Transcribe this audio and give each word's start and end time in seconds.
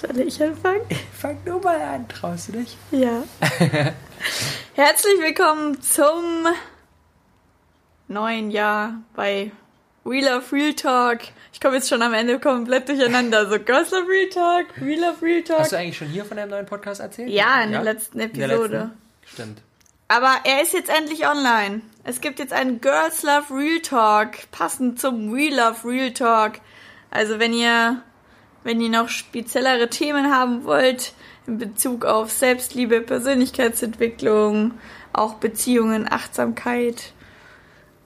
Soll 0.00 0.20
ich 0.20 0.42
anfangen? 0.42 0.80
Fang 1.16 1.38
nur 1.44 1.60
mal 1.60 1.80
an, 1.80 2.08
traust 2.08 2.48
du 2.48 2.52
dich? 2.52 2.76
Ja. 2.90 3.22
Herzlich 4.74 5.20
willkommen 5.20 5.80
zum 5.80 6.46
neuen 8.08 8.50
Jahr 8.50 8.94
bei 9.14 9.52
We 10.04 10.20
Love 10.20 10.44
Real 10.52 10.74
Talk. 10.74 11.20
Ich 11.52 11.60
komme 11.60 11.76
jetzt 11.76 11.88
schon 11.88 12.02
am 12.02 12.12
Ende 12.12 12.38
komplett 12.40 12.88
durcheinander. 12.88 13.48
So 13.48 13.58
Girls 13.58 13.90
Love 13.92 14.08
Real 14.08 14.28
Talk, 14.28 14.66
We 14.80 14.96
Love 14.96 15.22
Real 15.22 15.42
Talk. 15.42 15.60
Hast 15.60 15.72
du 15.72 15.78
eigentlich 15.78 15.96
schon 15.96 16.08
hier 16.08 16.24
von 16.24 16.36
deinem 16.36 16.50
neuen 16.50 16.66
Podcast 16.66 17.00
erzählt? 17.00 17.30
Ja, 17.30 17.62
in 17.62 17.72
der 17.72 17.82
letzten 17.82 18.18
In 18.20 18.32
der 18.32 18.46
Episode. 18.50 18.76
letzten? 18.76 18.98
Stimmt. 19.32 19.62
Aber 20.08 20.34
er 20.44 20.60
ist 20.62 20.72
jetzt 20.74 20.90
endlich 20.90 21.26
online. 21.26 21.80
Es 22.02 22.20
gibt 22.20 22.38
jetzt 22.38 22.52
einen 22.52 22.80
Girls 22.80 23.22
Love 23.22 23.54
Real 23.56 23.80
Talk, 23.80 24.50
passend 24.50 25.00
zum 25.00 25.32
We 25.32 25.48
Love 25.48 25.88
Real 25.88 26.12
Talk. 26.12 26.54
Also 27.10 27.38
wenn 27.38 27.52
ihr, 27.54 28.02
wenn 28.64 28.80
ihr 28.80 28.88
noch 28.88 29.08
speziellere 29.08 29.88
Themen 29.88 30.34
haben 30.34 30.64
wollt, 30.64 31.12
in 31.46 31.58
Bezug 31.58 32.04
auf 32.04 32.32
Selbstliebe, 32.32 33.00
Persönlichkeitsentwicklung, 33.02 34.72
auch 35.12 35.34
Beziehungen, 35.34 36.10
Achtsamkeit, 36.10 37.12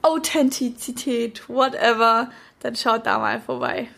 Authentizität, 0.03 1.49
whatever, 1.49 2.31
dann 2.61 2.77
schaut 2.77 3.07
da 3.07 3.19
mal 3.19 3.41
vorbei. 3.41 3.89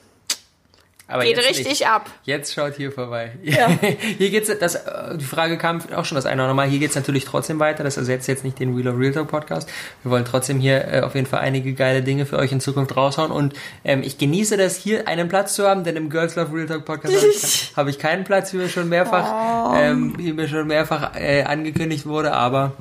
Aber 1.11 1.25
Geht 1.25 1.37
jetzt 1.37 1.49
richtig 1.49 1.67
nicht. 1.69 1.87
ab. 1.89 2.09
Jetzt 2.25 2.55
schaut 2.55 2.77
hier 2.77 2.93
vorbei. 2.93 3.33
Ja. 3.43 3.67
hier 4.19 4.31
geht's, 4.31 4.49
das, 4.61 4.77
äh, 4.77 5.19
die 5.19 5.25
Frage 5.25 5.59
kam 5.59 5.81
auch 5.95 6.05
schon 6.05 6.15
das 6.15 6.25
eine 6.25 6.35
oder 6.43 6.51
andere 6.51 6.55
Mal. 6.55 6.69
Hier 6.69 6.79
geht's 6.79 6.95
natürlich 6.95 7.25
trotzdem 7.25 7.59
weiter. 7.59 7.83
Das 7.83 7.97
ersetzt 7.97 8.29
jetzt 8.29 8.45
nicht 8.45 8.61
den 8.61 8.77
Wheel 8.77 8.87
of 8.87 8.97
Real 8.97 9.13
Talk 9.13 9.27
Podcast. 9.29 9.69
Wir 10.05 10.13
wollen 10.13 10.25
trotzdem 10.25 10.61
hier 10.61 10.85
äh, 10.87 11.01
auf 11.01 11.17
jeden 11.17 11.27
Fall 11.27 11.41
einige 11.41 11.75
geile 11.75 12.03
Dinge 12.03 12.27
für 12.27 12.39
euch 12.39 12.53
in 12.53 12.61
Zukunft 12.61 12.97
raushauen. 12.97 13.33
Und 13.33 13.55
ähm, 13.85 14.03
ich 14.05 14.19
genieße 14.19 14.57
das, 14.57 14.77
hier 14.77 15.09
einen 15.09 15.29
Platz 15.29 15.55
zu 15.55 15.67
haben, 15.67 15.83
denn 15.83 15.97
im 15.97 16.11
Girls 16.11 16.37
Love 16.37 16.55
Real 16.57 16.67
Talk 16.67 16.85
Podcast 16.85 17.17
habe 17.17 17.27
ich, 17.27 17.73
hab 17.77 17.87
ich 17.89 17.99
keinen 17.99 18.23
Platz, 18.25 18.53
wie 18.53 18.59
mir 18.59 18.69
schon 18.69 18.89
mehrfach, 18.89 19.73
Oh. 19.73 19.75
ähm, 19.77 20.15
wie 20.17 20.33
mir 20.33 20.47
schon 20.49 20.69
mehrfach 20.69 21.17
äh, 21.17 21.43
angekündigt 21.43 22.07
wurde. 22.07 22.33
Aber 22.33 22.73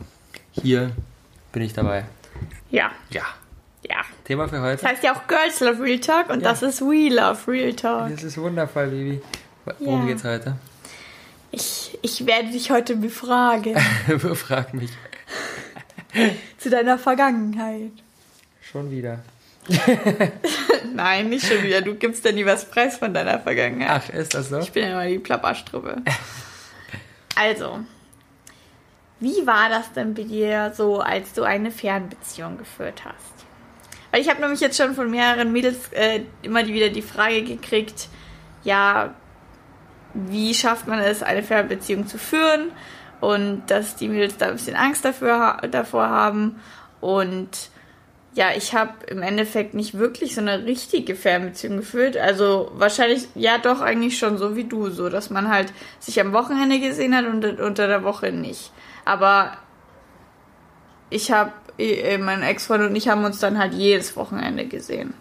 hier 0.51 0.91
bin 1.51 1.63
ich 1.63 1.73
dabei. 1.73 2.05
Ja, 2.69 2.91
Ja. 3.09 3.23
ja. 3.89 3.97
Thema 4.29 4.47
für 4.47 4.61
heute. 4.61 4.79
Das 4.83 4.91
heißt 4.91 5.03
ja 5.03 5.15
auch 5.15 5.25
Girls 5.25 5.59
Love 5.59 5.81
Real 5.81 5.99
Talk 5.99 6.29
und 6.29 6.41
Ja. 6.41 6.49
das 6.51 6.61
ist 6.61 6.81
We 6.81 7.09
Love 7.09 7.51
Real 7.51 7.73
Talk. 7.73 8.11
Das 8.11 8.21
ist 8.23 8.37
wundervoll, 8.37 8.85
Bibi. 8.87 9.21
Worum 9.79 10.01
Ja. 10.01 10.13
geht's 10.13 10.23
heute? 10.23 10.55
Ich, 11.49 11.97
ich 12.03 12.27
werde 12.27 12.49
dich 12.51 12.69
heute 12.69 12.95
befragen 12.95 13.75
Frag 14.35 14.71
mich. 14.75 14.91
zu 16.59 16.69
deiner 16.69 16.99
Vergangenheit. 16.99 17.91
Schon 18.61 18.91
wieder. 18.91 19.17
Nein, 20.93 21.29
nicht 21.29 21.47
schon 21.47 21.63
wieder. 21.63 21.81
Du 21.81 21.95
gibst 21.95 22.23
ja 22.23 22.31
nie 22.31 22.45
was 22.45 22.69
preis 22.69 22.97
von 22.97 23.11
deiner 23.15 23.39
Vergangenheit. 23.39 23.89
Ach, 23.89 24.13
ist 24.13 24.35
das 24.35 24.49
so? 24.49 24.59
Ich 24.59 24.71
bin 24.71 24.83
ja 24.83 24.91
immer 24.91 25.07
die 25.07 25.17
Plapperstruppe. 25.17 26.03
Also, 27.35 27.79
wie 29.19 29.47
war 29.47 29.69
das 29.69 29.91
denn 29.93 30.13
bei 30.13 30.21
dir 30.21 30.71
so, 30.77 30.99
als 30.99 31.33
du 31.33 31.41
eine 31.41 31.71
Fernbeziehung 31.71 32.59
geführt 32.59 33.01
hast? 33.05 33.48
Weil 34.11 34.21
ich 34.21 34.29
habe 34.29 34.41
nämlich 34.41 34.59
jetzt 34.59 34.77
schon 34.77 34.95
von 34.95 35.09
mehreren 35.09 35.51
Mädels 35.51 35.91
äh, 35.91 36.21
immer 36.41 36.65
wieder 36.65 36.89
die 36.89 37.01
Frage 37.01 37.43
gekriegt, 37.43 38.07
ja, 38.63 39.13
wie 40.13 40.53
schafft 40.53 40.87
man 40.87 40.99
es, 40.99 41.21
eine 41.21 41.43
Fernbeziehung 41.43 42.07
zu 42.07 42.17
führen? 42.17 42.71
Und 43.21 43.63
dass 43.67 43.95
die 43.95 44.07
Mädels 44.07 44.37
da 44.37 44.47
ein 44.47 44.53
bisschen 44.53 44.75
Angst 44.75 45.05
dafür, 45.05 45.57
davor 45.69 46.09
haben. 46.09 46.59
Und 47.01 47.69
ja, 48.33 48.51
ich 48.55 48.73
habe 48.73 48.93
im 49.07 49.21
Endeffekt 49.21 49.73
nicht 49.73 49.97
wirklich 49.97 50.35
so 50.35 50.41
eine 50.41 50.65
richtige 50.65 51.15
Fernbeziehung 51.15 51.77
geführt. 51.77 52.15
Also 52.15 52.71
wahrscheinlich, 52.75 53.27
ja 53.35 53.57
doch, 53.57 53.81
eigentlich 53.81 54.17
schon 54.17 54.37
so 54.37 54.55
wie 54.55 54.63
du, 54.63 54.89
so 54.89 55.09
dass 55.09 55.29
man 55.29 55.49
halt 55.49 55.73
sich 55.99 56.21
am 56.21 56.31
Wochenende 56.33 56.79
gesehen 56.79 57.15
hat 57.15 57.25
und 57.25 57.59
unter 57.59 57.87
der 57.87 58.03
Woche 58.03 58.31
nicht. 58.31 58.71
Aber 59.05 59.57
ich 61.09 61.31
habe, 61.31 61.51
mein 62.19 62.41
Ex-Freund 62.43 62.83
und 62.83 62.95
ich 62.95 63.07
haben 63.07 63.23
uns 63.25 63.39
dann 63.39 63.57
halt 63.57 63.73
jedes 63.73 64.15
Wochenende 64.15 64.65
gesehen. 64.65 65.13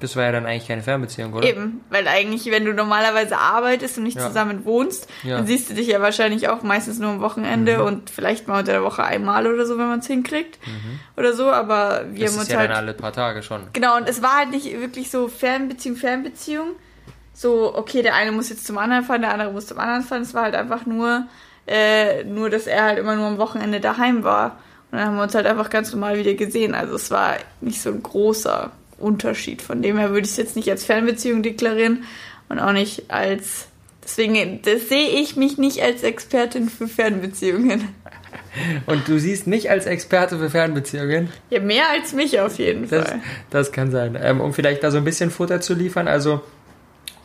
Das 0.00 0.16
war 0.16 0.24
ja 0.24 0.32
dann 0.32 0.46
eigentlich 0.46 0.66
keine 0.66 0.80
Fernbeziehung, 0.82 1.34
oder? 1.34 1.46
Eben, 1.46 1.82
weil 1.90 2.08
eigentlich, 2.08 2.46
wenn 2.50 2.64
du 2.64 2.72
normalerweise 2.72 3.36
arbeitest 3.36 3.98
und 3.98 4.04
nicht 4.04 4.16
Ja. 4.16 4.28
zusammen 4.28 4.64
wohnst, 4.64 5.06
Ja. 5.24 5.36
dann 5.36 5.46
siehst 5.46 5.68
du 5.68 5.74
dich 5.74 5.88
ja 5.88 6.00
wahrscheinlich 6.00 6.48
auch 6.48 6.62
meistens 6.62 6.98
nur 6.98 7.10
am 7.10 7.20
Wochenende 7.20 7.78
Mhm. 7.78 7.84
und 7.84 8.08
vielleicht 8.10 8.48
mal 8.48 8.60
unter 8.60 8.72
der 8.72 8.82
Woche 8.82 9.04
einmal 9.04 9.46
oder 9.46 9.66
so, 9.66 9.76
wenn 9.76 9.88
man 9.88 9.98
es 9.98 10.06
hinkriegt. 10.06 10.58
Oder 11.18 11.34
so, 11.34 11.50
aber 11.50 12.06
wir 12.12 12.24
Das 12.24 12.32
haben 12.32 12.40
uns 12.40 12.48
ja 12.48 12.58
halt. 12.60 12.70
dann 12.70 12.78
alle 12.78 12.94
paar 12.94 13.12
Tage 13.12 13.42
schon. 13.42 13.60
Genau, 13.74 13.94
und 13.98 14.08
es 14.08 14.22
war 14.22 14.38
halt 14.38 14.50
nicht 14.52 14.72
wirklich 14.80 15.10
so 15.10 15.28
Fernbeziehung, 15.28 15.96
Fernbeziehung. 15.98 16.68
So, 17.34 17.74
okay, 17.76 18.00
der 18.00 18.14
eine 18.14 18.32
muss 18.32 18.48
jetzt 18.48 18.66
zum 18.66 18.78
anderen 18.78 19.04
fahren, 19.04 19.20
der 19.20 19.32
andere 19.34 19.52
muss 19.52 19.66
zum 19.66 19.78
anderen 19.78 20.02
fahren. 20.02 20.22
Es 20.22 20.32
war 20.32 20.44
halt 20.44 20.54
einfach 20.54 20.86
nur, 20.86 21.26
äh, 21.66 22.24
nur, 22.24 22.50
dass 22.50 22.66
er 22.66 22.84
halt 22.84 22.98
immer 22.98 23.16
nur 23.16 23.26
am 23.26 23.38
Wochenende 23.38 23.80
daheim 23.80 24.24
war. 24.24 24.58
Und 24.90 24.98
dann 24.98 25.06
haben 25.06 25.16
wir 25.16 25.22
uns 25.22 25.34
halt 25.34 25.46
einfach 25.46 25.70
ganz 25.70 25.92
normal 25.92 26.18
wieder 26.18 26.34
gesehen. 26.34 26.74
Also 26.74 26.96
es 26.96 27.10
war 27.10 27.36
nicht 27.60 27.80
so 27.80 27.90
ein 27.90 28.02
großer 28.02 28.72
Unterschied. 28.98 29.62
Von 29.62 29.82
dem 29.82 29.98
her 29.98 30.10
würde 30.10 30.22
ich 30.26 30.32
es 30.32 30.36
jetzt 30.36 30.56
nicht 30.56 30.68
als 30.70 30.84
Fernbeziehung 30.84 31.42
deklarieren 31.42 32.04
und 32.48 32.58
auch 32.58 32.72
nicht 32.72 33.10
als. 33.10 33.66
Deswegen 34.02 34.60
das 34.62 34.88
sehe 34.88 35.08
ich 35.20 35.36
mich 35.36 35.58
nicht 35.58 35.82
als 35.82 36.02
Expertin 36.02 36.68
für 36.68 36.88
Fernbeziehungen. 36.88 37.88
Und 38.86 39.06
du 39.06 39.18
siehst 39.20 39.46
mich 39.46 39.70
als 39.70 39.86
Experte 39.86 40.38
für 40.38 40.50
Fernbeziehungen? 40.50 41.28
Ja, 41.50 41.60
mehr 41.60 41.84
als 41.90 42.12
mich 42.12 42.40
auf 42.40 42.58
jeden 42.58 42.88
Das, 42.88 43.08
Fall. 43.08 43.20
das 43.50 43.70
kann 43.70 43.92
sein. 43.92 44.18
Ähm, 44.20 44.40
um 44.40 44.52
vielleicht 44.52 44.82
da 44.82 44.90
so 44.90 44.98
ein 44.98 45.04
bisschen 45.04 45.30
Futter 45.30 45.60
zu 45.60 45.74
liefern. 45.74 46.08
Also 46.08 46.40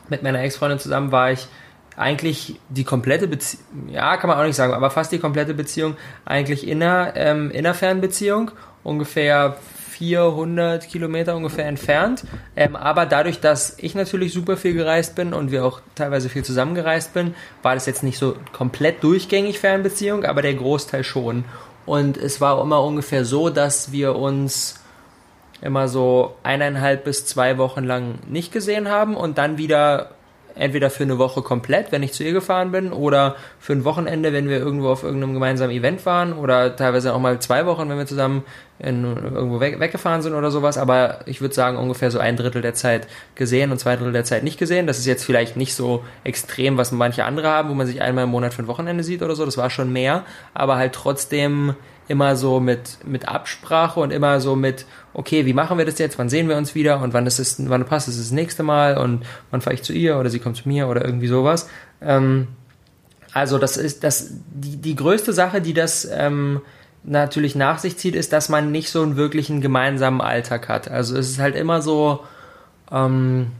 mit 0.08 0.22
meiner 0.22 0.40
Ex-Freundin 0.42 0.78
zusammen 0.78 1.10
war 1.10 1.32
ich 1.32 1.48
eigentlich 1.96 2.60
die 2.68 2.84
komplette 2.84 3.26
Beziehung, 3.26 3.64
ja, 3.88 4.16
kann 4.16 4.28
man 4.28 4.38
auch 4.38 4.44
nicht 4.44 4.56
sagen, 4.56 4.74
aber 4.74 4.90
fast 4.90 5.12
die 5.12 5.18
komplette 5.18 5.54
Beziehung 5.54 5.96
eigentlich 6.24 6.66
in 6.66 6.82
einer, 6.82 7.16
ähm, 7.16 7.50
in 7.50 7.64
einer 7.64 7.74
Fernbeziehung, 7.74 8.50
ungefähr 8.84 9.56
400 9.96 10.86
Kilometer 10.88 11.34
ungefähr 11.34 11.66
entfernt. 11.66 12.24
Ähm, 12.54 12.76
aber 12.76 13.06
dadurch, 13.06 13.40
dass 13.40 13.76
ich 13.78 13.94
natürlich 13.94 14.32
super 14.32 14.58
viel 14.58 14.74
gereist 14.74 15.14
bin 15.14 15.32
und 15.32 15.50
wir 15.50 15.64
auch 15.64 15.80
teilweise 15.94 16.28
viel 16.28 16.44
zusammengereist 16.44 17.14
bin, 17.14 17.34
war 17.62 17.74
das 17.74 17.86
jetzt 17.86 18.02
nicht 18.02 18.18
so 18.18 18.36
komplett 18.52 19.02
durchgängig 19.02 19.58
Fernbeziehung, 19.58 20.24
aber 20.24 20.42
der 20.42 20.54
Großteil 20.54 21.02
schon. 21.02 21.44
Und 21.86 22.18
es 22.18 22.40
war 22.40 22.60
immer 22.60 22.82
ungefähr 22.82 23.24
so, 23.24 23.48
dass 23.48 23.90
wir 23.90 24.16
uns 24.16 24.80
immer 25.62 25.88
so 25.88 26.36
eineinhalb 26.42 27.04
bis 27.04 27.24
zwei 27.24 27.56
Wochen 27.56 27.84
lang 27.84 28.18
nicht 28.28 28.52
gesehen 28.52 28.88
haben 28.88 29.16
und 29.16 29.38
dann 29.38 29.56
wieder 29.56 30.15
entweder 30.56 30.90
für 30.90 31.04
eine 31.04 31.18
Woche 31.18 31.42
komplett, 31.42 31.92
wenn 31.92 32.02
ich 32.02 32.12
zu 32.12 32.24
ihr 32.24 32.32
gefahren 32.32 32.72
bin, 32.72 32.92
oder 32.92 33.36
für 33.58 33.72
ein 33.72 33.84
Wochenende, 33.84 34.32
wenn 34.32 34.48
wir 34.48 34.58
irgendwo 34.58 34.88
auf 34.88 35.02
irgendeinem 35.02 35.34
gemeinsamen 35.34 35.72
Event 35.72 36.04
waren, 36.06 36.32
oder 36.32 36.76
teilweise 36.76 37.14
auch 37.14 37.20
mal 37.20 37.38
zwei 37.38 37.66
Wochen, 37.66 37.88
wenn 37.88 37.98
wir 37.98 38.06
zusammen 38.06 38.44
in, 38.78 39.04
irgendwo 39.04 39.60
weg, 39.60 39.80
weggefahren 39.80 40.22
sind 40.22 40.34
oder 40.34 40.50
sowas. 40.50 40.78
Aber 40.78 41.20
ich 41.26 41.40
würde 41.40 41.54
sagen, 41.54 41.78
ungefähr 41.78 42.10
so 42.10 42.18
ein 42.18 42.36
Drittel 42.36 42.62
der 42.62 42.74
Zeit 42.74 43.06
gesehen 43.34 43.70
und 43.70 43.78
zwei 43.78 43.96
Drittel 43.96 44.12
der 44.12 44.24
Zeit 44.24 44.44
nicht 44.44 44.58
gesehen. 44.58 44.86
Das 44.86 44.98
ist 44.98 45.06
jetzt 45.06 45.24
vielleicht 45.24 45.56
nicht 45.56 45.74
so 45.74 46.04
extrem, 46.24 46.76
was 46.76 46.92
manche 46.92 47.24
andere 47.24 47.48
haben, 47.48 47.70
wo 47.70 47.74
man 47.74 47.86
sich 47.86 48.02
einmal 48.02 48.24
im 48.24 48.30
Monat 48.30 48.54
für 48.54 48.62
ein 48.62 48.68
Wochenende 48.68 49.04
sieht 49.04 49.22
oder 49.22 49.34
so. 49.34 49.44
Das 49.44 49.56
war 49.56 49.70
schon 49.70 49.92
mehr, 49.92 50.24
aber 50.52 50.76
halt 50.76 50.92
trotzdem 50.92 51.74
immer 52.08 52.36
so 52.36 52.60
mit, 52.60 52.98
mit 53.04 53.28
Absprache 53.28 54.00
und 54.00 54.12
immer 54.12 54.40
so 54.40 54.54
mit, 54.56 54.86
okay, 55.16 55.46
wie 55.46 55.54
machen 55.54 55.78
wir 55.78 55.86
das 55.86 55.98
jetzt? 55.98 56.18
Wann 56.18 56.28
sehen 56.28 56.46
wir 56.48 56.56
uns 56.56 56.74
wieder? 56.74 57.00
Und 57.00 57.14
wann 57.14 57.26
ist 57.26 57.38
es, 57.38 57.56
wann 57.70 57.86
passt 57.86 58.06
es 58.06 58.18
das 58.18 58.32
nächste 58.32 58.62
Mal? 58.62 58.98
Und 58.98 59.24
wann 59.50 59.62
fahre 59.62 59.74
ich 59.74 59.82
zu 59.82 59.94
ihr 59.94 60.18
oder 60.18 60.28
sie 60.28 60.40
kommt 60.40 60.58
zu 60.58 60.68
mir 60.68 60.88
oder 60.88 61.04
irgendwie 61.04 61.26
sowas. 61.26 61.70
Ähm, 62.02 62.48
also 63.32 63.56
das 63.56 63.78
ist 63.78 64.04
das 64.04 64.30
die, 64.50 64.76
die 64.76 64.94
größte 64.94 65.32
Sache, 65.32 65.62
die 65.62 65.72
das 65.72 66.06
ähm, 66.12 66.60
natürlich 67.02 67.54
nach 67.54 67.78
sich 67.78 67.96
zieht, 67.96 68.14
ist, 68.14 68.34
dass 68.34 68.50
man 68.50 68.70
nicht 68.70 68.90
so 68.90 69.02
einen 69.02 69.16
wirklichen 69.16 69.62
gemeinsamen 69.62 70.20
Alltag 70.20 70.68
hat. 70.68 70.90
Also 70.90 71.16
es 71.16 71.30
ist 71.30 71.38
halt 71.38 71.56
immer 71.56 71.80
so, 71.80 72.20
ähm, 72.92 73.52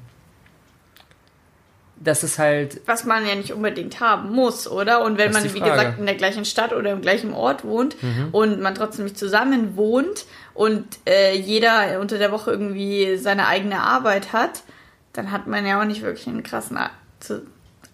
dass 2.07 2.23
es 2.23 2.39
halt 2.39 2.81
was 2.87 3.05
man 3.05 3.27
ja 3.27 3.35
nicht 3.35 3.53
unbedingt 3.53 4.01
haben 4.01 4.31
muss, 4.31 4.69
oder? 4.69 5.03
Und 5.03 5.19
wenn 5.19 5.33
Das 5.33 5.45
ist 5.45 5.55
man, 5.55 5.55
wie 5.55 5.71
gesagt, 5.71 5.99
in 5.99 6.07
der 6.07 6.15
gleichen 6.15 6.45
Stadt 6.45 6.73
oder 6.73 6.93
im 6.93 7.01
gleichen 7.01 7.33
Ort 7.35 7.65
wohnt 7.65 7.97
und 8.33 8.61
man 8.61 8.75
trotzdem 8.75 9.05
nicht 9.05 9.19
zusammen 9.19 9.77
wohnt 9.77 10.25
und 10.55 10.85
äh, 11.07 11.37
jeder 11.37 12.01
unter 12.01 12.19
der 12.19 12.33
Woche 12.33 12.51
irgendwie 12.53 13.17
seine 13.17 13.47
eigene 13.47 13.81
Arbeit 13.81 14.33
hat, 14.33 14.63
dann 15.13 15.33
hat 15.33 15.47
man 15.47 15.67
ja 15.67 15.81
auch 15.81 15.85
nicht 15.87 16.03
wirklich 16.03 16.27
einen 16.27 16.43
krassen 16.43 16.79
zu- 17.21 17.43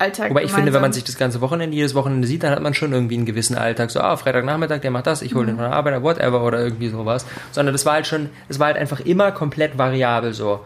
Alltag. 0.03 0.31
Wobei 0.31 0.43
ich 0.43 0.53
finde, 0.53 0.73
wenn 0.73 0.81
man 0.81 0.93
sich 0.93 1.05
das 1.05 1.17
ganze 1.17 1.41
Wochenende, 1.41 1.77
jedes 1.77 1.95
Wochenende 1.95 2.27
sieht, 2.27 2.43
dann 2.43 2.51
hat 2.51 2.61
man 2.61 2.75
schon 2.75 2.93
irgendwie 2.93 3.17
einen 3.17 3.27
gewissen 3.27 3.57
Alltag. 3.57 3.91
So, 3.91 4.01
ah, 4.01 4.17
Freitagnachmittag, 4.17 4.81
der 4.81 4.91
macht 4.91 5.07
das, 5.07 5.23
ich 5.23 5.35
hole 5.35 5.47
den 5.47 5.57
von 5.57 5.65
der 5.65 5.73
Arbeit, 5.73 6.03
whatever, 6.03 6.45
oder 6.45 6.61
irgendwie 6.61 6.89
sowas. 6.89 7.25
Sondern 7.53 7.73
das 7.73 7.87
war 7.87 7.95
halt 7.95 8.07
schon, 8.07 8.31
es 8.49 8.59
war 8.59 8.67
halt 8.67 8.77
einfach 8.77 9.01
immer 9.01 9.33
komplett 9.33 9.79
variabel 9.79 10.33
so. 10.33 10.61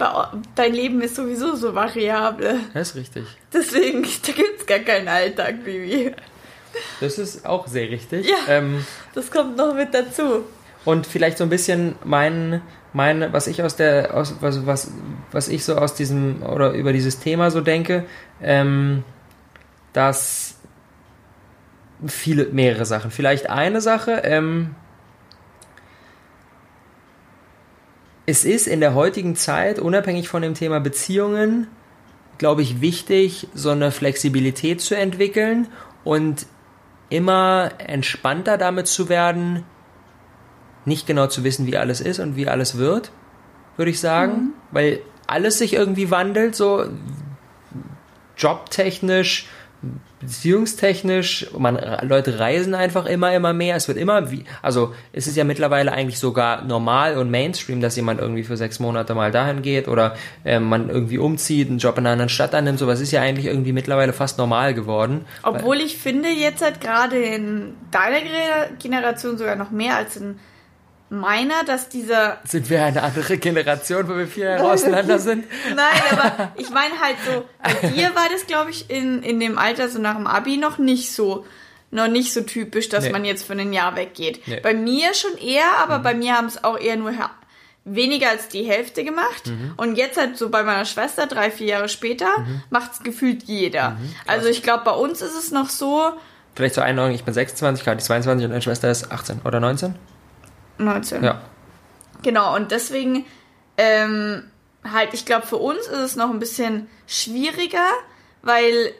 Dein 0.54 0.72
Leben 0.72 1.00
ist 1.00 1.16
sowieso 1.16 1.54
so 1.54 1.74
variabel. 1.74 2.60
Das 2.74 2.90
ist 2.90 2.96
richtig. 2.96 3.24
Deswegen, 3.52 4.02
da 4.26 4.32
gibt's 4.32 4.66
gar 4.66 4.78
keinen 4.80 5.08
Alltag, 5.08 5.64
Bibi. 5.64 6.12
Das 7.00 7.18
ist 7.18 7.46
auch 7.46 7.66
sehr 7.66 7.90
richtig. 7.90 8.28
Ja. 8.28 8.36
Ähm, 8.48 8.84
Das 9.14 9.30
kommt 9.30 9.56
noch 9.56 9.74
mit 9.74 9.94
dazu. 9.94 10.44
Und 10.84 11.06
vielleicht 11.06 11.38
so 11.38 11.44
ein 11.44 11.50
bisschen 11.50 11.96
mein, 12.04 12.62
mein, 12.92 13.32
was 13.32 13.46
ich 13.46 13.62
aus 13.62 13.76
der, 13.76 14.14
aus, 14.14 14.36
was, 14.40 14.66
was, 14.66 14.92
was 15.32 15.48
ich 15.48 15.64
so 15.64 15.76
aus 15.76 15.94
diesem 15.94 16.42
oder 16.42 16.72
über 16.72 16.92
dieses 16.92 17.18
Thema 17.18 17.50
so 17.50 17.60
denke, 17.60 18.04
ähm, 18.40 19.02
dass 19.96 20.58
viele, 22.06 22.46
mehrere 22.46 22.84
Sachen. 22.84 23.10
Vielleicht 23.10 23.48
eine 23.48 23.80
Sache, 23.80 24.20
ähm, 24.24 24.74
es 28.26 28.44
ist 28.44 28.66
in 28.66 28.80
der 28.80 28.94
heutigen 28.94 29.36
Zeit, 29.36 29.78
unabhängig 29.78 30.28
von 30.28 30.42
dem 30.42 30.54
Thema 30.54 30.80
Beziehungen, 30.80 31.68
glaube 32.38 32.60
ich, 32.60 32.80
wichtig, 32.80 33.48
so 33.54 33.70
eine 33.70 33.90
Flexibilität 33.90 34.82
zu 34.82 34.94
entwickeln 34.94 35.68
und 36.04 36.46
immer 37.08 37.70
entspannter 37.78 38.58
damit 38.58 38.88
zu 38.88 39.08
werden, 39.08 39.64
nicht 40.84 41.06
genau 41.06 41.28
zu 41.28 41.42
wissen, 41.42 41.66
wie 41.66 41.78
alles 41.78 42.00
ist 42.02 42.18
und 42.18 42.36
wie 42.36 42.48
alles 42.48 42.76
wird, 42.76 43.12
würde 43.76 43.92
ich 43.92 44.00
sagen, 44.00 44.32
mhm. 44.32 44.52
weil 44.72 45.00
alles 45.26 45.58
sich 45.58 45.72
irgendwie 45.72 46.10
wandelt, 46.10 46.54
so 46.54 46.84
jobtechnisch, 48.36 49.48
beziehungstechnisch, 50.20 51.48
man, 51.58 51.78
Leute 52.02 52.38
reisen 52.38 52.74
einfach 52.74 53.06
immer, 53.06 53.34
immer 53.34 53.52
mehr. 53.52 53.76
Es 53.76 53.86
wird 53.88 53.98
immer 53.98 54.30
wie, 54.30 54.44
also 54.62 54.94
es 55.12 55.26
ist 55.26 55.36
ja 55.36 55.44
mittlerweile 55.44 55.92
eigentlich 55.92 56.18
sogar 56.18 56.64
normal 56.64 57.18
und 57.18 57.30
Mainstream, 57.30 57.80
dass 57.80 57.96
jemand 57.96 58.20
irgendwie 58.20 58.42
für 58.42 58.56
sechs 58.56 58.80
Monate 58.80 59.14
mal 59.14 59.30
dahin 59.30 59.62
geht 59.62 59.88
oder 59.88 60.16
äh, 60.44 60.58
man 60.58 60.88
irgendwie 60.88 61.18
umzieht, 61.18 61.68
einen 61.68 61.78
Job 61.78 61.98
in 61.98 62.06
einer 62.06 62.12
anderen 62.12 62.28
Stadt 62.28 62.54
annimmt. 62.54 62.78
Sowas 62.78 63.00
ist 63.00 63.12
ja 63.12 63.20
eigentlich 63.20 63.46
irgendwie 63.46 63.72
mittlerweile 63.72 64.12
fast 64.12 64.38
normal 64.38 64.74
geworden. 64.74 65.26
Obwohl 65.42 65.76
ich 65.76 65.98
finde, 65.98 66.28
jetzt 66.28 66.62
halt 66.62 66.80
gerade 66.80 67.18
in 67.18 67.74
deiner 67.90 68.18
Generation 68.78 69.38
sogar 69.38 69.56
noch 69.56 69.70
mehr 69.70 69.96
als 69.96 70.16
in 70.16 70.38
meiner, 71.08 71.64
dass 71.64 71.88
dieser. 71.88 72.38
Sind 72.44 72.68
wir 72.70 72.84
eine 72.84 73.02
andere 73.02 73.38
Generation, 73.38 74.08
wo 74.08 74.16
wir 74.16 74.26
viel 74.26 74.44
Jahre 74.44 74.72
auseinander 74.72 75.18
sind? 75.18 75.44
Nein, 75.74 76.02
aber 76.10 76.52
ich 76.56 76.70
meine 76.70 76.98
halt 77.00 77.16
so, 77.24 77.44
bei 77.62 77.88
dir 77.94 78.14
war 78.14 78.28
das, 78.30 78.46
glaube 78.46 78.70
ich, 78.70 78.90
in, 78.90 79.22
in 79.22 79.40
dem 79.40 79.58
Alter, 79.58 79.88
so 79.88 80.00
nach 80.00 80.16
dem 80.16 80.26
Abi, 80.26 80.56
noch 80.56 80.78
nicht 80.78 81.12
so, 81.12 81.46
noch 81.90 82.08
nicht 82.08 82.32
so 82.32 82.42
typisch, 82.42 82.88
dass 82.88 83.04
nee. 83.04 83.12
man 83.12 83.24
jetzt 83.24 83.44
für 83.44 83.52
ein 83.52 83.72
Jahr 83.72 83.96
weggeht. 83.96 84.46
Nee. 84.46 84.60
Bei 84.60 84.74
mir 84.74 85.14
schon 85.14 85.36
eher, 85.38 85.78
aber 85.78 85.98
mhm. 85.98 86.02
bei 86.02 86.14
mir 86.14 86.34
haben 86.34 86.46
es 86.46 86.62
auch 86.64 86.78
eher 86.78 86.96
nur 86.96 87.12
weniger 87.84 88.30
als 88.30 88.48
die 88.48 88.64
Hälfte 88.64 89.04
gemacht. 89.04 89.46
Mhm. 89.46 89.74
Und 89.76 89.96
jetzt 89.96 90.18
halt 90.18 90.36
so 90.36 90.50
bei 90.50 90.64
meiner 90.64 90.84
Schwester, 90.84 91.26
drei, 91.26 91.50
vier 91.52 91.68
Jahre 91.68 91.88
später, 91.88 92.40
mhm. 92.40 92.62
macht 92.68 92.92
es 92.94 93.02
gefühlt 93.02 93.44
jeder. 93.44 93.90
Mhm. 93.90 94.14
Also 94.26 94.48
ich 94.48 94.62
glaube, 94.62 94.84
bei 94.84 94.90
uns 94.90 95.22
ist 95.22 95.38
es 95.38 95.52
noch 95.52 95.68
so. 95.68 96.12
Vielleicht 96.56 96.74
zur 96.74 96.84
Einordnung, 96.84 97.14
ich 97.14 97.22
bin 97.22 97.32
26, 97.32 97.84
gerade 97.84 98.02
22 98.02 98.44
und 98.44 98.50
meine 98.50 98.62
Schwester 98.62 98.90
ist 98.90 99.12
18 99.12 99.42
oder 99.44 99.60
19? 99.60 99.94
19. 100.78 101.24
Ja. 101.24 101.40
Genau, 102.22 102.54
und 102.56 102.70
deswegen 102.70 103.24
ähm, 103.76 104.50
halt, 104.84 105.14
ich 105.14 105.24
glaube, 105.24 105.46
für 105.46 105.56
uns 105.56 105.86
ist 105.86 105.98
es 105.98 106.16
noch 106.16 106.30
ein 106.30 106.38
bisschen 106.38 106.88
schwieriger, 107.06 107.88
weil, 108.42 108.92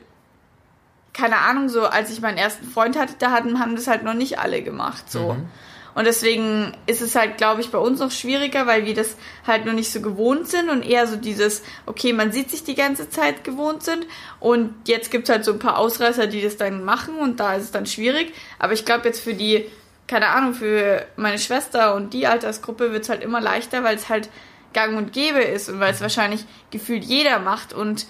keine 1.13 1.39
Ahnung, 1.39 1.69
so 1.69 1.87
als 1.87 2.11
ich 2.11 2.21
meinen 2.21 2.39
ersten 2.39 2.67
Freund 2.67 2.99
hatte, 2.99 3.15
da 3.19 3.31
hatten, 3.31 3.61
haben 3.61 3.77
das 3.77 3.87
halt 3.87 4.03
noch 4.03 4.15
nicht 4.15 4.39
alle 4.39 4.63
gemacht. 4.63 5.11
So. 5.11 5.35
Mhm. 5.35 5.49
Und 5.97 6.05
deswegen 6.05 6.77
ist 6.87 7.01
es 7.01 7.15
halt, 7.15 7.39
glaube 7.39 7.63
ich, 7.63 7.71
bei 7.71 7.79
uns 7.79 8.01
noch 8.01 8.11
schwieriger, 8.11 8.67
weil 8.67 8.85
wir 8.85 8.93
das 8.93 9.17
halt 9.47 9.65
noch 9.65 9.73
nicht 9.73 9.91
so 9.91 10.03
gewohnt 10.03 10.47
sind 10.47 10.69
und 10.69 10.83
eher 10.83 11.07
so 11.07 11.17
dieses, 11.17 11.63
okay, 11.87 12.13
man 12.13 12.33
sieht 12.33 12.51
sich 12.51 12.65
die 12.65 12.75
ganze 12.75 13.09
Zeit 13.09 13.45
gewohnt 13.45 13.83
sind. 13.83 14.07
Und 14.39 14.75
jetzt 14.87 15.11
gibt 15.11 15.27
es 15.27 15.35
halt 15.35 15.47
so 15.47 15.55
ein 15.55 15.59
paar 15.59 15.79
Ausreißer, 15.79 16.27
die 16.27 16.43
das 16.43 16.59
dann 16.59 16.85
machen 16.85 17.17
und 17.17 17.41
da 17.41 17.55
ist 17.55 17.63
es 17.63 17.71
dann 17.71 17.87
schwierig. 17.87 18.35
Aber 18.59 18.75
ich 18.75 18.85
glaube 18.85 19.09
jetzt 19.09 19.21
für 19.21 19.33
die 19.33 19.71
keine 20.07 20.29
Ahnung, 20.29 20.55
für 20.55 21.05
meine 21.17 21.39
Schwester 21.39 21.95
und 21.95 22.13
die 22.13 22.27
Altersgruppe 22.27 22.93
wird 22.93 23.05
es 23.05 23.09
halt 23.09 23.23
immer 23.23 23.41
leichter, 23.41 23.83
weil 23.83 23.97
es 23.97 24.09
halt 24.09 24.29
gang 24.73 24.97
und 24.97 25.13
gäbe 25.13 25.41
ist 25.41 25.69
und 25.69 25.81
weil 25.81 25.93
es 25.93 26.01
wahrscheinlich 26.01 26.45
gefühlt 26.71 27.05
jeder 27.05 27.39
macht 27.39 27.73
und 27.73 28.07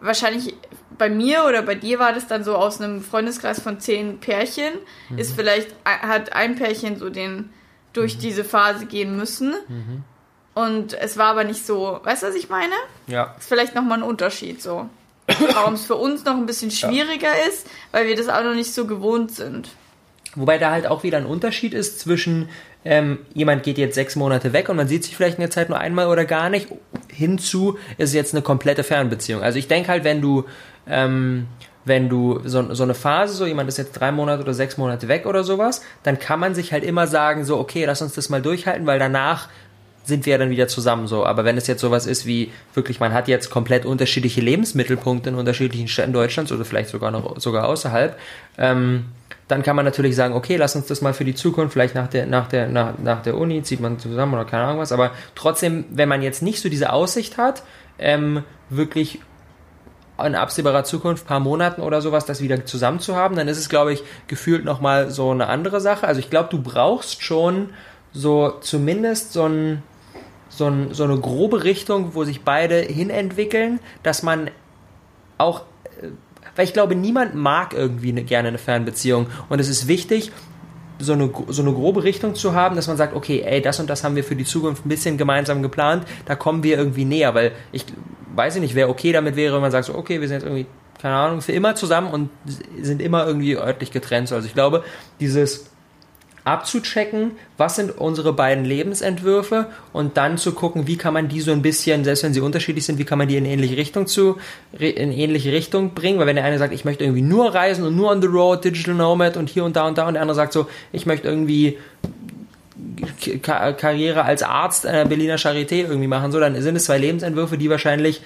wahrscheinlich 0.00 0.54
bei 0.96 1.08
mir 1.08 1.44
oder 1.48 1.62
bei 1.62 1.74
dir 1.74 1.98
war 1.98 2.12
das 2.12 2.26
dann 2.26 2.44
so 2.44 2.56
aus 2.56 2.80
einem 2.80 3.02
Freundeskreis 3.02 3.60
von 3.60 3.80
zehn 3.80 4.20
Pärchen, 4.20 4.74
mhm. 5.08 5.18
ist 5.18 5.34
vielleicht, 5.34 5.74
hat 5.84 6.32
ein 6.34 6.56
Pärchen 6.56 6.98
so 6.98 7.10
den 7.10 7.50
durch 7.92 8.16
mhm. 8.16 8.20
diese 8.20 8.44
Phase 8.44 8.86
gehen 8.86 9.16
müssen. 9.16 9.54
Mhm. 9.68 10.04
Und 10.54 10.92
es 10.94 11.16
war 11.16 11.28
aber 11.28 11.44
nicht 11.44 11.64
so, 11.64 12.00
weißt 12.02 12.22
du, 12.22 12.26
was 12.26 12.34
ich 12.34 12.48
meine? 12.48 12.74
Ja. 13.06 13.34
Ist 13.38 13.48
vielleicht 13.48 13.74
nochmal 13.74 13.98
ein 13.98 14.04
Unterschied 14.04 14.60
so. 14.60 14.88
Warum 15.54 15.74
es 15.74 15.86
für 15.86 15.94
uns 15.94 16.24
noch 16.24 16.36
ein 16.36 16.46
bisschen 16.46 16.70
schwieriger 16.70 17.28
ja. 17.28 17.48
ist, 17.48 17.66
weil 17.92 18.06
wir 18.06 18.16
das 18.16 18.28
auch 18.28 18.42
noch 18.42 18.54
nicht 18.54 18.74
so 18.74 18.86
gewohnt 18.86 19.30
sind. 19.30 19.70
Wobei 20.36 20.58
da 20.58 20.70
halt 20.70 20.86
auch 20.86 21.02
wieder 21.02 21.18
ein 21.18 21.26
Unterschied 21.26 21.74
ist 21.74 21.98
zwischen 21.98 22.48
ähm, 22.84 23.18
jemand 23.34 23.62
geht 23.62 23.78
jetzt 23.78 23.94
sechs 23.94 24.16
Monate 24.16 24.52
weg 24.52 24.68
und 24.68 24.76
man 24.76 24.88
sieht 24.88 25.04
sich 25.04 25.16
vielleicht 25.16 25.36
in 25.36 25.42
der 25.42 25.50
Zeit 25.50 25.68
nur 25.68 25.78
einmal 25.78 26.06
oder 26.06 26.24
gar 26.24 26.48
nicht, 26.48 26.68
hinzu 27.12 27.78
ist 27.98 28.14
jetzt 28.14 28.34
eine 28.34 28.42
komplette 28.42 28.84
Fernbeziehung. 28.84 29.42
Also 29.42 29.58
ich 29.58 29.68
denke 29.68 29.88
halt, 29.90 30.04
wenn 30.04 30.22
du, 30.22 30.44
ähm, 30.88 31.46
wenn 31.84 32.08
du 32.08 32.40
so, 32.44 32.72
so 32.74 32.82
eine 32.82 32.94
Phase, 32.94 33.34
so 33.34 33.44
jemand 33.44 33.68
ist 33.68 33.76
jetzt 33.76 33.92
drei 33.92 34.12
Monate 34.12 34.42
oder 34.42 34.54
sechs 34.54 34.78
Monate 34.78 35.08
weg 35.08 35.26
oder 35.26 35.44
sowas, 35.44 35.82
dann 36.02 36.18
kann 36.18 36.40
man 36.40 36.54
sich 36.54 36.72
halt 36.72 36.84
immer 36.84 37.06
sagen, 37.06 37.44
so, 37.44 37.58
okay, 37.58 37.84
lass 37.84 38.00
uns 38.00 38.14
das 38.14 38.30
mal 38.30 38.40
durchhalten, 38.40 38.86
weil 38.86 38.98
danach 38.98 39.48
sind 40.04 40.26
wir 40.26 40.32
ja 40.32 40.38
dann 40.38 40.50
wieder 40.50 40.68
zusammen 40.68 41.06
so. 41.06 41.24
Aber 41.24 41.44
wenn 41.44 41.56
es 41.56 41.66
jetzt 41.66 41.80
sowas 41.80 42.06
ist 42.06 42.26
wie 42.26 42.50
wirklich, 42.74 43.00
man 43.00 43.12
hat 43.12 43.28
jetzt 43.28 43.50
komplett 43.50 43.84
unterschiedliche 43.84 44.40
Lebensmittelpunkte 44.40 45.30
in 45.30 45.36
unterschiedlichen 45.36 45.88
Städten 45.88 46.12
Deutschlands 46.12 46.52
oder 46.52 46.64
vielleicht 46.64 46.90
sogar 46.90 47.10
noch 47.10 47.38
sogar 47.40 47.68
außerhalb, 47.68 48.18
ähm, 48.58 49.06
dann 49.48 49.62
kann 49.62 49.76
man 49.76 49.84
natürlich 49.84 50.14
sagen, 50.14 50.34
okay, 50.34 50.56
lass 50.56 50.76
uns 50.76 50.86
das 50.86 51.00
mal 51.00 51.12
für 51.12 51.24
die 51.24 51.34
Zukunft, 51.34 51.72
vielleicht 51.72 51.94
nach 51.94 52.06
der, 52.06 52.26
nach 52.26 52.48
der, 52.48 52.68
nach, 52.68 52.98
nach 52.98 53.22
der 53.22 53.36
Uni 53.36 53.62
zieht 53.62 53.80
man 53.80 53.98
zusammen 53.98 54.34
oder 54.34 54.44
keine 54.44 54.64
Ahnung 54.64 54.78
was, 54.78 54.92
aber 54.92 55.10
trotzdem, 55.34 55.84
wenn 55.90 56.08
man 56.08 56.22
jetzt 56.22 56.42
nicht 56.42 56.60
so 56.60 56.68
diese 56.68 56.92
Aussicht 56.92 57.36
hat, 57.36 57.62
ähm, 57.98 58.44
wirklich 58.68 59.20
in 60.24 60.34
absehbarer 60.34 60.84
Zukunft, 60.84 61.26
paar 61.26 61.40
Monaten 61.40 61.80
oder 61.80 62.00
sowas, 62.00 62.26
das 62.26 62.42
wieder 62.42 62.64
zusammen 62.66 63.00
zu 63.00 63.16
haben, 63.16 63.36
dann 63.36 63.48
ist 63.48 63.58
es, 63.58 63.68
glaube 63.68 63.92
ich, 63.92 64.02
gefühlt 64.26 64.64
nochmal 64.64 65.10
so 65.10 65.30
eine 65.30 65.46
andere 65.48 65.80
Sache. 65.80 66.06
Also 66.06 66.20
ich 66.20 66.30
glaube, 66.30 66.50
du 66.50 66.60
brauchst 66.60 67.22
schon 67.22 67.70
so 68.12 68.50
zumindest 68.60 69.32
so 69.32 69.46
ein, 69.46 69.82
so, 70.50 70.66
ein, 70.66 70.92
so 70.92 71.04
eine 71.04 71.18
grobe 71.18 71.64
Richtung, 71.64 72.14
wo 72.14 72.24
sich 72.24 72.42
beide 72.42 72.80
hinentwickeln, 72.80 73.80
dass 74.02 74.22
man 74.22 74.50
auch 75.38 75.62
weil 76.56 76.64
ich 76.64 76.72
glaube, 76.72 76.94
niemand 76.94 77.34
mag 77.34 77.72
irgendwie 77.72 78.10
eine, 78.10 78.22
gerne 78.22 78.48
eine 78.48 78.58
Fernbeziehung. 78.58 79.28
Und 79.48 79.60
es 79.60 79.68
ist 79.68 79.88
wichtig, 79.88 80.32
so 80.98 81.14
eine, 81.14 81.30
so 81.48 81.62
eine 81.62 81.72
grobe 81.72 82.04
Richtung 82.04 82.34
zu 82.34 82.54
haben, 82.54 82.76
dass 82.76 82.86
man 82.86 82.96
sagt, 82.96 83.14
okay, 83.14 83.42
ey, 83.44 83.62
das 83.62 83.80
und 83.80 83.88
das 83.88 84.04
haben 84.04 84.16
wir 84.16 84.24
für 84.24 84.36
die 84.36 84.44
Zukunft 84.44 84.84
ein 84.84 84.88
bisschen 84.88 85.16
gemeinsam 85.16 85.62
geplant, 85.62 86.06
da 86.26 86.34
kommen 86.34 86.62
wir 86.62 86.76
irgendwie 86.76 87.04
näher, 87.04 87.34
weil 87.34 87.52
ich 87.72 87.86
weiß 88.34 88.56
nicht, 88.56 88.74
wer 88.74 88.90
okay 88.90 89.12
damit 89.12 89.36
wäre, 89.36 89.54
wenn 89.54 89.62
man 89.62 89.70
sagt 89.70 89.86
so, 89.86 89.94
okay, 89.94 90.20
wir 90.20 90.28
sind 90.28 90.36
jetzt 90.36 90.44
irgendwie, 90.44 90.66
keine 91.00 91.14
Ahnung, 91.14 91.40
für 91.40 91.52
immer 91.52 91.74
zusammen 91.74 92.12
und 92.12 92.28
sind 92.80 93.00
immer 93.00 93.26
irgendwie 93.26 93.56
örtlich 93.56 93.90
getrennt. 93.90 94.30
Also 94.30 94.46
ich 94.46 94.54
glaube, 94.54 94.84
dieses 95.18 95.70
abzuchecken, 96.44 97.32
was 97.56 97.76
sind 97.76 97.96
unsere 97.96 98.32
beiden 98.32 98.64
Lebensentwürfe 98.64 99.66
und 99.92 100.16
dann 100.16 100.38
zu 100.38 100.52
gucken, 100.52 100.86
wie 100.86 100.96
kann 100.96 101.14
man 101.14 101.28
die 101.28 101.40
so 101.40 101.52
ein 101.52 101.62
bisschen, 101.62 102.04
selbst 102.04 102.22
wenn 102.22 102.32
sie 102.32 102.40
unterschiedlich 102.40 102.84
sind, 102.86 102.98
wie 102.98 103.04
kann 103.04 103.18
man 103.18 103.28
die 103.28 103.36
in 103.36 103.44
ähnliche 103.44 103.76
Richtung 103.76 104.06
zu, 104.06 104.38
in 104.78 105.12
ähnliche 105.12 105.52
Richtung 105.52 105.94
bringen, 105.94 106.18
weil 106.18 106.26
wenn 106.26 106.36
der 106.36 106.44
eine 106.44 106.58
sagt, 106.58 106.72
ich 106.72 106.84
möchte 106.84 107.04
irgendwie 107.04 107.22
nur 107.22 107.54
reisen 107.54 107.84
und 107.84 107.94
nur 107.94 108.10
on 108.10 108.22
the 108.22 108.28
road, 108.28 108.64
Digital 108.64 108.94
Nomad 108.94 109.36
und 109.36 109.48
hier 109.48 109.64
und 109.64 109.76
da 109.76 109.86
und 109.86 109.98
da 109.98 110.06
und 110.08 110.14
der 110.14 110.22
andere 110.22 110.36
sagt 110.36 110.52
so, 110.52 110.66
ich 110.92 111.06
möchte 111.06 111.28
irgendwie 111.28 111.78
Karriere 113.42 114.24
als 114.24 114.42
Arzt 114.42 114.86
einer 114.86 115.04
Berliner 115.04 115.36
Charité 115.36 115.82
irgendwie 115.82 116.06
machen, 116.06 116.32
so, 116.32 116.40
dann 116.40 116.60
sind 116.60 116.76
es 116.76 116.84
zwei 116.84 116.98
Lebensentwürfe, 116.98 117.58
die 117.58 117.68
wahrscheinlich 117.68 118.22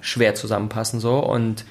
schwer 0.00 0.34
zusammenpassen, 0.34 1.00
so, 1.00 1.18
und 1.18 1.64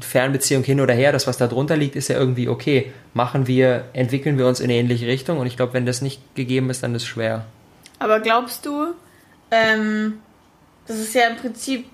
Fernbeziehung 0.00 0.62
hin 0.62 0.80
oder 0.80 0.94
her, 0.94 1.12
das, 1.12 1.26
was 1.26 1.38
da 1.38 1.48
drunter 1.48 1.76
liegt, 1.76 1.96
ist 1.96 2.08
ja 2.08 2.16
irgendwie 2.16 2.48
okay. 2.48 2.92
Machen 3.14 3.46
wir, 3.46 3.84
entwickeln 3.92 4.38
wir 4.38 4.46
uns 4.46 4.60
in 4.60 4.64
eine 4.64 4.74
ähnliche 4.74 5.06
Richtung 5.06 5.38
und 5.38 5.46
ich 5.46 5.56
glaube, 5.56 5.74
wenn 5.74 5.86
das 5.86 6.02
nicht 6.02 6.34
gegeben 6.34 6.70
ist, 6.70 6.82
dann 6.82 6.94
ist 6.94 7.02
es 7.02 7.08
schwer. 7.08 7.46
Aber 7.98 8.20
glaubst 8.20 8.64
du, 8.66 8.94
ähm, 9.50 10.18
das 10.86 10.98
ist 10.98 11.14
ja 11.14 11.28
im 11.28 11.36
Prinzip 11.36 11.86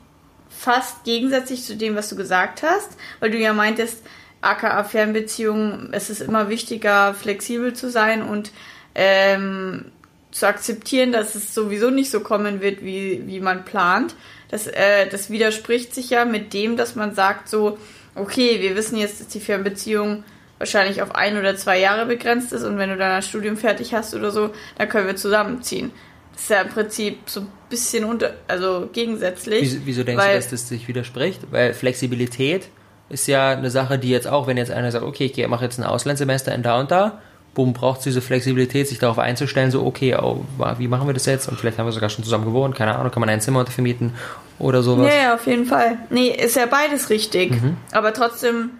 fast 0.48 1.04
gegensätzlich 1.04 1.62
zu 1.62 1.76
dem, 1.76 1.94
was 1.94 2.08
du 2.08 2.16
gesagt 2.16 2.62
hast, 2.62 2.96
weil 3.20 3.30
du 3.30 3.38
ja 3.38 3.52
meintest, 3.52 4.02
aka 4.40 4.84
Fernbeziehungen, 4.84 5.88
es 5.92 6.10
ist 6.10 6.20
immer 6.20 6.48
wichtiger, 6.48 7.14
flexibel 7.14 7.74
zu 7.74 7.90
sein 7.90 8.22
und 8.22 8.52
ähm, 8.94 9.86
zu 10.30 10.46
akzeptieren, 10.46 11.12
dass 11.12 11.34
es 11.34 11.54
sowieso 11.54 11.90
nicht 11.90 12.10
so 12.10 12.20
kommen 12.20 12.60
wird, 12.60 12.82
wie, 12.82 13.22
wie 13.26 13.40
man 13.40 13.64
plant. 13.64 14.14
Das, 14.50 14.66
äh, 14.66 15.08
das 15.08 15.30
widerspricht 15.30 15.94
sich 15.94 16.10
ja 16.10 16.24
mit 16.24 16.52
dem, 16.52 16.76
dass 16.76 16.94
man 16.94 17.14
sagt 17.14 17.48
so, 17.48 17.78
okay, 18.14 18.60
wir 18.60 18.76
wissen 18.76 18.98
jetzt, 18.98 19.20
dass 19.20 19.28
die 19.28 19.40
Fernbeziehung 19.40 20.24
wahrscheinlich 20.58 21.02
auf 21.02 21.14
ein 21.14 21.38
oder 21.38 21.56
zwei 21.56 21.78
Jahre 21.78 22.06
begrenzt 22.06 22.52
ist 22.52 22.64
und 22.64 22.78
wenn 22.78 22.90
du 22.90 22.96
dann 22.96 23.16
das 23.16 23.26
Studium 23.26 23.56
fertig 23.56 23.94
hast 23.94 24.14
oder 24.14 24.30
so, 24.30 24.50
dann 24.76 24.88
können 24.88 25.06
wir 25.06 25.16
zusammenziehen. 25.16 25.92
Das 26.32 26.42
ist 26.42 26.50
ja 26.50 26.60
im 26.62 26.68
Prinzip 26.68 27.18
so 27.26 27.40
ein 27.40 27.48
bisschen 27.68 28.04
unter, 28.04 28.34
also 28.48 28.88
gegensätzlich. 28.92 29.62
Wieso, 29.62 29.78
wieso 29.84 30.04
denkst 30.04 30.24
weil, 30.24 30.34
du, 30.34 30.38
dass 30.38 30.50
das 30.50 30.68
sich 30.68 30.88
widerspricht? 30.88 31.42
Weil 31.50 31.74
Flexibilität 31.74 32.68
ist 33.08 33.26
ja 33.26 33.50
eine 33.50 33.70
Sache, 33.70 33.98
die 33.98 34.10
jetzt 34.10 34.26
auch, 34.26 34.46
wenn 34.46 34.56
jetzt 34.56 34.70
einer 34.70 34.90
sagt, 34.90 35.04
okay, 35.04 35.32
ich 35.34 35.48
mache 35.48 35.64
jetzt 35.64 35.78
ein 35.78 35.84
Auslandssemester 35.84 36.54
in 36.54 36.62
da 36.62 36.78
und 36.78 36.90
da 36.90 37.20
bumm, 37.58 37.72
braucht 37.72 38.04
diese 38.04 38.22
Flexibilität, 38.22 38.86
sich 38.86 39.00
darauf 39.00 39.18
einzustellen, 39.18 39.72
so, 39.72 39.84
okay, 39.84 40.14
oh, 40.14 40.44
wie 40.78 40.86
machen 40.86 41.08
wir 41.08 41.12
das 41.12 41.26
jetzt? 41.26 41.48
Und 41.48 41.58
vielleicht 41.58 41.76
haben 41.76 41.86
wir 41.86 41.92
sogar 41.92 42.08
schon 42.08 42.22
zusammen 42.22 42.44
gewohnt, 42.44 42.76
keine 42.76 42.94
Ahnung, 42.94 43.10
kann 43.10 43.18
man 43.18 43.28
ein 43.28 43.40
Zimmer 43.40 43.66
vermieten 43.66 44.14
oder 44.60 44.84
sowas. 44.84 45.12
Ja, 45.12 45.22
ja, 45.22 45.34
auf 45.34 45.44
jeden 45.48 45.66
Fall. 45.66 45.98
Nee, 46.08 46.28
ist 46.28 46.54
ja 46.54 46.66
beides 46.66 47.10
richtig. 47.10 47.50
Mhm. 47.50 47.76
Aber 47.90 48.14
trotzdem, 48.14 48.70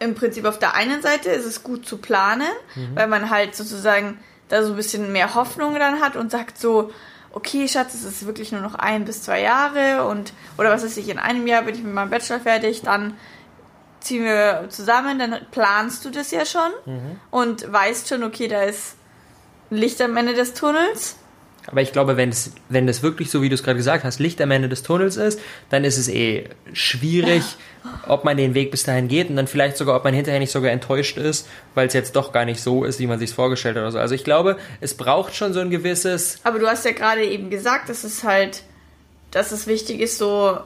im 0.00 0.16
Prinzip 0.16 0.46
auf 0.46 0.58
der 0.58 0.74
einen 0.74 1.00
Seite 1.00 1.30
ist 1.30 1.46
es 1.46 1.62
gut 1.62 1.86
zu 1.86 1.98
planen, 1.98 2.48
mhm. 2.74 2.96
weil 2.96 3.06
man 3.06 3.30
halt 3.30 3.54
sozusagen 3.54 4.18
da 4.48 4.64
so 4.64 4.70
ein 4.70 4.76
bisschen 4.76 5.12
mehr 5.12 5.36
Hoffnung 5.36 5.76
dann 5.76 6.00
hat 6.00 6.16
und 6.16 6.32
sagt 6.32 6.58
so, 6.58 6.90
okay, 7.30 7.68
Schatz, 7.68 7.94
es 7.94 8.02
ist 8.04 8.26
wirklich 8.26 8.50
nur 8.50 8.62
noch 8.62 8.74
ein 8.74 9.04
bis 9.04 9.22
zwei 9.22 9.40
Jahre 9.40 10.08
und, 10.08 10.32
oder 10.58 10.70
was 10.70 10.82
weiß 10.82 10.96
ich, 10.96 11.08
in 11.08 11.20
einem 11.20 11.46
Jahr 11.46 11.62
bin 11.62 11.76
ich 11.76 11.84
mit 11.84 11.94
meinem 11.94 12.10
Bachelor 12.10 12.40
fertig, 12.40 12.82
dann 12.82 13.14
ziehen 14.00 14.24
wir 14.24 14.66
zusammen, 14.68 15.18
dann 15.18 15.36
planst 15.50 16.04
du 16.04 16.10
das 16.10 16.30
ja 16.30 16.44
schon 16.44 16.70
mhm. 16.86 17.20
und 17.30 17.70
weißt 17.72 18.08
schon, 18.08 18.22
okay, 18.22 18.48
da 18.48 18.62
ist 18.62 18.96
Licht 19.70 20.00
am 20.00 20.16
Ende 20.16 20.34
des 20.34 20.54
Tunnels. 20.54 21.16
Aber 21.66 21.82
ich 21.82 21.92
glaube, 21.92 22.16
wenn 22.16 22.30
es, 22.30 22.52
wenn 22.68 22.88
es 22.88 23.02
wirklich 23.02 23.30
so, 23.30 23.42
wie 23.42 23.48
du 23.48 23.54
es 23.54 23.62
gerade 23.62 23.76
gesagt 23.76 24.02
hast, 24.02 24.18
Licht 24.18 24.40
am 24.40 24.50
Ende 24.50 24.68
des 24.68 24.82
Tunnels 24.82 25.16
ist, 25.16 25.38
dann 25.68 25.84
ist 25.84 25.98
es 25.98 26.08
eh 26.08 26.48
schwierig, 26.72 27.44
ob 28.08 28.24
man 28.24 28.36
den 28.36 28.54
Weg 28.54 28.70
bis 28.70 28.82
dahin 28.82 29.08
geht 29.08 29.28
und 29.28 29.36
dann 29.36 29.46
vielleicht 29.46 29.76
sogar, 29.76 29.96
ob 29.96 30.04
man 30.04 30.14
hinterher 30.14 30.40
nicht 30.40 30.50
sogar 30.50 30.72
enttäuscht 30.72 31.16
ist, 31.16 31.46
weil 31.74 31.86
es 31.86 31.94
jetzt 31.94 32.16
doch 32.16 32.32
gar 32.32 32.44
nicht 32.44 32.60
so 32.60 32.84
ist, 32.84 32.98
wie 32.98 33.06
man 33.06 33.18
sich 33.18 33.32
vorgestellt 33.32 33.76
hat 33.76 33.82
oder 33.82 33.92
so. 33.92 33.98
Also 33.98 34.14
ich 34.14 34.24
glaube, 34.24 34.56
es 34.80 34.94
braucht 34.94 35.34
schon 35.34 35.52
so 35.52 35.60
ein 35.60 35.70
gewisses. 35.70 36.40
Aber 36.44 36.58
du 36.58 36.66
hast 36.66 36.84
ja 36.84 36.92
gerade 36.92 37.24
eben 37.24 37.50
gesagt, 37.50 37.88
dass 37.88 38.04
es 38.04 38.24
halt, 38.24 38.62
dass 39.30 39.52
es 39.52 39.66
wichtig 39.66 40.00
ist, 40.00 40.18
so 40.18 40.58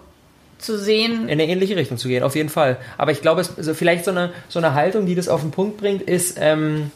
zu 0.59 0.79
sehen. 0.79 1.25
In 1.25 1.33
eine 1.33 1.47
ähnliche 1.47 1.77
Richtung 1.77 1.99
zu 1.99 2.09
gehen, 2.09 2.23
auf 2.23 2.37
jeden 2.37 2.49
Fall. 2.49 2.79
Aber 2.99 3.13
ich 3.13 3.21
glaube, 3.21 3.41
es, 3.41 3.57
also 3.57 3.75
vielleicht 3.75 4.05
so 4.05 4.11
eine, 4.11 4.33
so 4.49 4.59
eine 4.59 4.75
Haltung, 4.75 5.07
die 5.07 5.15
das 5.15 5.29
auf 5.29 5.41
den 5.41 5.51
Punkt 5.51 5.77
bringt, 5.77 6.03
ist, 6.03 6.37
ähm, 6.41 6.91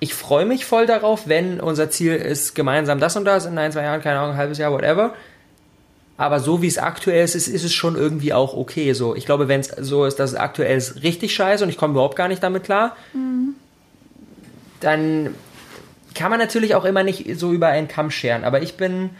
ich 0.00 0.14
freue 0.14 0.44
mich 0.44 0.64
voll 0.64 0.86
darauf, 0.86 1.28
wenn 1.28 1.60
unser 1.60 1.90
Ziel 1.90 2.14
ist, 2.14 2.54
gemeinsam 2.54 3.00
das 3.00 3.16
und 3.16 3.24
das 3.24 3.46
in 3.46 3.58
ein, 3.58 3.72
zwei 3.72 3.82
Jahren, 3.82 4.00
keine 4.00 4.20
Ahnung, 4.20 4.32
ein 4.32 4.38
halbes 4.38 4.58
Jahr, 4.58 4.72
whatever. 4.72 5.14
Aber 6.16 6.40
so 6.40 6.62
wie 6.62 6.66
es 6.66 6.78
aktuell 6.78 7.24
ist, 7.24 7.34
ist, 7.34 7.46
ist 7.48 7.64
es 7.64 7.72
schon 7.72 7.96
irgendwie 7.96 8.32
auch 8.32 8.54
okay. 8.54 8.92
So, 8.92 9.14
ich 9.14 9.24
glaube, 9.24 9.48
wenn 9.48 9.60
es 9.60 9.68
so 9.68 10.04
ist, 10.04 10.16
dass 10.16 10.32
es 10.32 10.36
aktuell 10.36 10.76
ist 10.76 11.02
richtig 11.02 11.34
scheiße 11.34 11.62
und 11.62 11.70
ich 11.70 11.76
komme 11.76 11.92
überhaupt 11.92 12.16
gar 12.16 12.28
nicht 12.28 12.42
damit 12.42 12.64
klar, 12.64 12.96
mhm. 13.12 13.54
dann 14.80 15.34
kann 16.14 16.30
man 16.30 16.40
natürlich 16.40 16.74
auch 16.74 16.84
immer 16.84 17.04
nicht 17.04 17.38
so 17.38 17.52
über 17.52 17.68
einen 17.68 17.86
Kamm 17.86 18.10
scheren. 18.10 18.42
Aber 18.44 18.62
ich 18.62 18.76
bin, 18.76 19.10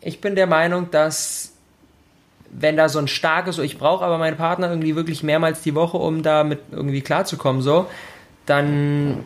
ich 0.00 0.20
bin 0.20 0.36
der 0.36 0.46
Meinung, 0.46 0.90
dass 0.92 1.54
wenn 2.50 2.76
da 2.76 2.88
so 2.88 2.98
ein 2.98 3.08
starkes, 3.08 3.56
so 3.56 3.62
ich 3.62 3.78
brauche 3.78 4.04
aber 4.04 4.18
meinen 4.18 4.36
Partner 4.36 4.70
irgendwie 4.70 4.96
wirklich 4.96 5.22
mehrmals 5.22 5.60
die 5.62 5.74
Woche, 5.74 5.96
um 5.96 6.22
damit 6.22 6.60
irgendwie 6.70 7.00
klarzukommen, 7.00 7.62
so, 7.62 7.86
dann 8.46 9.24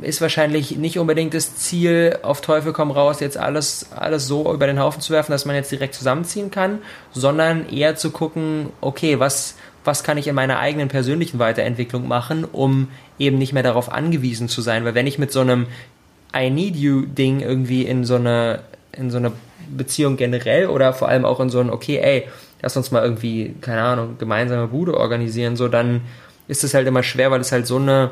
ist 0.00 0.20
wahrscheinlich 0.20 0.76
nicht 0.76 0.98
unbedingt 0.98 1.34
das 1.34 1.56
Ziel, 1.56 2.18
auf 2.22 2.40
Teufel 2.40 2.72
komm 2.72 2.90
raus, 2.90 3.20
jetzt 3.20 3.36
alles, 3.36 3.92
alles 3.94 4.26
so 4.26 4.52
über 4.52 4.66
den 4.66 4.80
Haufen 4.80 5.00
zu 5.00 5.12
werfen, 5.12 5.32
dass 5.32 5.44
man 5.44 5.56
jetzt 5.56 5.70
direkt 5.70 5.94
zusammenziehen 5.94 6.50
kann, 6.50 6.80
sondern 7.12 7.68
eher 7.68 7.96
zu 7.96 8.10
gucken, 8.10 8.70
okay, 8.80 9.20
was, 9.20 9.54
was 9.84 10.02
kann 10.02 10.18
ich 10.18 10.26
in 10.26 10.34
meiner 10.34 10.58
eigenen 10.58 10.88
persönlichen 10.88 11.38
Weiterentwicklung 11.38 12.08
machen, 12.08 12.44
um 12.44 12.88
eben 13.18 13.38
nicht 13.38 13.52
mehr 13.52 13.62
darauf 13.62 13.90
angewiesen 13.90 14.48
zu 14.48 14.62
sein. 14.62 14.84
Weil 14.84 14.94
wenn 14.94 15.06
ich 15.06 15.18
mit 15.18 15.32
so 15.32 15.40
einem 15.40 15.66
I 16.36 16.50
need 16.50 16.76
you 16.76 17.06
Ding 17.06 17.40
irgendwie 17.40 17.82
in 17.82 18.04
so 18.04 18.16
eine, 18.16 18.60
in 18.92 19.10
so 19.10 19.16
eine 19.16 19.32
Beziehung 19.70 20.16
generell 20.16 20.66
oder 20.66 20.92
vor 20.92 21.08
allem 21.08 21.24
auch 21.24 21.40
in 21.40 21.50
so 21.50 21.60
ein, 21.60 21.70
okay, 21.70 21.98
ey, 21.98 22.28
lass 22.60 22.76
uns 22.76 22.90
mal 22.90 23.02
irgendwie, 23.02 23.54
keine 23.60 23.82
Ahnung, 23.82 24.16
gemeinsame 24.18 24.68
Bude 24.68 24.96
organisieren, 24.96 25.56
so, 25.56 25.68
dann 25.68 26.02
ist 26.48 26.64
es 26.64 26.74
halt 26.74 26.86
immer 26.86 27.02
schwer, 27.02 27.30
weil 27.30 27.40
es 27.40 27.52
halt 27.52 27.66
so 27.66 27.76
eine, 27.76 28.10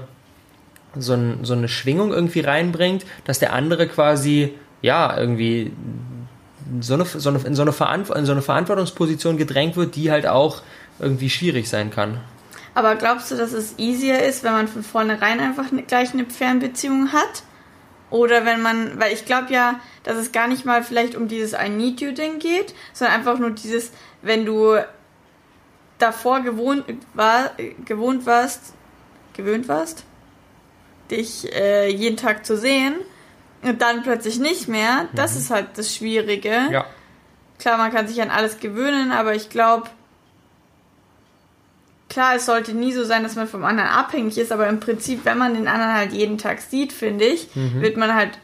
so, 0.96 1.14
ein, 1.14 1.40
so 1.42 1.54
eine 1.54 1.68
Schwingung 1.68 2.12
irgendwie 2.12 2.40
reinbringt, 2.40 3.04
dass 3.24 3.38
der 3.38 3.52
andere 3.52 3.86
quasi, 3.86 4.54
ja, 4.82 5.16
irgendwie 5.16 5.72
so 6.80 6.94
eine, 6.94 7.04
so 7.04 7.28
eine, 7.28 7.38
in, 7.40 7.54
so 7.54 7.62
eine 7.62 7.72
in 8.14 8.26
so 8.26 8.32
eine 8.32 8.42
Verantwortungsposition 8.42 9.36
gedrängt 9.36 9.76
wird, 9.76 9.96
die 9.96 10.10
halt 10.10 10.26
auch 10.26 10.62
irgendwie 10.98 11.30
schwierig 11.30 11.68
sein 11.68 11.90
kann. 11.90 12.20
Aber 12.74 12.96
glaubst 12.96 13.30
du, 13.30 13.36
dass 13.36 13.52
es 13.52 13.78
easier 13.78 14.22
ist, 14.22 14.44
wenn 14.44 14.52
man 14.52 14.68
von 14.68 14.82
vornherein 14.82 15.40
einfach 15.40 15.64
gleich 15.86 16.12
eine 16.12 16.26
Fernbeziehung 16.26 17.12
hat? 17.12 17.42
Oder 18.10 18.44
wenn 18.44 18.60
man, 18.60 19.00
weil 19.00 19.12
ich 19.12 19.24
glaube 19.24 19.52
ja, 19.52 19.80
dass 20.06 20.16
es 20.16 20.30
gar 20.30 20.46
nicht 20.46 20.64
mal 20.64 20.84
vielleicht 20.84 21.16
um 21.16 21.26
dieses 21.26 21.52
I 21.52 21.68
need 21.68 22.00
you 22.00 22.12
Ding 22.12 22.38
geht, 22.38 22.74
sondern 22.92 23.16
einfach 23.16 23.38
nur 23.40 23.50
dieses, 23.50 23.90
wenn 24.22 24.46
du 24.46 24.76
davor 25.98 26.40
gewohnt, 26.40 26.84
war, 27.12 27.50
gewohnt 27.84 28.24
warst, 28.24 28.74
gewöhnt 29.34 29.66
warst, 29.66 30.04
dich 31.10 31.52
äh, 31.52 31.90
jeden 31.90 32.16
Tag 32.16 32.46
zu 32.46 32.56
sehen 32.56 32.94
und 33.62 33.82
dann 33.82 34.04
plötzlich 34.04 34.38
nicht 34.38 34.68
mehr, 34.68 35.08
das 35.14 35.32
mhm. 35.32 35.40
ist 35.40 35.50
halt 35.50 35.66
das 35.74 35.92
Schwierige. 35.92 36.68
Ja. 36.70 36.86
Klar, 37.58 37.76
man 37.76 37.92
kann 37.92 38.06
sich 38.06 38.22
an 38.22 38.30
alles 38.30 38.60
gewöhnen, 38.60 39.10
aber 39.10 39.34
ich 39.34 39.50
glaube, 39.50 39.88
klar, 42.08 42.36
es 42.36 42.46
sollte 42.46 42.74
nie 42.74 42.92
so 42.92 43.02
sein, 43.02 43.24
dass 43.24 43.34
man 43.34 43.48
vom 43.48 43.64
anderen 43.64 43.90
abhängig 43.90 44.38
ist, 44.38 44.52
aber 44.52 44.68
im 44.68 44.78
Prinzip, 44.78 45.24
wenn 45.24 45.38
man 45.38 45.54
den 45.54 45.66
anderen 45.66 45.94
halt 45.94 46.12
jeden 46.12 46.38
Tag 46.38 46.60
sieht, 46.60 46.92
finde 46.92 47.24
ich, 47.24 47.48
mhm. 47.56 47.80
wird 47.80 47.96
man 47.96 48.14
halt 48.14 48.38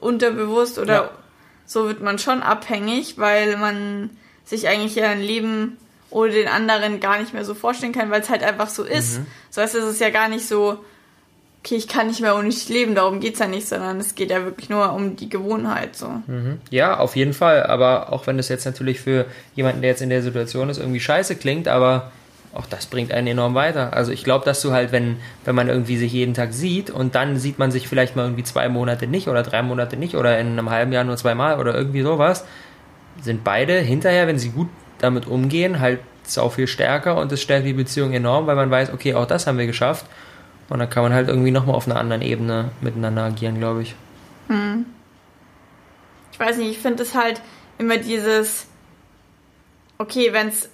unterbewusst 0.00 0.78
oder 0.78 0.94
ja. 0.94 1.10
so 1.66 1.86
wird 1.88 2.00
man 2.00 2.18
schon 2.18 2.42
abhängig, 2.42 3.18
weil 3.18 3.56
man 3.56 4.10
sich 4.44 4.68
eigentlich 4.68 4.94
ja 4.94 5.08
ein 5.08 5.20
Leben 5.20 5.76
ohne 6.10 6.32
den 6.32 6.48
anderen 6.48 7.00
gar 7.00 7.18
nicht 7.18 7.34
mehr 7.34 7.44
so 7.44 7.54
vorstellen 7.54 7.92
kann, 7.92 8.10
weil 8.10 8.20
es 8.20 8.30
halt 8.30 8.42
einfach 8.42 8.68
so 8.68 8.84
ist. 8.84 9.18
Mhm. 9.18 9.26
So 9.50 9.62
heißt, 9.62 9.74
es 9.74 9.84
ist 9.84 10.00
ja 10.00 10.10
gar 10.10 10.28
nicht 10.28 10.46
so, 10.46 10.78
okay, 11.66 11.74
ich 11.74 11.88
kann 11.88 12.06
nicht 12.06 12.20
mehr 12.20 12.36
ohne 12.36 12.48
dich 12.48 12.68
leben, 12.68 12.94
darum 12.94 13.18
geht 13.18 13.34
es 13.34 13.40
ja 13.40 13.48
nicht, 13.48 13.66
sondern 13.66 13.98
es 13.98 14.14
geht 14.14 14.30
ja 14.30 14.44
wirklich 14.44 14.70
nur 14.70 14.92
um 14.92 15.16
die 15.16 15.28
Gewohnheit 15.28 15.96
so. 15.96 16.08
Mhm. 16.26 16.60
Ja, 16.70 16.98
auf 16.98 17.16
jeden 17.16 17.32
Fall, 17.32 17.64
aber 17.64 18.12
auch 18.12 18.26
wenn 18.28 18.36
das 18.36 18.48
jetzt 18.48 18.64
natürlich 18.64 19.00
für 19.00 19.26
jemanden, 19.56 19.82
der 19.82 19.90
jetzt 19.90 20.02
in 20.02 20.10
der 20.10 20.22
Situation 20.22 20.68
ist, 20.68 20.78
irgendwie 20.78 21.00
scheiße 21.00 21.34
klingt, 21.36 21.66
aber 21.66 22.12
auch 22.56 22.66
das 22.66 22.86
bringt 22.86 23.12
einen 23.12 23.26
enorm 23.26 23.54
weiter. 23.54 23.92
Also 23.92 24.12
ich 24.12 24.24
glaube, 24.24 24.44
dass 24.44 24.62
du 24.62 24.72
halt, 24.72 24.90
wenn, 24.90 25.18
wenn 25.44 25.54
man 25.54 25.68
irgendwie 25.68 25.96
sich 25.96 26.12
jeden 26.12 26.34
Tag 26.34 26.52
sieht 26.52 26.90
und 26.90 27.14
dann 27.14 27.36
sieht 27.38 27.58
man 27.58 27.70
sich 27.70 27.86
vielleicht 27.86 28.16
mal 28.16 28.22
irgendwie 28.22 28.44
zwei 28.44 28.68
Monate 28.68 29.06
nicht 29.06 29.28
oder 29.28 29.42
drei 29.42 29.62
Monate 29.62 29.96
nicht 29.96 30.16
oder 30.16 30.38
in 30.38 30.48
einem 30.48 30.70
halben 30.70 30.92
Jahr 30.92 31.04
nur 31.04 31.16
zweimal 31.16 31.60
oder 31.60 31.74
irgendwie 31.74 32.02
sowas, 32.02 32.44
sind 33.20 33.44
beide 33.44 33.74
hinterher, 33.78 34.26
wenn 34.26 34.38
sie 34.38 34.50
gut 34.50 34.68
damit 34.98 35.26
umgehen, 35.26 35.80
halt 35.80 36.00
sau 36.22 36.48
viel 36.48 36.66
stärker 36.66 37.16
und 37.16 37.30
das 37.30 37.42
stärkt 37.42 37.66
die 37.66 37.72
Beziehung 37.74 38.12
enorm, 38.12 38.46
weil 38.46 38.56
man 38.56 38.70
weiß, 38.70 38.92
okay, 38.92 39.14
auch 39.14 39.26
das 39.26 39.46
haben 39.46 39.58
wir 39.58 39.66
geschafft. 39.66 40.06
Und 40.68 40.80
dann 40.80 40.90
kann 40.90 41.04
man 41.04 41.12
halt 41.12 41.28
irgendwie 41.28 41.52
nochmal 41.52 41.76
auf 41.76 41.86
einer 41.86 42.00
anderen 42.00 42.22
Ebene 42.22 42.70
miteinander 42.80 43.22
agieren, 43.22 43.58
glaube 43.58 43.82
ich. 43.82 43.94
Hm. 44.48 44.86
Ich 46.32 46.40
weiß 46.40 46.56
nicht, 46.56 46.70
ich 46.70 46.78
finde 46.78 47.04
es 47.04 47.14
halt 47.14 47.40
immer 47.78 47.98
dieses, 47.98 48.66
okay, 49.98 50.32
wenn 50.32 50.48
es 50.48 50.68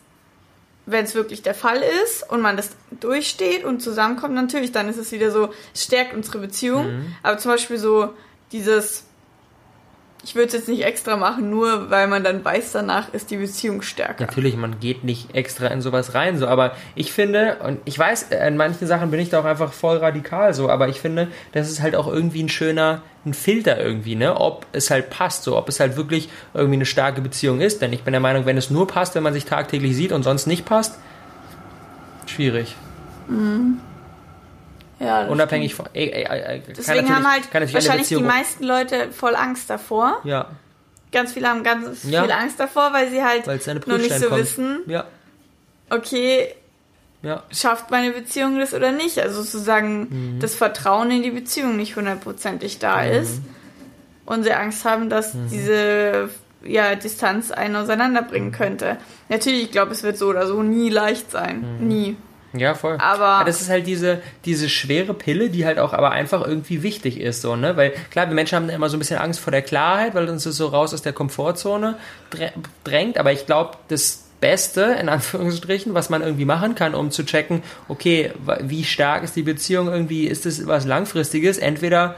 wenn 0.86 1.04
es 1.04 1.14
wirklich 1.14 1.42
der 1.42 1.54
Fall 1.54 1.82
ist 2.04 2.28
und 2.28 2.40
man 2.40 2.56
das 2.56 2.70
durchsteht 2.90 3.64
und 3.64 3.80
zusammenkommt, 3.80 4.34
natürlich, 4.34 4.72
dann 4.72 4.88
ist 4.88 4.96
es 4.96 5.12
wieder 5.12 5.30
so, 5.30 5.50
stärkt 5.74 6.14
unsere 6.14 6.38
Beziehung. 6.38 6.86
Mhm. 6.86 7.16
Aber 7.22 7.38
zum 7.38 7.52
Beispiel 7.52 7.78
so 7.78 8.12
dieses, 8.50 9.04
ich 10.24 10.36
würde 10.36 10.46
es 10.46 10.52
jetzt 10.52 10.68
nicht 10.68 10.84
extra 10.84 11.16
machen, 11.16 11.50
nur 11.50 11.90
weil 11.90 12.06
man 12.06 12.22
dann 12.22 12.44
weiß, 12.44 12.72
danach 12.72 13.12
ist 13.12 13.30
die 13.30 13.38
Beziehung 13.38 13.82
stärker. 13.82 14.24
Natürlich, 14.24 14.56
man 14.56 14.78
geht 14.78 15.02
nicht 15.02 15.34
extra 15.34 15.66
in 15.66 15.80
sowas 15.80 16.14
rein, 16.14 16.38
so, 16.38 16.46
aber 16.46 16.76
ich 16.94 17.12
finde, 17.12 17.56
und 17.64 17.80
ich 17.86 17.98
weiß, 17.98 18.28
in 18.46 18.56
manchen 18.56 18.86
Sachen 18.86 19.10
bin 19.10 19.18
ich 19.18 19.30
da 19.30 19.40
auch 19.40 19.44
einfach 19.44 19.72
voll 19.72 19.96
radikal 19.96 20.54
so, 20.54 20.70
aber 20.70 20.88
ich 20.88 21.00
finde, 21.00 21.28
das 21.52 21.70
ist 21.70 21.82
halt 21.82 21.96
auch 21.96 22.06
irgendwie 22.06 22.42
ein 22.42 22.48
schöner, 22.48 23.02
ein 23.26 23.34
Filter 23.34 23.80
irgendwie, 23.80 24.14
ne, 24.14 24.40
ob 24.40 24.64
es 24.72 24.90
halt 24.90 25.10
passt, 25.10 25.42
so, 25.42 25.56
ob 25.56 25.68
es 25.68 25.80
halt 25.80 25.96
wirklich 25.96 26.28
irgendwie 26.54 26.76
eine 26.76 26.86
starke 26.86 27.20
Beziehung 27.20 27.60
ist, 27.60 27.82
denn 27.82 27.92
ich 27.92 28.02
bin 28.02 28.12
der 28.12 28.20
Meinung, 28.20 28.46
wenn 28.46 28.56
es 28.56 28.70
nur 28.70 28.86
passt, 28.86 29.16
wenn 29.16 29.24
man 29.24 29.34
sich 29.34 29.44
tagtäglich 29.44 29.96
sieht 29.96 30.12
und 30.12 30.22
sonst 30.22 30.46
nicht 30.46 30.64
passt, 30.64 30.98
schwierig. 32.26 32.76
Mhm. 33.28 33.80
Ja, 35.02 35.26
Unabhängig 35.26 35.74
von. 35.74 35.86
Ey, 35.92 36.10
ey, 36.10 36.24
ey, 36.24 36.62
Deswegen 36.76 37.14
haben 37.14 37.30
halt 37.30 37.74
wahrscheinlich 37.74 38.08
die 38.08 38.16
meisten 38.22 38.64
Leute 38.64 39.08
voll 39.10 39.34
Angst 39.34 39.68
davor. 39.68 40.20
Ja. 40.24 40.50
Ganz 41.10 41.32
viele 41.32 41.48
haben 41.48 41.62
ganz 41.62 42.04
ja. 42.04 42.22
viel 42.22 42.32
Angst 42.32 42.58
davor, 42.58 42.92
weil 42.92 43.10
sie 43.10 43.22
halt 43.22 43.46
noch 43.46 43.98
nicht 43.98 44.18
so 44.18 44.28
kommt. 44.28 44.40
wissen. 44.40 44.78
Ja. 44.86 45.04
Okay, 45.90 46.54
ja. 47.22 47.42
schafft 47.50 47.90
meine 47.90 48.12
Beziehung 48.12 48.58
das 48.58 48.72
oder 48.72 48.92
nicht? 48.92 49.18
Also 49.18 49.42
sozusagen 49.42 50.34
mhm. 50.34 50.40
das 50.40 50.54
Vertrauen 50.54 51.10
in 51.10 51.22
die 51.22 51.30
Beziehung 51.30 51.76
nicht 51.76 51.96
hundertprozentig 51.96 52.78
da 52.78 53.02
mhm. 53.02 53.10
ist. 53.10 53.40
Und 54.24 54.44
sie 54.44 54.52
Angst 54.52 54.84
haben, 54.84 55.10
dass 55.10 55.34
mhm. 55.34 55.48
diese 55.50 56.30
ja, 56.64 56.94
Distanz 56.94 57.50
einen 57.50 57.76
auseinanderbringen 57.76 58.48
mhm. 58.48 58.54
könnte. 58.54 58.96
Natürlich, 59.28 59.64
ich 59.64 59.72
glaube, 59.72 59.92
es 59.92 60.02
wird 60.02 60.16
so 60.16 60.28
oder 60.28 60.46
so 60.46 60.62
nie 60.62 60.88
leicht 60.88 61.30
sein. 61.30 61.78
Mhm. 61.80 61.88
Nie. 61.88 62.16
Ja, 62.54 62.74
voll. 62.74 62.98
Aber 62.98 63.38
ja, 63.38 63.44
das 63.44 63.60
ist 63.60 63.70
halt 63.70 63.86
diese, 63.86 64.20
diese 64.44 64.68
schwere 64.68 65.14
Pille, 65.14 65.48
die 65.48 65.64
halt 65.64 65.78
auch 65.78 65.92
aber 65.92 66.10
einfach 66.10 66.46
irgendwie 66.46 66.82
wichtig 66.82 67.18
ist, 67.18 67.40
so, 67.40 67.56
ne? 67.56 67.76
Weil 67.76 67.92
klar, 68.10 68.28
wir 68.28 68.34
Menschen 68.34 68.56
haben 68.56 68.68
immer 68.68 68.88
so 68.88 68.96
ein 68.96 68.98
bisschen 68.98 69.18
Angst 69.18 69.40
vor 69.40 69.50
der 69.50 69.62
Klarheit, 69.62 70.14
weil 70.14 70.28
uns 70.28 70.44
das 70.44 70.56
so 70.56 70.66
raus 70.66 70.92
aus 70.92 71.02
der 71.02 71.12
Komfortzone 71.12 71.96
drängt, 72.84 73.18
aber 73.18 73.32
ich 73.32 73.46
glaube, 73.46 73.78
das 73.88 74.24
Beste, 74.42 74.96
in 75.00 75.08
Anführungsstrichen, 75.08 75.94
was 75.94 76.10
man 76.10 76.20
irgendwie 76.20 76.44
machen 76.44 76.74
kann, 76.74 76.94
um 76.94 77.10
zu 77.10 77.24
checken, 77.24 77.62
okay, 77.88 78.32
wie 78.60 78.84
stark 78.84 79.22
ist 79.22 79.36
die 79.36 79.42
Beziehung 79.42 79.86
irgendwie, 79.86 80.26
ist 80.26 80.44
es 80.46 80.66
was 80.66 80.84
Langfristiges? 80.84 81.58
Entweder 81.58 82.16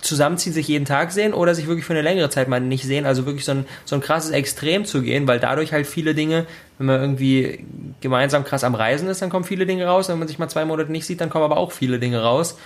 zusammenziehen, 0.00 0.52
sich 0.52 0.68
jeden 0.68 0.84
Tag 0.84 1.12
sehen 1.12 1.34
oder 1.34 1.54
sich 1.54 1.66
wirklich 1.66 1.84
für 1.84 1.92
eine 1.92 2.02
längere 2.02 2.30
Zeit 2.30 2.48
mal 2.48 2.60
nicht 2.60 2.84
sehen. 2.84 3.06
Also 3.06 3.26
wirklich 3.26 3.44
so 3.44 3.52
ein, 3.52 3.66
so 3.84 3.96
ein 3.96 4.00
krasses 4.00 4.30
Extrem 4.30 4.84
zu 4.84 5.02
gehen, 5.02 5.26
weil 5.26 5.40
dadurch 5.40 5.72
halt 5.72 5.86
viele 5.86 6.14
Dinge, 6.14 6.46
wenn 6.78 6.86
man 6.86 7.00
irgendwie 7.00 7.64
gemeinsam 8.00 8.44
krass 8.44 8.64
am 8.64 8.74
Reisen 8.74 9.08
ist, 9.08 9.22
dann 9.22 9.30
kommen 9.30 9.44
viele 9.44 9.66
Dinge 9.66 9.86
raus. 9.86 10.08
Wenn 10.08 10.18
man 10.18 10.28
sich 10.28 10.38
mal 10.38 10.48
zwei 10.48 10.64
Monate 10.64 10.92
nicht 10.92 11.06
sieht, 11.06 11.20
dann 11.20 11.30
kommen 11.30 11.44
aber 11.44 11.56
auch 11.56 11.72
viele 11.72 11.98
Dinge 11.98 12.22
raus. 12.22 12.56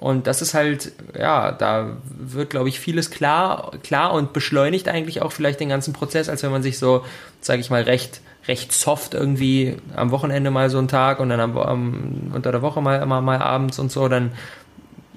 Und 0.00 0.26
das 0.26 0.42
ist 0.42 0.54
halt, 0.54 0.92
ja, 1.18 1.52
da 1.52 1.96
wird, 2.04 2.50
glaube 2.50 2.68
ich, 2.68 2.80
vieles 2.80 3.10
klar, 3.10 3.70
klar 3.82 4.12
und 4.12 4.32
beschleunigt 4.32 4.88
eigentlich 4.88 5.22
auch 5.22 5.32
vielleicht 5.32 5.60
den 5.60 5.68
ganzen 5.68 5.92
Prozess, 5.92 6.28
als 6.28 6.42
wenn 6.42 6.50
man 6.50 6.62
sich 6.62 6.78
so, 6.78 7.04
sage 7.40 7.60
ich 7.60 7.70
mal, 7.70 7.82
recht, 7.82 8.20
recht 8.48 8.72
soft 8.72 9.14
irgendwie 9.14 9.76
am 9.94 10.10
Wochenende 10.10 10.50
mal 10.50 10.68
so 10.68 10.78
einen 10.78 10.88
Tag 10.88 11.20
und 11.20 11.28
dann 11.28 11.40
am, 11.40 11.56
am, 11.56 12.32
unter 12.34 12.50
der 12.50 12.60
Woche 12.60 12.82
mal, 12.82 13.06
mal, 13.06 13.20
mal 13.20 13.38
abends 13.38 13.78
und 13.78 13.92
so, 13.92 14.08
dann 14.08 14.32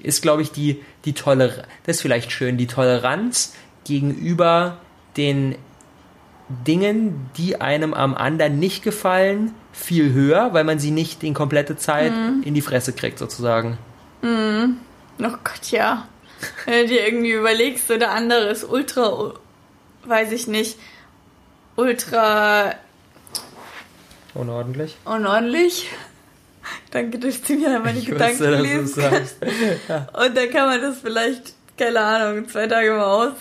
ist, 0.02 0.22
glaube 0.22 0.42
ich, 0.42 0.52
die, 0.52 0.82
die 1.04 1.12
Toleranz, 1.12 1.66
das 1.84 1.96
ist 1.96 2.02
vielleicht 2.02 2.32
schön, 2.32 2.56
die 2.56 2.66
Toleranz 2.66 3.54
gegenüber 3.84 4.78
den 5.16 5.56
Dingen, 6.48 7.30
die 7.36 7.60
einem 7.60 7.92
am 7.92 8.14
anderen 8.14 8.58
nicht 8.58 8.82
gefallen, 8.82 9.54
viel 9.72 10.12
höher, 10.12 10.54
weil 10.54 10.64
man 10.64 10.78
sie 10.78 10.90
nicht 10.90 11.22
in 11.22 11.34
komplette 11.34 11.76
Zeit 11.76 12.12
mhm. 12.12 12.42
in 12.44 12.54
die 12.54 12.62
Fresse 12.62 12.92
kriegt, 12.92 13.18
sozusagen. 13.18 13.78
Mhm. 14.22 14.78
Oh 15.20 15.36
Gott, 15.44 15.70
ja. 15.70 16.08
Wenn 16.64 16.86
du 16.86 16.94
dir 16.94 17.06
irgendwie 17.06 17.32
überlegst, 17.32 17.88
so 17.88 17.98
der 17.98 18.12
andere 18.12 18.48
ist 18.48 18.64
ultra, 18.64 19.34
weiß 20.04 20.32
ich 20.32 20.46
nicht, 20.46 20.78
ultra 21.76 22.74
unordentlich. 24.34 24.96
Unordentlich. 25.04 25.90
Danke, 26.90 27.18
dass 27.18 27.42
du 27.42 27.54
mir 27.54 27.78
meine 27.80 27.98
ich 27.98 28.06
Gedanken 28.06 28.38
wusste, 28.38 28.56
lesen 28.56 29.02
kannst. 29.02 29.36
Und 29.42 30.36
dann 30.36 30.50
kann 30.50 30.68
man 30.68 30.80
das 30.80 30.98
vielleicht, 31.00 31.54
keine 31.76 32.00
Ahnung, 32.00 32.48
zwei 32.48 32.66
Tage 32.66 32.92
mal 32.92 33.04
aus, 33.04 33.32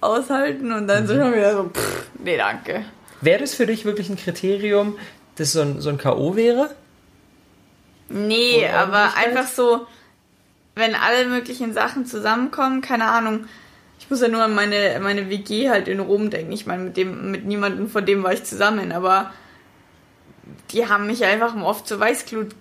aushalten 0.00 0.72
und 0.72 0.86
dann 0.86 1.04
mhm. 1.04 1.08
so 1.08 1.14
schon 1.14 1.32
wieder 1.32 1.56
so, 1.56 1.64
pff, 1.70 2.06
nee, 2.22 2.36
danke. 2.36 2.84
Wäre 3.20 3.40
das 3.40 3.54
für 3.54 3.66
dich 3.66 3.84
wirklich 3.84 4.10
ein 4.10 4.16
Kriterium, 4.16 4.98
dass 5.36 5.52
so 5.52 5.62
ein, 5.62 5.80
so 5.80 5.88
ein 5.88 5.98
K.O. 5.98 6.36
wäre? 6.36 6.70
Nee, 8.10 8.68
aber 8.68 9.16
einfach 9.16 9.48
so, 9.48 9.86
wenn 10.74 10.94
alle 10.94 11.26
möglichen 11.26 11.72
Sachen 11.72 12.04
zusammenkommen, 12.04 12.82
keine 12.82 13.06
Ahnung. 13.06 13.46
Ich 13.98 14.10
muss 14.10 14.20
ja 14.20 14.28
nur 14.28 14.42
an 14.42 14.54
meine, 14.54 15.00
meine 15.02 15.30
WG 15.30 15.70
halt 15.70 15.88
in 15.88 16.00
Rom 16.00 16.28
denken. 16.28 16.52
Ich 16.52 16.66
meine, 16.66 16.84
mit 16.84 16.96
dem, 16.98 17.30
mit 17.30 17.46
niemandem 17.46 17.88
von 17.88 18.04
dem 18.04 18.22
war 18.22 18.34
ich 18.34 18.44
zusammen, 18.44 18.92
aber 18.92 19.32
die 20.72 20.86
haben 20.86 21.06
mich 21.06 21.24
einfach 21.24 21.56
oft 21.56 21.86
zur 21.86 22.00
Weißglut 22.00 22.54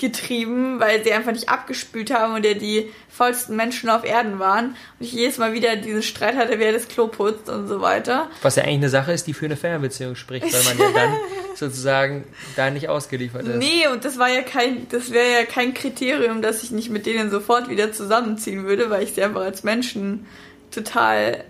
getrieben, 0.00 0.80
weil 0.80 1.04
sie 1.04 1.12
einfach 1.12 1.32
nicht 1.32 1.50
abgespült 1.50 2.10
haben 2.10 2.34
und 2.34 2.44
ja 2.44 2.54
die 2.54 2.90
vollsten 3.10 3.54
Menschen 3.54 3.90
auf 3.90 4.02
Erden 4.02 4.38
waren. 4.38 4.70
Und 4.70 4.76
ich 5.06 5.12
jedes 5.12 5.36
Mal 5.36 5.52
wieder 5.52 5.76
diesen 5.76 6.02
Streit 6.02 6.36
hatte, 6.36 6.58
wer 6.58 6.72
das 6.72 6.88
Klo 6.88 7.06
putzt 7.06 7.50
und 7.50 7.68
so 7.68 7.82
weiter. 7.82 8.30
Was 8.40 8.56
ja 8.56 8.62
eigentlich 8.62 8.76
eine 8.76 8.88
Sache 8.88 9.12
ist, 9.12 9.26
die 9.26 9.34
für 9.34 9.44
eine 9.44 9.56
Fernbeziehung 9.56 10.16
spricht, 10.16 10.52
weil 10.52 10.62
man 10.64 10.78
ja 10.78 10.90
dann 10.94 11.16
sozusagen 11.54 12.24
da 12.56 12.70
nicht 12.70 12.88
ausgeliefert 12.88 13.46
ist. 13.46 13.56
Nee, 13.56 13.88
und 13.92 14.06
das 14.06 14.18
war 14.18 14.30
ja 14.30 14.40
kein, 14.40 14.88
das 14.88 15.12
wäre 15.12 15.30
ja 15.30 15.44
kein 15.44 15.74
Kriterium, 15.74 16.40
dass 16.40 16.62
ich 16.62 16.70
nicht 16.70 16.88
mit 16.88 17.04
denen 17.04 17.30
sofort 17.30 17.68
wieder 17.68 17.92
zusammenziehen 17.92 18.64
würde, 18.64 18.88
weil 18.88 19.02
ich 19.02 19.12
sie 19.12 19.22
einfach 19.22 19.42
als 19.42 19.64
Menschen 19.64 20.26
total 20.70 21.44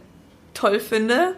toll 0.55 0.81
finde. 0.81 1.37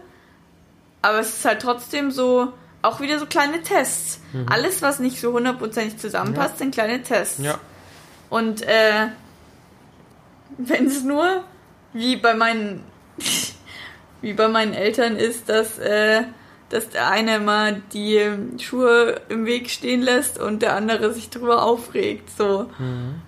Aber 1.03 1.21
es 1.21 1.37
ist 1.37 1.45
halt 1.45 1.61
trotzdem 1.61 2.11
so, 2.11 2.55
auch 2.83 3.01
wieder 3.01 3.19
so 3.19 3.27
kleine 3.27 3.63
Tests. 3.63 4.21
Mhm. 4.33 4.47
Alles, 4.49 4.83
was 4.83 4.99
nicht 4.99 5.21
so 5.21 5.33
hundertprozentig 5.33 5.99
zusammenpasst, 5.99 6.55
ja. 6.55 6.59
sind 6.59 6.75
kleine 6.75 7.03
Tests. 7.03 7.39
Ja. 7.43 7.59
Und 8.29 8.63
äh, 8.63 9.09
wenn 10.59 10.87
es 10.87 11.03
nur 11.03 11.45
wie 11.93 12.17
bei 12.17 12.35
meinen 12.35 12.85
wie 14.21 14.33
bei 14.35 14.49
meinen 14.49 14.75
Eltern 14.75 15.17
ist, 15.17 15.49
dass 15.49 15.79
äh, 15.79 16.23
dass 16.69 16.89
der 16.89 17.11
eine 17.11 17.39
mal 17.39 17.83
die 17.93 18.31
Schuhe 18.59 19.21
im 19.29 19.45
Weg 19.45 19.69
stehen 19.69 20.01
lässt 20.01 20.39
und 20.39 20.63
der 20.63 20.75
andere 20.75 21.13
sich 21.13 21.29
drüber 21.29 21.63
aufregt. 21.63 22.31
So. 22.37 22.71
Mhm 22.79 23.21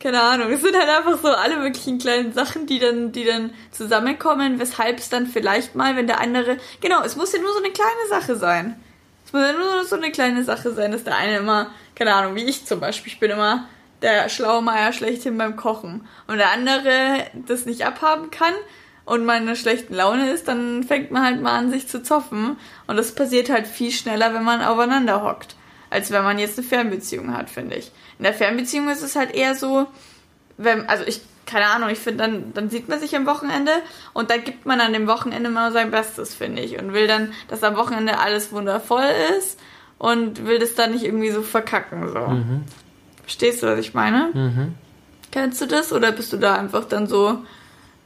keine 0.00 0.20
Ahnung, 0.20 0.50
es 0.50 0.60
sind 0.60 0.76
halt 0.76 0.88
einfach 0.88 1.18
so 1.20 1.28
alle 1.28 1.56
möglichen 1.56 1.98
kleinen 1.98 2.32
Sachen, 2.32 2.66
die 2.66 2.78
dann, 2.78 3.12
die 3.12 3.24
dann 3.24 3.52
zusammenkommen, 3.70 4.58
weshalb 4.58 4.98
es 4.98 5.08
dann 5.08 5.26
vielleicht 5.26 5.74
mal, 5.74 5.96
wenn 5.96 6.06
der 6.06 6.20
andere, 6.20 6.58
genau, 6.80 7.02
es 7.02 7.16
muss 7.16 7.32
ja 7.32 7.40
nur 7.40 7.52
so 7.52 7.58
eine 7.58 7.72
kleine 7.72 8.08
Sache 8.10 8.36
sein. 8.36 8.78
Es 9.24 9.32
muss 9.32 9.42
ja 9.42 9.52
nur 9.52 9.84
so 9.84 9.96
eine 9.96 10.12
kleine 10.12 10.44
Sache 10.44 10.72
sein, 10.74 10.92
dass 10.92 11.04
der 11.04 11.16
eine 11.16 11.38
immer, 11.38 11.70
keine 11.94 12.14
Ahnung, 12.14 12.34
wie 12.34 12.44
ich 12.44 12.66
zum 12.66 12.80
Beispiel, 12.80 13.12
ich 13.12 13.20
bin 13.20 13.30
immer 13.30 13.66
der 14.02 14.28
schlaue 14.28 14.62
Meier 14.62 14.92
schlechthin 14.92 15.38
beim 15.38 15.56
Kochen. 15.56 16.06
Und 16.26 16.36
der 16.36 16.50
andere 16.50 17.24
das 17.46 17.64
nicht 17.64 17.86
abhaben 17.86 18.30
kann 18.30 18.52
und 19.06 19.24
mal 19.24 19.36
in 19.36 19.44
einer 19.44 19.56
schlechten 19.56 19.94
Laune 19.94 20.30
ist, 20.30 20.48
dann 20.48 20.82
fängt 20.82 21.10
man 21.10 21.24
halt 21.24 21.40
mal 21.40 21.58
an, 21.58 21.70
sich 21.70 21.88
zu 21.88 22.02
zoffen. 22.02 22.58
Und 22.86 22.96
das 22.96 23.14
passiert 23.14 23.48
halt 23.48 23.66
viel 23.66 23.90
schneller, 23.90 24.34
wenn 24.34 24.44
man 24.44 24.62
aufeinander 24.62 25.22
hockt, 25.24 25.56
als 25.94 26.10
wenn 26.10 26.24
man 26.24 26.40
jetzt 26.40 26.58
eine 26.58 26.66
Fernbeziehung 26.66 27.36
hat, 27.36 27.48
finde 27.48 27.76
ich. 27.76 27.92
In 28.18 28.24
der 28.24 28.34
Fernbeziehung 28.34 28.88
ist 28.88 29.02
es 29.02 29.14
halt 29.14 29.32
eher 29.32 29.54
so, 29.54 29.86
wenn, 30.56 30.88
also 30.88 31.04
ich, 31.04 31.20
keine 31.46 31.66
Ahnung, 31.66 31.88
ich 31.88 32.00
finde, 32.00 32.24
dann, 32.24 32.52
dann 32.52 32.68
sieht 32.68 32.88
man 32.88 32.98
sich 32.98 33.14
am 33.14 33.26
Wochenende 33.26 33.70
und 34.12 34.28
da 34.28 34.36
gibt 34.36 34.66
man 34.66 34.80
an 34.80 34.92
dem 34.92 35.06
Wochenende 35.06 35.50
mal 35.50 35.70
sein 35.70 35.92
Bestes, 35.92 36.34
finde 36.34 36.62
ich. 36.62 36.80
Und 36.80 36.94
will 36.94 37.06
dann, 37.06 37.32
dass 37.46 37.62
am 37.62 37.76
Wochenende 37.76 38.18
alles 38.18 38.50
wundervoll 38.50 39.08
ist 39.38 39.60
und 39.98 40.44
will 40.44 40.58
das 40.58 40.74
dann 40.74 40.90
nicht 40.90 41.04
irgendwie 41.04 41.30
so 41.30 41.42
verkacken, 41.42 42.08
so. 42.08 42.18
Mhm. 42.18 42.62
Verstehst 43.22 43.62
du, 43.62 43.68
was 43.68 43.78
ich 43.78 43.94
meine? 43.94 44.30
Mhm. 44.34 44.74
Kennst 45.30 45.60
du 45.60 45.66
das 45.66 45.92
oder 45.92 46.10
bist 46.10 46.32
du 46.32 46.38
da 46.38 46.56
einfach 46.56 46.86
dann 46.86 47.06
so, 47.06 47.38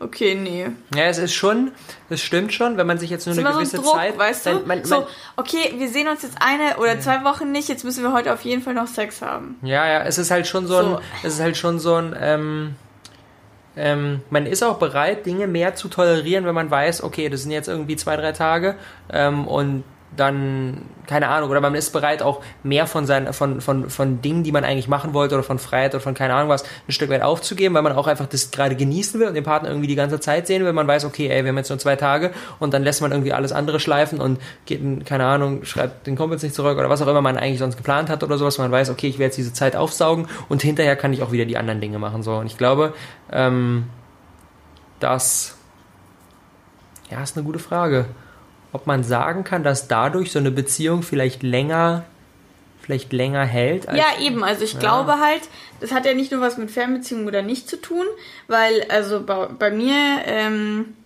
Okay, 0.01 0.37
nee. 0.37 0.69
Ja, 0.95 1.05
es 1.05 1.19
ist 1.19 1.35
schon, 1.35 1.73
es 2.09 2.23
stimmt 2.23 2.53
schon, 2.53 2.77
wenn 2.77 2.87
man 2.87 2.99
sich 2.99 3.11
jetzt 3.11 3.27
nur 3.27 3.37
eine 3.37 3.53
gewisse 3.53 3.77
so 3.77 3.83
ein 3.83 3.85
Druck, 3.85 3.95
Zeit, 3.95 4.19
weißt 4.19 4.47
du, 4.47 4.51
man, 4.55 4.67
man, 4.67 4.85
so, 4.85 5.07
okay, 5.37 5.75
wir 5.77 5.89
sehen 5.89 6.07
uns 6.07 6.23
jetzt 6.23 6.37
eine 6.41 6.77
oder 6.79 6.95
ja. 6.95 7.01
zwei 7.01 7.25
Wochen 7.25 7.51
nicht, 7.51 7.69
jetzt 7.69 7.85
müssen 7.85 8.05
wir 8.05 8.13
heute 8.13 8.33
auf 8.33 8.43
jeden 8.43 8.63
Fall 8.63 8.75
noch 8.75 8.87
Sex 8.87 9.23
haben. 9.23 9.59
Ja, 9.63 9.87
ja, 9.89 10.05
es 10.05 10.19
ist 10.19 10.31
halt 10.31 10.47
schon 10.47 10.69
so, 10.69 10.81
so. 10.81 10.97
ein, 10.97 11.03
es 11.25 11.35
ist 11.35 11.41
halt 11.41 11.57
schon 11.57 11.81
so 11.81 11.97
ein, 11.97 12.17
ähm, 12.21 12.77
ähm, 13.77 14.23
man 14.31 14.47
ist 14.47 14.63
auch 14.63 14.79
bereit, 14.79 15.27
Dinge 15.27 15.49
mehr 15.49 15.75
zu 15.75 15.89
tolerieren, 15.89 16.45
wenn 16.47 16.55
man 16.55 16.71
weiß, 16.71 17.03
okay, 17.03 17.29
das 17.29 17.43
sind 17.43 17.51
jetzt 17.51 17.69
irgendwie 17.69 17.97
zwei, 17.97 18.17
drei 18.17 18.33
Tage 18.33 18.77
ähm, 19.11 19.49
und 19.49 19.83
dann, 20.17 20.83
keine 21.07 21.29
Ahnung, 21.29 21.51
oder 21.51 21.61
man 21.61 21.75
ist 21.75 21.93
bereit, 21.93 22.23
auch 22.23 22.43
mehr 22.63 22.87
von, 22.87 23.07
seinen, 23.07 23.33
von, 23.33 23.61
von, 23.61 23.91
von 23.91 24.21
Dingen, 24.21 24.43
die 24.43 24.53
man 24.53 24.65
eigentlich 24.65 24.89
machen 24.89 25.15
wollte, 25.15 25.35
oder 25.35 25.45
von 25.45 25.59
Freiheit 25.59 25.95
oder 25.95 26.03
von 26.03 26.15
keine 26.15 26.35
Ahnung 26.35 26.49
was, 26.49 26.65
ein 26.87 26.93
Stück 26.93 27.11
weit 27.11 27.23
aufzugeben, 27.23 27.75
weil 27.75 27.83
man 27.83 27.93
auch 27.93 28.07
einfach 28.07 28.27
das 28.27 28.51
gerade 28.51 28.75
genießen 28.75 29.21
will 29.21 29.29
und 29.29 29.35
den 29.35 29.45
Partner 29.45 29.69
irgendwie 29.69 29.87
die 29.87 29.95
ganze 29.95 30.19
Zeit 30.21 30.47
sehen 30.47 30.65
will. 30.65 30.73
Man 30.73 30.87
weiß, 30.87 31.05
okay, 31.05 31.29
ey, 31.29 31.45
wir 31.45 31.51
haben 31.51 31.57
jetzt 31.57 31.69
nur 31.69 31.79
zwei 31.79 31.97
Tage 31.97 32.33
und 32.59 32.75
dann 32.75 32.83
lässt 32.83 33.01
man 33.01 33.13
irgendwie 33.13 33.33
alles 33.33 33.53
andere 33.53 33.81
schleifen 33.81 34.21
und 34.21 34.41
geht, 34.67 34.81
keine 35.07 35.25
Ahnung, 35.25 35.65
schreibt 35.65 36.07
den 36.07 36.17
Kumpels 36.17 36.43
nicht 36.43 36.55
zurück 36.55 36.79
oder 36.79 36.91
was 36.91 37.03
auch 37.03 37.09
immer 37.09 37.23
man 37.23 37.37
eigentlich 37.37 37.59
sonst 37.59 37.77
geplant 37.77 38.09
hat 38.09 38.23
oder 38.23 38.39
sowas. 38.39 38.59
Man 38.59 38.73
weiß, 38.73 38.91
okay, 38.91 39.09
ich 39.09 39.19
werde 39.19 39.27
jetzt 39.27 39.37
diese 39.37 39.53
Zeit 39.53 39.77
aufsaugen 39.77 40.27
und 40.49 40.63
hinterher 40.63 40.97
kann 40.97 41.13
ich 41.13 41.23
auch 41.23 41.33
wieder 41.33 41.45
die 41.45 41.57
anderen 41.57 41.81
Dinge 41.81 41.99
machen. 41.99 42.23
So. 42.23 42.37
Und 42.37 42.47
ich 42.47 42.57
glaube, 42.57 42.95
ähm, 43.31 43.85
das, 45.01 45.57
ja, 47.11 47.23
ist 47.23 47.37
eine 47.37 47.45
gute 47.45 47.59
Frage 47.59 48.07
ob 48.73 48.87
man 48.87 49.05
sagen 49.05 49.45
kann, 49.45 49.63
dass 49.63 49.89
dadurch 49.89 50.33
so 50.33 50.39
eine 50.39 50.51
Beziehung 50.51 51.03
vielleicht 51.03 51.43
länger 51.43 52.05
vielleicht 52.89 53.13
länger 53.13 53.45
hält. 53.45 53.85
ja, 53.93 54.07
eben. 54.19 54.43
Also 54.43 54.65
ich 54.65 54.73
ja. 54.73 54.79
glaube 54.79 55.21
halt, 55.21 55.43
das 55.79 55.93
hat 55.93 56.07
ja 56.07 56.15
nicht 56.15 56.33
nur 56.33 56.41
was 56.41 56.57
mit 56.57 56.71
Fernbeziehungen 56.71 57.29
oder 57.29 57.43
nicht 57.43 57.69
zu 57.69 57.77
tun, 57.77 58.07
weil 58.47 58.83
also 58.89 59.23
bei, 59.23 59.47
bei 59.47 59.71
mir, 59.71 60.23
ähm, 60.25 60.97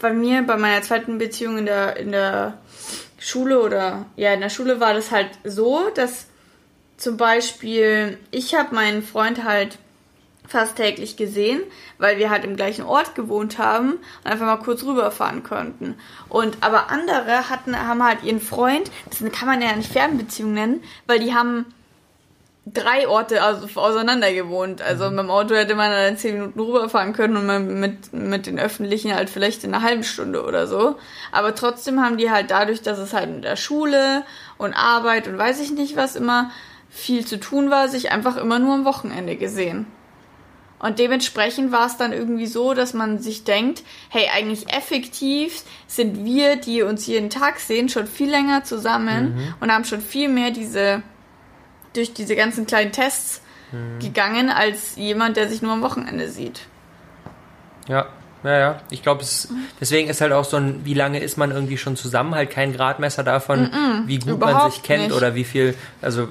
bei 0.00 0.12
mir, 0.12 0.42
bei 0.42 0.56
meiner 0.56 0.82
zweiten 0.82 1.18
Beziehung 1.18 1.58
in 1.58 1.66
der, 1.66 1.96
in 1.98 2.10
der 2.10 2.58
Schule 3.20 3.60
oder 3.60 4.06
ja, 4.16 4.34
in 4.34 4.40
der 4.40 4.48
Schule 4.48 4.80
war 4.80 4.92
das 4.92 5.12
halt 5.12 5.28
so, 5.44 5.90
dass 5.94 6.26
zum 6.96 7.16
Beispiel 7.16 8.18
ich 8.32 8.56
habe 8.56 8.74
meinen 8.74 9.04
Freund 9.04 9.44
halt 9.44 9.78
fast 10.50 10.76
täglich 10.76 11.16
gesehen, 11.16 11.62
weil 11.98 12.18
wir 12.18 12.28
halt 12.28 12.44
im 12.44 12.56
gleichen 12.56 12.84
Ort 12.84 13.14
gewohnt 13.14 13.58
haben 13.58 13.92
und 13.92 14.30
einfach 14.30 14.46
mal 14.46 14.56
kurz 14.56 14.82
rüberfahren 14.82 15.42
konnten. 15.44 15.94
Und 16.28 16.58
aber 16.60 16.90
andere 16.90 17.48
hatten, 17.48 17.76
haben 17.76 18.04
halt 18.04 18.24
ihren 18.24 18.40
Freund, 18.40 18.90
das 19.08 19.20
kann 19.32 19.46
man 19.46 19.62
ja 19.62 19.74
nicht 19.76 19.92
Fernbeziehung 19.92 20.52
nennen, 20.52 20.82
weil 21.06 21.20
die 21.20 21.34
haben 21.34 21.66
drei 22.66 23.08
Orte 23.08 23.42
also 23.42 23.80
auseinander 23.80 24.32
gewohnt. 24.32 24.82
Also 24.82 25.04
mhm. 25.04 25.16
mit 25.16 25.24
dem 25.24 25.30
Auto 25.30 25.54
hätte 25.54 25.76
man 25.76 25.90
dann 25.92 26.16
zehn 26.16 26.34
Minuten 26.34 26.58
rüberfahren 26.58 27.12
können 27.12 27.36
und 27.36 27.80
mit, 27.80 28.12
mit 28.12 28.46
den 28.46 28.58
Öffentlichen 28.58 29.14
halt 29.14 29.30
vielleicht 29.30 29.62
in 29.62 29.72
einer 29.72 29.84
halben 29.84 30.04
Stunde 30.04 30.44
oder 30.44 30.66
so. 30.66 30.96
Aber 31.30 31.54
trotzdem 31.54 32.00
haben 32.00 32.16
die 32.18 32.30
halt 32.30 32.50
dadurch, 32.50 32.82
dass 32.82 32.98
es 32.98 33.12
halt 33.12 33.28
in 33.28 33.42
der 33.42 33.56
Schule 33.56 34.24
und 34.58 34.74
Arbeit 34.74 35.28
und 35.28 35.38
weiß 35.38 35.60
ich 35.60 35.70
nicht 35.70 35.96
was 35.96 36.16
immer 36.16 36.50
viel 36.90 37.24
zu 37.24 37.38
tun 37.38 37.70
war, 37.70 37.88
sich 37.88 38.10
einfach 38.10 38.36
immer 38.36 38.58
nur 38.58 38.74
am 38.74 38.84
Wochenende 38.84 39.36
gesehen. 39.36 39.86
Und 40.80 40.98
dementsprechend 40.98 41.72
war 41.72 41.86
es 41.86 41.96
dann 41.98 42.12
irgendwie 42.12 42.46
so, 42.46 42.72
dass 42.74 42.94
man 42.94 43.18
sich 43.18 43.44
denkt, 43.44 43.82
hey, 44.08 44.28
eigentlich 44.34 44.72
effektiv 44.72 45.62
sind 45.86 46.24
wir, 46.24 46.56
die 46.56 46.82
uns 46.82 47.06
jeden 47.06 47.28
Tag 47.30 47.60
sehen, 47.60 47.88
schon 47.90 48.06
viel 48.06 48.30
länger 48.30 48.64
zusammen 48.64 49.34
Mhm. 49.34 49.54
und 49.60 49.70
haben 49.72 49.84
schon 49.84 50.00
viel 50.00 50.28
mehr 50.28 50.50
diese, 50.50 51.02
durch 51.94 52.14
diese 52.14 52.34
ganzen 52.34 52.66
kleinen 52.66 52.92
Tests 52.92 53.42
Mhm. 53.72 53.98
gegangen, 54.00 54.48
als 54.50 54.96
jemand, 54.96 55.36
der 55.36 55.48
sich 55.48 55.60
nur 55.62 55.72
am 55.72 55.82
Wochenende 55.82 56.28
sieht. 56.28 56.62
Ja, 57.86 58.06
ja, 58.42 58.58
ja. 58.58 58.80
Ich 58.90 59.02
glaube, 59.02 59.22
es 59.22 59.48
deswegen 59.80 60.08
ist 60.08 60.20
halt 60.22 60.32
auch 60.32 60.44
so 60.44 60.56
ein, 60.56 60.80
wie 60.84 60.94
lange 60.94 61.20
ist 61.20 61.36
man 61.36 61.50
irgendwie 61.50 61.76
schon 61.76 61.94
zusammen, 61.94 62.34
halt 62.34 62.50
kein 62.50 62.72
Gradmesser 62.72 63.22
davon, 63.22 63.70
wie 64.06 64.18
gut 64.18 64.40
man 64.40 64.70
sich 64.70 64.82
kennt 64.82 65.04
nicht. 65.08 65.12
oder 65.12 65.34
wie 65.34 65.44
viel, 65.44 65.74
also 66.00 66.28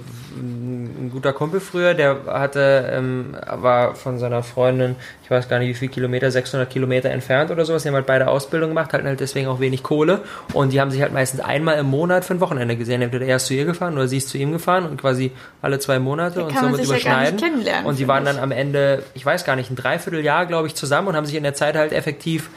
ein 0.97 1.12
guter 1.12 1.34
Kumpel 1.34 1.60
früher, 1.60 1.93
der 1.93 2.25
hatte, 2.28 2.91
ähm, 2.93 3.36
war 3.47 3.95
von 3.95 4.19
seiner 4.19 4.43
Freundin, 4.43 4.95
ich 5.23 5.32
weiß 5.32 5.49
gar 5.49 5.60
nicht 5.60 5.69
wie 5.69 5.73
viel 5.73 5.89
Kilometer, 5.89 6.32
600 6.32 6.69
Kilometer 6.69 7.10
entfernt 7.10 7.52
oder 7.52 7.65
sowas, 7.65 7.84
die 7.84 7.89
haben 7.89 7.95
halt 7.95 8.06
beide 8.06 8.28
Ausbildung 8.28 8.69
gemacht, 8.69 8.93
hatten 8.93 9.08
halt 9.08 9.19
deswegen 9.19 9.47
auch 9.47 9.60
wenig 9.60 9.84
Kohle 9.84 10.21
und 10.54 10.73
die 10.73 10.82
haben 10.82 10.91
sich 10.91 11.02
halt 11.02 11.13
meistens 11.13 11.39
einmal 11.39 11.78
im 11.78 11.88
Monat 11.88 12.25
für 12.25 12.34
ein 12.34 12.39
Wochenende 12.39 12.75
gesehen. 12.75 13.02
Entweder 13.02 13.25
er 13.25 13.38
ist 13.38 13.45
zu 13.45 13.54
ihr 13.54 13.65
gefahren 13.65 13.93
oder 13.93 14.08
sie 14.08 14.17
ist 14.17 14.30
zu 14.30 14.38
ihm 14.38 14.52
gefahren 14.52 14.86
und 14.86 14.99
quasi 14.99 15.32
alle 15.62 15.80
zwei 15.80 15.99
Monate 15.99 16.39
Da 16.39 16.45
und 16.45 16.58
somit 16.58 16.80
ja 16.80 16.86
überschneiden. 16.86 17.39
kennenlernen, 17.39 17.86
und 17.86 17.99
die 17.99 18.08
waren 18.08 18.25
dann 18.25 18.39
am 18.39 18.52
Ende, 18.52 19.04
ich 19.13 19.25
weiß 19.25 19.45
gar 19.45 19.56
nicht, 19.56 19.69
ein 19.69 19.75
Dreivierteljahr, 19.75 20.45
glaube 20.45 20.67
ich, 20.67 20.75
zusammen 20.75 21.10
und 21.10 21.15
haben 21.15 21.25
sich 21.25 21.36
in 21.36 21.43
der 21.43 21.54
Zeit 21.54 21.75
halt 21.75 21.93
effektiv 21.93 22.49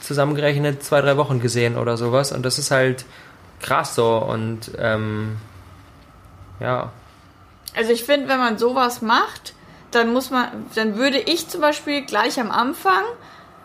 zusammengerechnet 0.00 0.82
zwei, 0.82 1.00
drei 1.00 1.16
Wochen 1.16 1.40
gesehen 1.40 1.76
oder 1.76 1.96
sowas. 1.96 2.32
Und 2.32 2.44
das 2.44 2.58
ist 2.58 2.70
halt 2.70 3.04
krass 3.60 3.94
so. 3.94 4.16
Und 4.16 4.70
ähm, 4.78 5.36
ja, 6.60 6.92
Also 7.78 7.92
ich 7.92 8.02
finde, 8.04 8.28
wenn 8.28 8.38
man 8.38 8.58
sowas 8.58 9.02
macht, 9.02 9.54
dann 9.92 10.12
muss 10.12 10.30
man, 10.30 10.66
dann 10.74 10.96
würde 10.96 11.18
ich 11.18 11.48
zum 11.48 11.60
Beispiel 11.60 12.02
gleich 12.02 12.38
am 12.40 12.50
Anfang 12.50 13.02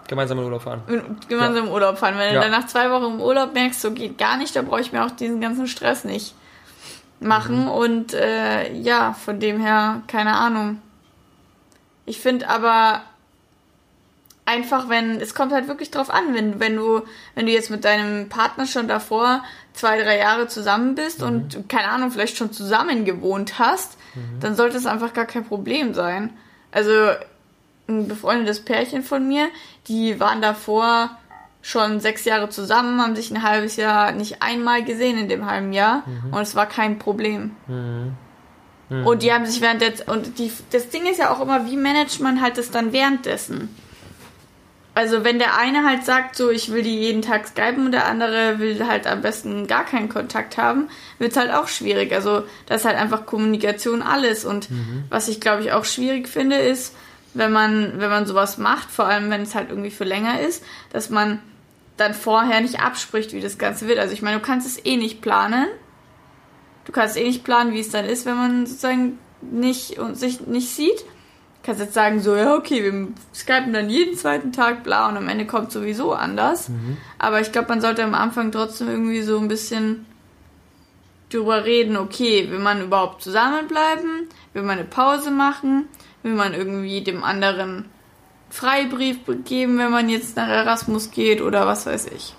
gemeinsam 0.07 0.37
in 0.37 0.43
Urlaub 0.45 0.61
fahren. 0.61 0.83
gemeinsam 1.27 1.65
im 1.65 1.71
Urlaub 1.71 1.97
fahren. 1.97 2.15
Wenn 2.17 2.27
Ja. 2.33 2.35
du 2.35 2.41
dann 2.41 2.51
nach 2.51 2.67
zwei 2.67 2.91
Wochen 2.91 3.15
im 3.15 3.21
Urlaub 3.21 3.53
merkst, 3.55 3.81
so 3.81 3.91
geht 3.91 4.17
gar 4.19 4.37
nicht, 4.37 4.55
dann 4.55 4.67
brauche 4.67 4.81
ich 4.81 4.91
mir 4.93 5.03
auch 5.03 5.11
diesen 5.11 5.41
ganzen 5.41 5.65
Stress 5.67 6.03
nicht 6.03 6.35
machen. 7.19 7.63
Mhm. 7.63 7.67
Und 7.71 8.13
äh, 8.13 8.71
ja, 8.73 9.13
von 9.13 9.39
dem 9.39 9.59
her, 9.59 10.01
keine 10.07 10.35
Ahnung. 10.35 10.79
Ich 12.05 12.19
finde 12.19 12.47
aber 12.49 13.01
einfach, 14.45 14.89
wenn, 14.89 15.19
es 15.21 15.33
kommt 15.33 15.53
halt 15.53 15.67
wirklich 15.67 15.89
drauf 15.89 16.09
an, 16.09 16.33
wenn, 16.35 16.59
wenn 16.59 16.75
du, 16.75 17.01
wenn 17.33 17.45
du 17.47 17.51
jetzt 17.51 17.69
mit 17.71 17.83
deinem 17.85 18.29
Partner 18.29 18.67
schon 18.67 18.87
davor 18.87 19.41
zwei, 19.73 20.01
drei 20.01 20.17
Jahre 20.17 20.47
zusammen 20.47 20.95
bist 20.95 21.21
Mhm. 21.21 21.27
und, 21.27 21.69
keine 21.69 21.89
Ahnung, 21.89 22.11
vielleicht 22.11 22.37
schon 22.37 22.51
zusammen 22.53 23.05
gewohnt 23.05 23.59
hast, 23.59 23.97
Mhm. 24.15 24.39
dann 24.39 24.55
sollte 24.55 24.77
es 24.77 24.85
einfach 24.85 25.13
gar 25.13 25.25
kein 25.25 25.45
Problem 25.45 25.93
sein. 25.93 26.29
Also, 26.71 26.91
ein 27.87 28.07
befreundetes 28.07 28.63
Pärchen 28.63 29.03
von 29.03 29.27
mir, 29.27 29.47
die 29.87 30.19
waren 30.19 30.41
davor 30.41 31.09
schon 31.61 31.99
sechs 31.99 32.25
Jahre 32.25 32.49
zusammen, 32.49 33.01
haben 33.01 33.15
sich 33.15 33.31
ein 33.31 33.41
halbes 33.43 33.75
Jahr 33.77 34.11
nicht 34.11 34.41
einmal 34.41 34.83
gesehen 34.83 35.17
in 35.17 35.29
dem 35.29 35.45
halben 35.49 35.71
Jahr 35.73 36.03
und 36.31 36.41
es 36.41 36.55
war 36.55 36.65
kein 36.65 36.99
Problem. 36.99 37.51
Und 38.89 39.23
die 39.23 39.33
haben 39.33 39.45
sich 39.45 39.59
während 39.61 39.81
der 39.81 39.93
und 40.07 40.37
die 40.39 40.51
das 40.71 40.89
Ding 40.89 41.05
ist 41.07 41.17
ja 41.19 41.31
auch 41.31 41.39
immer, 41.41 41.65
wie 41.65 41.77
managt 41.77 42.19
man 42.19 42.41
halt 42.41 42.57
das 42.57 42.69
dann 42.69 42.91
währenddessen? 42.93 43.73
Also 44.95 45.23
wenn 45.23 45.39
der 45.39 45.57
eine 45.57 45.83
halt 45.83 46.05
sagt, 46.05 46.35
so 46.35 46.51
ich 46.51 46.71
will 46.71 46.83
die 46.83 46.99
jeden 46.99 47.23
Tag 47.23 47.47
skypen 47.47 47.85
und 47.85 47.91
der 47.93 48.05
andere 48.05 48.59
will 48.59 48.85
halt 48.87 49.07
am 49.07 49.21
besten 49.21 49.65
gar 49.65 49.85
keinen 49.85 50.07
Kontakt 50.07 50.57
haben, 50.57 50.87
wird's 51.17 51.35
halt 51.35 51.51
auch 51.51 51.67
schwierig. 51.67 52.13
Also 52.13 52.43
das 52.67 52.81
ist 52.81 52.85
halt 52.85 52.97
einfach 52.97 53.25
Kommunikation 53.25 54.03
alles. 54.03 54.45
Und 54.45 54.69
was 55.09 55.27
ich 55.27 55.41
glaube 55.41 55.63
ich 55.63 55.71
auch 55.71 55.85
schwierig 55.85 56.27
finde, 56.27 56.57
ist, 56.57 56.95
wenn 57.33 57.51
man, 57.51 57.99
wenn 57.99 58.11
man 58.11 58.27
sowas 58.27 58.59
macht, 58.59 58.91
vor 58.91 59.05
allem 59.05 59.31
wenn 59.31 59.41
es 59.41 59.55
halt 59.55 59.69
irgendwie 59.69 59.89
für 59.89 60.03
länger 60.03 60.39
ist, 60.39 60.63
dass 60.91 61.09
man 61.09 61.39
dann 61.97 62.13
vorher 62.13 62.61
nicht 62.61 62.79
abspricht, 62.79 63.33
wie 63.33 63.41
das 63.41 63.57
Ganze 63.57 63.87
wird. 63.87 63.99
Also 63.99 64.13
ich 64.13 64.21
meine, 64.21 64.39
du 64.39 64.45
kannst 64.45 64.67
es 64.67 64.83
eh 64.85 64.97
nicht 64.97 65.21
planen. 65.21 65.67
Du 66.85 66.91
kannst 66.91 67.17
eh 67.17 67.23
nicht 67.23 67.43
planen, 67.43 67.73
wie 67.73 67.79
es 67.79 67.89
dann 67.89 68.05
ist, 68.05 68.25
wenn 68.25 68.35
man 68.35 68.65
sozusagen 68.65 69.17
nicht 69.41 69.99
und 69.99 70.15
sich 70.15 70.41
nicht 70.41 70.69
sieht. 70.69 71.05
Du 71.63 71.67
kannst 71.67 71.79
jetzt 71.81 71.93
sagen, 71.93 72.19
so, 72.19 72.35
ja, 72.35 72.55
okay, 72.55 72.83
wir 72.83 73.07
skypen 73.33 73.71
dann 73.71 73.89
jeden 73.89 74.17
zweiten 74.17 74.51
Tag, 74.51 74.83
bla, 74.83 75.07
und 75.07 75.15
am 75.15 75.29
Ende 75.29 75.45
kommt 75.47 75.71
sowieso 75.71 76.11
anders. 76.11 76.69
Aber 77.19 77.39
ich 77.39 77.53
glaube, 77.53 77.69
man 77.69 77.79
sollte 77.79 78.03
am 78.03 78.13
Anfang 78.13 78.51
trotzdem 78.51 78.89
irgendwie 78.89 79.21
so 79.21 79.39
ein 79.39 79.47
bisschen 79.47 80.05
drüber 81.29 81.63
reden, 81.63 81.95
okay, 81.95 82.51
will 82.51 82.59
man 82.59 82.81
überhaupt 82.81 83.23
zusammenbleiben? 83.23 84.27
Will 84.51 84.63
man 84.63 84.77
eine 84.77 84.87
Pause 84.87 85.31
machen? 85.31 85.87
Will 86.21 86.33
man 86.33 86.53
irgendwie 86.53 87.01
dem 87.01 87.23
anderen 87.23 87.85
Freibrief 88.49 89.19
geben, 89.45 89.77
wenn 89.77 89.89
man 89.89 90.09
jetzt 90.09 90.35
nach 90.35 90.49
Erasmus 90.49 91.11
geht 91.11 91.41
oder 91.41 91.65
was 91.65 91.85
weiß 91.85 92.07
ich? 92.07 92.35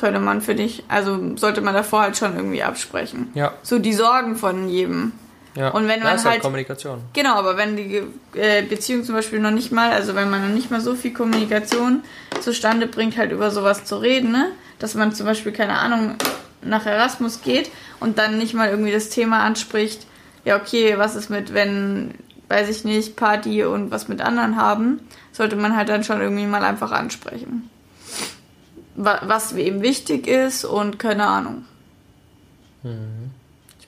Könnte 0.00 0.18
man 0.18 0.40
für 0.40 0.56
dich, 0.56 0.82
also 0.88 1.36
sollte 1.36 1.60
man 1.60 1.74
davor 1.74 2.02
halt 2.02 2.16
schon 2.16 2.34
irgendwie 2.34 2.64
absprechen. 2.64 3.30
Ja, 3.34 3.52
So 3.62 3.78
die 3.78 3.92
Sorgen 3.92 4.34
von 4.34 4.68
jedem. 4.68 5.12
Ja. 5.54 5.68
Und 5.70 5.86
wenn 5.88 5.98
ja, 6.00 6.04
man 6.06 6.16
ist 6.16 6.24
halt- 6.24 6.40
Kommunikation. 6.42 7.02
Genau, 7.12 7.34
aber 7.34 7.56
wenn 7.56 7.76
die 7.76 8.02
äh, 8.34 8.62
Beziehung 8.62 9.04
zum 9.04 9.14
Beispiel 9.14 9.38
noch 9.40 9.50
nicht 9.50 9.72
mal, 9.72 9.90
also 9.92 10.14
wenn 10.14 10.30
man 10.30 10.46
noch 10.48 10.54
nicht 10.54 10.70
mal 10.70 10.80
so 10.80 10.94
viel 10.94 11.12
Kommunikation 11.12 12.02
zustande 12.40 12.86
bringt, 12.86 13.16
halt 13.16 13.32
über 13.32 13.50
sowas 13.50 13.84
zu 13.84 13.96
reden, 13.96 14.32
ne? 14.32 14.48
dass 14.78 14.94
man 14.94 15.12
zum 15.14 15.26
Beispiel, 15.26 15.52
keine 15.52 15.78
Ahnung, 15.78 16.16
nach 16.62 16.86
Erasmus 16.86 17.42
geht 17.42 17.70
und 18.00 18.18
dann 18.18 18.38
nicht 18.38 18.54
mal 18.54 18.68
irgendwie 18.70 18.92
das 18.92 19.08
Thema 19.10 19.40
anspricht, 19.44 20.06
ja 20.44 20.56
okay, 20.56 20.94
was 20.96 21.14
ist 21.16 21.28
mit, 21.30 21.52
wenn, 21.54 22.14
weiß 22.48 22.68
ich 22.68 22.84
nicht, 22.84 23.16
Party 23.16 23.64
und 23.64 23.90
was 23.90 24.08
mit 24.08 24.20
anderen 24.20 24.56
haben, 24.56 25.00
sollte 25.32 25.56
man 25.56 25.76
halt 25.76 25.88
dann 25.88 26.02
schon 26.04 26.20
irgendwie 26.20 26.46
mal 26.46 26.64
einfach 26.64 26.92
ansprechen. 26.92 27.68
Wa- 28.94 29.20
Was 29.24 29.52
eben 29.54 29.82
wichtig 29.82 30.26
ist 30.26 30.64
und 30.64 30.98
keine 30.98 31.26
Ahnung. 31.26 31.64
Ich 32.84 32.90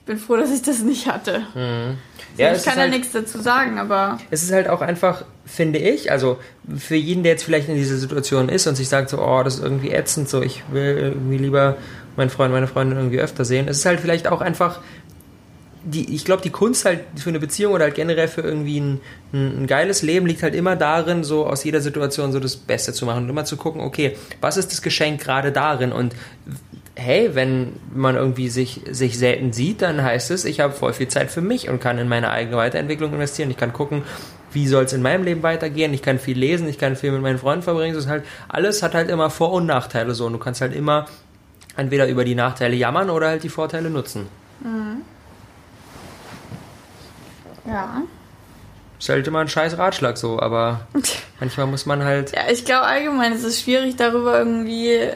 bin 0.06 0.18
froh, 0.18 0.36
dass 0.36 0.50
ich 0.52 0.62
das 0.62 0.80
nicht 0.80 1.06
hatte. 1.06 1.42
Ja, 2.36 2.52
ich 2.52 2.62
kann 2.64 2.74
ja 2.76 2.82
halt- 2.82 2.92
nichts 2.92 3.12
dazu 3.12 3.40
sagen, 3.40 3.78
aber 3.78 4.18
es 4.30 4.42
ist 4.42 4.52
halt 4.52 4.68
auch 4.68 4.80
einfach, 4.80 5.24
finde 5.46 5.78
ich, 5.78 6.10
also 6.10 6.38
für 6.76 6.96
jeden, 6.96 7.22
der 7.22 7.32
jetzt 7.32 7.44
vielleicht 7.44 7.68
in 7.68 7.76
dieser 7.76 7.96
Situation 7.96 8.48
ist 8.48 8.66
und 8.66 8.74
sich 8.74 8.88
sagt 8.88 9.10
so, 9.10 9.20
oh, 9.20 9.42
das 9.42 9.56
ist 9.56 9.62
irgendwie 9.62 9.90
ätzend, 9.90 10.28
so 10.28 10.42
ich 10.42 10.62
will 10.70 10.96
irgendwie 10.98 11.38
lieber 11.38 11.76
meinen 12.16 12.30
Freund, 12.30 12.52
meine 12.52 12.66
Freundin 12.66 12.98
irgendwie 12.98 13.20
öfter 13.20 13.44
sehen. 13.44 13.66
Es 13.68 13.78
ist 13.78 13.86
halt 13.86 14.00
vielleicht 14.00 14.28
auch 14.28 14.40
einfach 14.40 14.80
die, 15.86 16.14
ich 16.14 16.24
glaube, 16.24 16.42
die 16.42 16.50
Kunst 16.50 16.86
halt 16.86 17.00
für 17.16 17.28
eine 17.28 17.38
Beziehung 17.38 17.74
oder 17.74 17.84
halt 17.84 17.94
generell 17.94 18.28
für 18.28 18.40
irgendwie 18.40 18.80
ein, 18.80 19.00
ein, 19.32 19.62
ein 19.62 19.66
geiles 19.66 20.02
Leben 20.02 20.26
liegt 20.26 20.42
halt 20.42 20.54
immer 20.54 20.76
darin, 20.76 21.24
so 21.24 21.46
aus 21.46 21.62
jeder 21.62 21.80
Situation 21.82 22.32
so 22.32 22.40
das 22.40 22.56
Beste 22.56 22.92
zu 22.94 23.04
machen 23.04 23.24
und 23.24 23.30
immer 23.30 23.44
zu 23.44 23.56
gucken, 23.56 23.82
okay, 23.82 24.16
was 24.40 24.56
ist 24.56 24.72
das 24.72 24.80
Geschenk 24.80 25.20
gerade 25.20 25.52
darin 25.52 25.92
und 25.92 26.14
hey, 26.96 27.34
wenn 27.34 27.80
man 27.92 28.14
irgendwie 28.14 28.48
sich, 28.48 28.80
sich 28.90 29.18
selten 29.18 29.52
sieht, 29.52 29.82
dann 29.82 30.02
heißt 30.02 30.30
es, 30.30 30.44
ich 30.44 30.60
habe 30.60 30.72
voll 30.72 30.92
viel 30.92 31.08
Zeit 31.08 31.30
für 31.30 31.40
mich 31.40 31.68
und 31.68 31.80
kann 31.80 31.98
in 31.98 32.08
meine 32.08 32.30
eigene 32.30 32.56
Weiterentwicklung 32.56 33.12
investieren. 33.12 33.50
Ich 33.50 33.56
kann 33.56 33.72
gucken, 33.72 34.02
wie 34.52 34.68
soll 34.68 34.84
es 34.84 34.92
in 34.92 35.02
meinem 35.02 35.24
Leben 35.24 35.42
weitergehen. 35.42 35.92
Ich 35.92 36.02
kann 36.02 36.18
viel 36.20 36.38
lesen, 36.38 36.68
ich 36.68 36.78
kann 36.78 36.94
viel 36.94 37.10
mit 37.10 37.22
meinen 37.22 37.38
Freunden 37.38 37.62
verbringen. 37.62 37.94
Das 37.94 38.04
ist 38.04 38.10
halt, 38.10 38.24
alles 38.48 38.82
hat 38.82 38.94
halt 38.94 39.10
immer 39.10 39.28
Vor- 39.30 39.52
und 39.52 39.66
Nachteile 39.66 40.14
so. 40.14 40.26
Und 40.26 40.34
du 40.34 40.38
kannst 40.38 40.60
halt 40.60 40.74
immer 40.74 41.06
entweder 41.76 42.06
über 42.06 42.24
die 42.24 42.36
Nachteile 42.36 42.76
jammern 42.76 43.10
oder 43.10 43.28
halt 43.28 43.42
die 43.42 43.48
Vorteile 43.48 43.90
nutzen. 43.90 44.28
ja. 47.66 48.02
Ist 49.00 49.08
halt 49.08 49.26
immer 49.26 49.40
ein 49.40 49.48
scheiß 49.48 49.76
Ratschlag 49.76 50.16
so, 50.16 50.38
aber 50.38 50.86
manchmal 51.40 51.66
muss 51.66 51.84
man 51.86 52.04
halt. 52.04 52.32
Ja, 52.32 52.42
ich 52.50 52.64
glaube 52.64 52.86
allgemein 52.86 53.32
ist 53.32 53.42
es 53.42 53.60
schwierig 53.60 53.96
darüber 53.96 54.38
irgendwie 54.38 55.10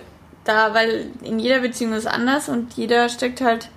da, 0.49 0.75
weil 0.75 1.11
in 1.23 1.39
jeder 1.39 1.61
Beziehung 1.61 1.93
ist 1.93 2.07
anders 2.07 2.49
und 2.49 2.75
jeder 2.75 3.09
steckt 3.09 3.41
halt 3.41 3.69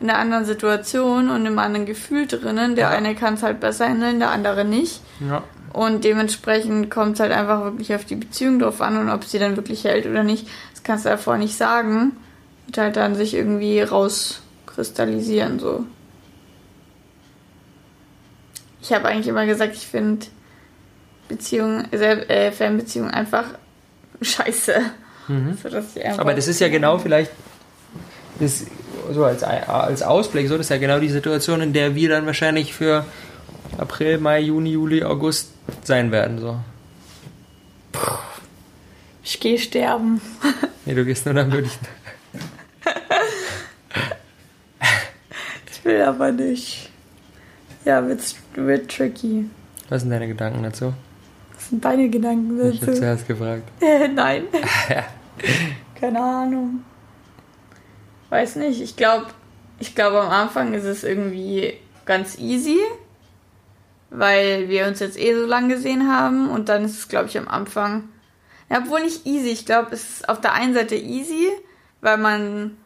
in 0.00 0.10
einer 0.10 0.18
anderen 0.18 0.44
Situation 0.44 1.30
und 1.30 1.46
im 1.46 1.58
anderen 1.58 1.86
Gefühl 1.86 2.26
drinnen. 2.26 2.74
Der 2.76 2.90
Ja. 2.90 2.90
eine 2.90 3.14
kann 3.14 3.34
es 3.34 3.42
halt 3.42 3.60
besser 3.60 3.88
handeln, 3.88 4.18
der 4.18 4.30
andere 4.30 4.64
nicht. 4.64 5.00
Ja. 5.20 5.42
Und 5.72 6.04
dementsprechend 6.04 6.90
kommt 6.90 7.14
es 7.14 7.20
halt 7.20 7.32
einfach 7.32 7.64
wirklich 7.64 7.94
auf 7.94 8.04
die 8.04 8.16
Beziehung 8.16 8.58
drauf 8.58 8.80
an 8.82 8.98
und 8.98 9.08
ob 9.10 9.24
sie 9.24 9.38
dann 9.38 9.56
wirklich 9.56 9.84
hält 9.84 10.06
oder 10.06 10.22
nicht. 10.22 10.46
Das 10.72 10.82
kannst 10.82 11.04
du 11.04 11.08
davor 11.08 11.38
nicht 11.38 11.56
sagen. 11.56 12.16
Wird 12.66 12.78
halt 12.78 12.96
dann 12.96 13.14
sich 13.14 13.32
irgendwie 13.34 13.80
rauskristallisieren, 13.80 15.58
so. 15.58 15.86
Ich 18.82 18.92
habe 18.92 19.06
eigentlich 19.08 19.28
immer 19.28 19.46
gesagt, 19.46 19.74
ich 19.76 19.86
finde 19.86 20.26
Beziehungen, 21.28 21.90
äh, 21.92 22.50
Fernbeziehungen 22.50 23.10
einfach 23.12 23.44
scheiße. 24.20 24.74
Einfach 25.28 26.18
Aber 26.18 26.34
das 26.34 26.48
ist 26.48 26.60
ja 26.60 26.68
genau 26.68 26.98
vielleicht 26.98 27.30
das, 28.40 28.66
so 29.12 29.24
als, 29.24 29.42
als 29.42 30.02
Ausblick, 30.02 30.48
so 30.48 30.56
das 30.56 30.66
ist 30.66 30.70
ja 30.70 30.78
genau 30.78 30.98
die 30.98 31.08
Situation, 31.08 31.60
in 31.60 31.72
der 31.72 31.94
wir 31.94 32.08
dann 32.08 32.26
wahrscheinlich 32.26 32.74
für 32.74 33.04
April, 33.78 34.18
Mai, 34.18 34.40
Juni, 34.40 34.72
Juli, 34.72 35.02
August 35.04 35.52
sein 35.82 36.10
werden. 36.10 36.38
So. 36.38 36.58
Ich 39.22 39.40
gehe 39.40 39.58
sterben. 39.58 40.20
Nee, 40.84 40.94
du 40.94 41.04
gehst 41.04 41.26
nur 41.26 41.34
dann 41.36 41.52
würde 41.52 41.68
ich. 41.68 41.78
Ich 45.70 45.84
will 45.84 46.02
aber 46.02 46.32
nicht. 46.32 46.90
Ja, 47.84 48.04
wird, 48.04 48.20
wird 48.56 48.90
tricky. 48.90 49.48
Was 49.88 50.02
sind 50.02 50.10
deine 50.10 50.26
Gedanken 50.26 50.64
dazu? 50.64 50.92
Was 51.62 51.68
sind 51.68 51.84
deine 51.84 52.10
Gedanken 52.10 52.58
dazu? 52.58 52.70
Ich 52.74 52.82
habe 52.82 52.94
zuerst 52.94 53.28
gefragt. 53.28 53.62
Äh, 53.80 54.08
nein. 54.08 54.48
Keine 55.94 56.20
Ahnung. 56.20 56.82
Weiß 58.30 58.56
nicht. 58.56 58.80
Ich 58.80 58.96
glaube, 58.96 59.26
ich 59.78 59.94
glaube 59.94 60.20
am 60.20 60.30
Anfang 60.30 60.74
ist 60.74 60.84
es 60.84 61.04
irgendwie 61.04 61.74
ganz 62.04 62.36
easy, 62.38 62.78
weil 64.10 64.68
wir 64.68 64.88
uns 64.88 64.98
jetzt 64.98 65.16
eh 65.16 65.34
so 65.36 65.46
lange 65.46 65.74
gesehen 65.74 66.12
haben 66.12 66.50
und 66.50 66.68
dann 66.68 66.84
ist 66.84 66.98
es, 66.98 67.08
glaube 67.08 67.28
ich, 67.28 67.38
am 67.38 67.46
Anfang, 67.46 68.08
ja, 68.68 68.78
obwohl 68.78 69.02
nicht 69.02 69.24
easy. 69.24 69.50
Ich 69.50 69.64
glaube, 69.64 69.90
es 69.92 70.02
ist 70.02 70.28
auf 70.28 70.40
der 70.40 70.54
einen 70.54 70.74
Seite 70.74 70.96
easy, 70.96 71.48
weil 72.00 72.16
man 72.16 72.76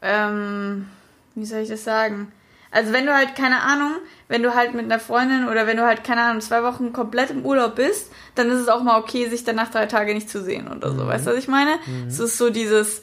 ähm, 0.00 0.86
wie 1.34 1.44
soll 1.44 1.60
ich 1.60 1.68
das 1.68 1.82
sagen? 1.82 2.30
Also 2.72 2.92
wenn 2.92 3.04
du 3.06 3.14
halt, 3.14 3.36
keine 3.36 3.60
Ahnung, 3.60 3.92
wenn 4.28 4.42
du 4.42 4.54
halt 4.54 4.72
mit 4.74 4.86
einer 4.86 4.98
Freundin 4.98 5.46
oder 5.48 5.66
wenn 5.66 5.76
du 5.76 5.84
halt, 5.84 6.04
keine 6.04 6.22
Ahnung, 6.22 6.40
zwei 6.40 6.62
Wochen 6.62 6.92
komplett 6.92 7.30
im 7.30 7.44
Urlaub 7.44 7.74
bist, 7.76 8.10
dann 8.34 8.48
ist 8.50 8.58
es 8.60 8.68
auch 8.68 8.82
mal 8.82 8.98
okay, 8.98 9.28
sich 9.28 9.44
danach 9.44 9.70
drei 9.70 9.84
Tage 9.86 10.14
nicht 10.14 10.30
zu 10.30 10.42
sehen 10.42 10.68
oder 10.74 10.90
so. 10.92 11.04
Mhm. 11.04 11.08
Weißt 11.08 11.26
du, 11.26 11.30
was 11.32 11.36
ich 11.38 11.48
meine? 11.48 11.76
Mhm. 11.86 12.08
Es 12.08 12.18
ist 12.18 12.38
so 12.38 12.48
dieses, 12.48 13.02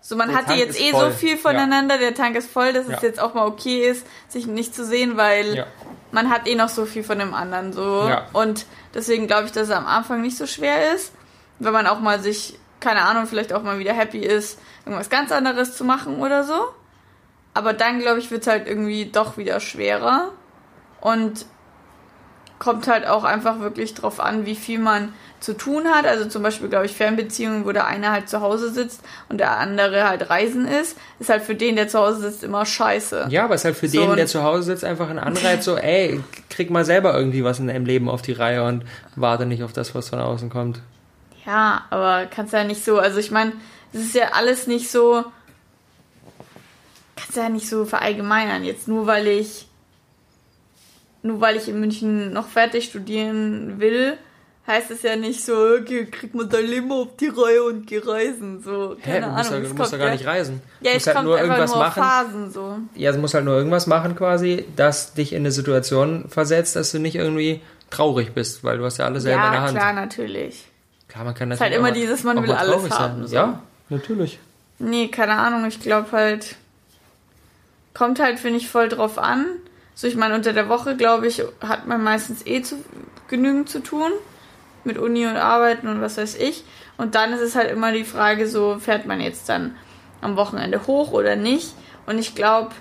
so 0.00 0.14
man 0.16 0.28
Der 0.28 0.36
hatte 0.38 0.46
Tank 0.50 0.58
jetzt 0.60 0.80
eh 0.80 0.92
voll. 0.92 1.10
so 1.10 1.16
viel 1.16 1.36
voneinander, 1.36 1.98
der 1.98 2.14
Tank 2.14 2.36
ist 2.36 2.48
voll, 2.50 2.72
dass 2.72 2.86
Ja. 2.88 2.94
es 2.96 3.02
jetzt 3.02 3.20
auch 3.20 3.34
mal 3.34 3.44
okay 3.46 3.88
ist, 3.90 4.06
sich 4.28 4.46
nicht 4.46 4.72
zu 4.74 4.84
sehen, 4.84 5.16
weil 5.16 5.56
Ja. 5.56 5.66
man 6.12 6.30
hat 6.30 6.46
eh 6.46 6.54
noch 6.54 6.68
so 6.68 6.86
viel 6.86 7.02
von 7.02 7.18
dem 7.18 7.34
anderen 7.34 7.72
so. 7.72 8.06
Ja. 8.08 8.26
Und 8.32 8.66
deswegen 8.94 9.26
glaube 9.26 9.46
ich, 9.46 9.52
dass 9.52 9.64
es 9.64 9.70
am 9.74 9.86
Anfang 9.86 10.20
nicht 10.22 10.36
so 10.36 10.46
schwer 10.46 10.94
ist, 10.94 11.12
wenn 11.58 11.72
man 11.72 11.88
auch 11.88 11.98
mal 11.98 12.20
sich, 12.20 12.56
keine 12.78 13.02
Ahnung, 13.02 13.26
vielleicht 13.26 13.52
auch 13.52 13.64
mal 13.64 13.80
wieder 13.80 13.92
happy 13.94 14.18
ist, 14.20 14.60
irgendwas 14.86 15.10
ganz 15.10 15.32
anderes 15.32 15.76
zu 15.76 15.84
machen 15.84 16.20
oder 16.20 16.44
so. 16.44 16.54
Aber 17.54 17.72
dann, 17.72 18.00
glaube 18.00 18.18
ich, 18.18 18.30
wird 18.30 18.42
es 18.42 18.48
halt 18.48 18.66
irgendwie 18.66 19.06
doch 19.06 19.36
wieder 19.36 19.60
schwerer. 19.60 20.30
Und 21.00 21.46
kommt 22.62 22.86
halt 22.86 23.08
auch 23.08 23.24
einfach 23.24 23.58
wirklich 23.58 23.92
drauf 23.94 24.20
an, 24.20 24.46
wie 24.46 24.54
viel 24.54 24.78
man 24.78 25.12
zu 25.40 25.54
tun 25.54 25.88
hat. 25.88 26.06
Also 26.06 26.26
zum 26.26 26.44
Beispiel, 26.44 26.68
glaube 26.68 26.86
ich, 26.86 26.92
Fernbeziehungen, 26.92 27.64
wo 27.64 27.72
der 27.72 27.86
eine 27.86 28.12
halt 28.12 28.28
zu 28.28 28.40
Hause 28.40 28.70
sitzt 28.70 29.00
und 29.28 29.38
der 29.38 29.58
andere 29.58 30.08
halt 30.08 30.30
reisen 30.30 30.68
ist, 30.68 30.96
ist 31.18 31.28
halt 31.28 31.42
für 31.42 31.56
den, 31.56 31.74
der 31.74 31.88
zu 31.88 31.98
Hause 31.98 32.20
sitzt, 32.20 32.44
immer 32.44 32.64
scheiße. 32.64 33.26
Ja, 33.30 33.44
aber 33.44 33.56
es 33.56 33.62
ist 33.62 33.64
halt 33.64 33.76
für 33.76 33.88
So, 33.88 34.06
den, 34.06 34.14
der 34.14 34.28
zu 34.28 34.44
Hause 34.44 34.62
sitzt, 34.62 34.84
einfach 34.84 35.10
ein 35.10 35.18
Anreiz, 35.18 35.64
so, 35.64 35.76
ey, 35.76 36.22
krieg 36.50 36.70
mal 36.70 36.84
selber 36.84 37.16
irgendwie 37.16 37.42
was 37.42 37.58
in 37.58 37.66
deinem 37.66 37.84
Leben 37.84 38.08
auf 38.08 38.22
die 38.22 38.30
Reihe 38.32 38.62
und 38.62 38.84
warte 39.16 39.44
nicht 39.44 39.64
auf 39.64 39.72
das, 39.72 39.92
was 39.96 40.10
von 40.10 40.20
außen 40.20 40.48
kommt. 40.48 40.80
Ja, 41.44 41.86
aber 41.90 42.26
kannst 42.26 42.52
ja 42.52 42.62
nicht 42.62 42.84
so, 42.84 43.00
also 43.00 43.18
ich 43.18 43.32
meine, 43.32 43.54
es 43.92 44.02
ist 44.02 44.14
ja 44.14 44.28
alles 44.34 44.68
nicht 44.68 44.88
so, 44.88 45.24
kannst 47.22 47.36
ja 47.36 47.48
nicht 47.48 47.68
so 47.68 47.84
verallgemeinern. 47.84 48.64
Jetzt 48.64 48.88
nur 48.88 49.06
weil 49.06 49.26
ich, 49.26 49.66
nur 51.22 51.40
weil 51.40 51.56
ich 51.56 51.68
in 51.68 51.80
München 51.80 52.32
noch 52.32 52.48
fertig 52.48 52.84
studieren 52.84 53.78
will, 53.78 54.16
heißt 54.66 54.90
es 54.90 55.02
ja 55.02 55.16
nicht 55.16 55.44
so, 55.44 55.52
okay, 55.80 56.06
krieg 56.06 56.34
mal 56.34 56.46
dein 56.46 56.66
Leben 56.66 56.90
auf 56.92 57.16
die 57.18 57.28
Reihe 57.28 57.62
und 57.64 57.86
geh 57.86 57.98
reisen. 57.98 58.62
So, 58.62 58.96
Hä, 59.00 59.20
keine 59.20 59.26
du 59.26 59.32
musst, 59.32 59.50
Ahnung. 59.50 59.62
ja, 59.62 59.62
es 59.62 59.68
du 59.70 59.74
musst 59.76 59.92
ja 59.92 59.98
gar 59.98 60.10
nicht 60.10 60.26
reisen. 60.26 60.62
Ja, 60.80 60.90
du 60.92 60.96
es 60.96 61.06
musst 61.06 61.06
halt 61.06 61.16
kommt 61.16 61.26
nur 61.28 61.36
einfach 61.38 61.48
irgendwas 61.56 61.70
nur 61.70 61.78
machen. 61.78 62.02
Phasen 62.02 62.50
so. 62.50 62.78
Ja, 62.94 63.10
es 63.10 63.16
muss 63.16 63.34
halt 63.34 63.44
nur 63.44 63.54
irgendwas 63.56 63.86
machen 63.86 64.14
quasi, 64.16 64.64
das 64.76 65.14
dich 65.14 65.32
in 65.32 65.38
eine 65.42 65.50
Situation 65.52 66.26
versetzt, 66.28 66.76
dass 66.76 66.92
du 66.92 66.98
nicht 66.98 67.16
irgendwie 67.16 67.60
traurig 67.90 68.32
bist, 68.34 68.62
weil 68.64 68.78
du 68.78 68.84
hast 68.84 68.98
ja 68.98 69.04
alles 69.04 69.24
selber 69.24 69.44
in 69.46 69.50
der 69.52 69.60
Ja, 69.60 69.66
Hand. 69.66 69.76
klar, 69.76 69.92
natürlich. 69.92 70.64
Klar, 71.08 71.24
man 71.24 71.34
kann 71.34 71.50
Ist 71.50 71.60
halt 71.60 71.72
natürlich 71.72 71.88
immer 71.88 72.00
dieses, 72.00 72.24
man 72.24 72.42
will 72.42 72.52
alles 72.52 72.90
haben, 72.90 73.26
so. 73.26 73.34
Ja, 73.34 73.62
natürlich. 73.90 74.38
Nee, 74.78 75.08
keine 75.08 75.34
Ahnung. 75.34 75.66
Ich 75.66 75.78
glaube 75.80 76.10
halt, 76.12 76.56
kommt 77.94 78.20
halt, 78.20 78.38
finde 78.38 78.58
ich, 78.58 78.68
voll 78.68 78.88
drauf 78.88 79.18
an. 79.18 79.46
So, 79.94 80.06
ich 80.06 80.16
meine, 80.16 80.34
unter 80.34 80.52
der 80.52 80.68
Woche, 80.68 80.96
glaube 80.96 81.26
ich, 81.26 81.42
hat 81.60 81.86
man 81.86 82.02
meistens 82.02 82.46
eh 82.46 82.62
zu, 82.62 82.76
genügend 83.28 83.68
zu 83.68 83.80
tun. 83.80 84.10
Mit 84.84 84.98
Uni 84.98 85.26
und 85.26 85.36
Arbeiten 85.36 85.86
und 85.86 86.00
was 86.00 86.16
weiß 86.16 86.36
ich. 86.36 86.64
Und 86.96 87.14
dann 87.14 87.32
ist 87.32 87.40
es 87.40 87.54
halt 87.54 87.70
immer 87.70 87.92
die 87.92 88.04
Frage, 88.04 88.48
so, 88.48 88.78
fährt 88.78 89.06
man 89.06 89.20
jetzt 89.20 89.48
dann 89.48 89.76
am 90.20 90.36
Wochenende 90.36 90.86
hoch 90.86 91.12
oder 91.12 91.36
nicht? 91.36 91.74
Und 92.06 92.18
ich 92.18 92.34
glaube, 92.34 92.72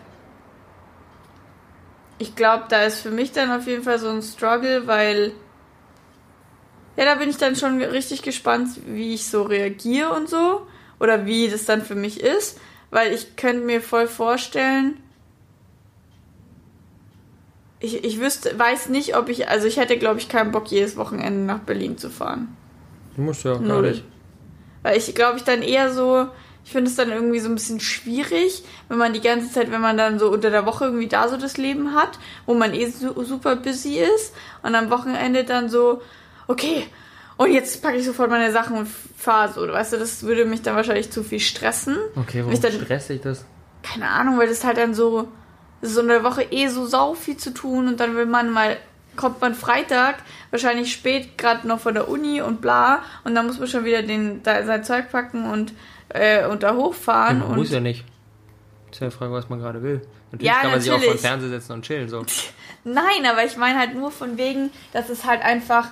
ich 2.17 2.35
glaube, 2.35 2.65
da 2.69 2.83
ist 2.83 3.01
für 3.01 3.11
mich 3.11 3.31
dann 3.31 3.51
auf 3.51 3.67
jeden 3.67 3.83
Fall 3.83 3.99
so 3.99 4.09
ein 4.09 4.21
Struggle, 4.21 4.87
weil 4.87 5.33
ja, 6.97 7.05
da 7.05 7.15
bin 7.15 7.29
ich 7.29 7.37
dann 7.37 7.55
schon 7.55 7.81
richtig 7.81 8.21
gespannt, 8.21 8.69
wie 8.85 9.13
ich 9.13 9.27
so 9.27 9.43
reagiere 9.43 10.11
und 10.11 10.29
so. 10.29 10.67
Oder 10.99 11.25
wie 11.25 11.49
das 11.49 11.65
dann 11.65 11.81
für 11.81 11.95
mich 11.95 12.19
ist. 12.19 12.59
Weil 12.91 13.13
ich 13.13 13.35
könnte 13.35 13.65
mir 13.65 13.81
voll 13.81 14.07
vorstellen, 14.07 15.01
ich, 17.79 18.03
ich 18.03 18.19
wüsste, 18.19 18.57
weiß 18.57 18.89
nicht, 18.89 19.17
ob 19.17 19.27
ich, 19.29 19.49
also 19.49 19.67
ich 19.67 19.77
hätte, 19.77 19.97
glaube 19.97 20.19
ich, 20.19 20.29
keinen 20.29 20.51
Bock, 20.51 20.69
jedes 20.69 20.97
Wochenende 20.97 21.41
nach 21.41 21.59
Berlin 21.59 21.97
zu 21.97 22.09
fahren. 22.09 22.55
Du 23.15 23.23
musst 23.23 23.43
ja 23.43 23.53
gar 23.53 23.61
Null. 23.61 23.89
nicht. 23.89 24.03
Weil 24.83 24.97
ich 24.97 25.13
glaube, 25.15 25.37
ich 25.37 25.43
dann 25.43 25.63
eher 25.63 25.91
so, 25.91 26.27
ich 26.63 26.71
finde 26.71 26.91
es 26.91 26.95
dann 26.95 27.11
irgendwie 27.11 27.39
so 27.39 27.49
ein 27.49 27.55
bisschen 27.55 27.79
schwierig, 27.79 28.63
wenn 28.87 28.97
man 28.97 29.13
die 29.13 29.21
ganze 29.21 29.51
Zeit, 29.51 29.71
wenn 29.71 29.81
man 29.81 29.97
dann 29.97 30.19
so 30.19 30.29
unter 30.29 30.51
der 30.51 30.65
Woche 30.65 30.85
irgendwie 30.85 31.07
da 31.07 31.27
so 31.27 31.37
das 31.37 31.57
Leben 31.57 31.95
hat, 31.95 32.19
wo 32.45 32.53
man 32.53 32.73
eh 32.73 32.87
su 32.87 33.23
super 33.23 33.55
busy 33.55 33.99
ist 33.99 34.35
und 34.61 34.75
am 34.75 34.91
Wochenende 34.91 35.43
dann 35.43 35.69
so, 35.69 36.01
okay, 36.47 36.85
und 37.43 37.51
jetzt 37.53 37.81
packe 37.81 37.97
ich 37.97 38.05
sofort 38.05 38.29
meine 38.29 38.51
Sachen 38.51 38.77
und 38.77 38.87
fahre 39.17 39.51
so. 39.53 39.67
Weißt 39.67 39.93
du, 39.93 39.97
das 39.97 40.23
würde 40.23 40.45
mich 40.45 40.61
dann 40.61 40.75
wahrscheinlich 40.75 41.11
zu 41.11 41.23
viel 41.23 41.39
stressen. 41.39 41.97
Okay, 42.15 42.39
warum 42.39 42.53
ich 42.53 42.59
dann- 42.59 42.71
stresst 42.73 43.09
dich 43.09 43.21
das? 43.21 43.45
Keine 43.83 44.07
Ahnung, 44.09 44.37
weil 44.37 44.47
das 44.47 44.63
halt 44.63 44.77
dann 44.77 44.93
so, 44.93 45.27
das 45.81 45.89
ist 45.91 45.95
so 45.95 46.01
eine 46.01 46.23
Woche 46.23 46.43
eh 46.51 46.67
so 46.67 46.85
sau 46.85 47.13
viel 47.15 47.37
zu 47.37 47.51
tun 47.53 47.87
und 47.87 47.99
dann 47.99 48.15
will 48.15 48.25
man 48.27 48.49
mal, 48.51 48.77
kommt 49.15 49.41
man 49.41 49.55
Freitag, 49.55 50.17
wahrscheinlich 50.51 50.91
spät, 50.93 51.37
gerade 51.37 51.67
noch 51.67 51.79
von 51.79 51.93
der 51.95 52.07
Uni 52.07 52.41
und 52.41 52.61
bla, 52.61 53.01
und 53.23 53.33
dann 53.35 53.47
muss 53.47 53.57
man 53.59 53.67
schon 53.67 53.83
wieder 53.85 54.03
den, 54.03 54.43
da, 54.43 54.63
sein 54.63 54.83
Zeug 54.83 55.11
packen 55.11 55.49
und, 55.49 55.73
äh, 56.09 56.45
und 56.47 56.63
da 56.63 56.75
hochfahren 56.75 57.39
man 57.39 57.47
und. 57.49 57.55
muss 57.57 57.71
ja 57.71 57.79
nicht. 57.79 58.05
Ist 58.91 58.99
ja 59.01 59.07
die 59.07 59.15
Frage, 59.15 59.31
was 59.33 59.49
man 59.49 59.59
gerade 59.59 59.81
will. 59.81 60.01
Natürlich 60.31 60.47
Ja, 60.53 60.61
kann 60.61 60.71
man 60.71 60.81
sich 60.81 60.91
auch 60.91 60.95
vor 60.95 60.99
natürlich. 61.05 61.21
den 61.21 61.27
Fernseher 61.27 61.49
setzen 61.49 61.71
und 61.73 61.81
chillen. 61.83 62.07
So. 62.09 62.23
Nein, 62.83 63.25
aber 63.29 63.43
ich 63.45 63.57
meine 63.57 63.79
halt 63.79 63.95
nur 63.95 64.11
von 64.11 64.37
wegen, 64.37 64.69
dass 64.93 65.09
es 65.09 65.25
halt 65.25 65.41
einfach, 65.41 65.87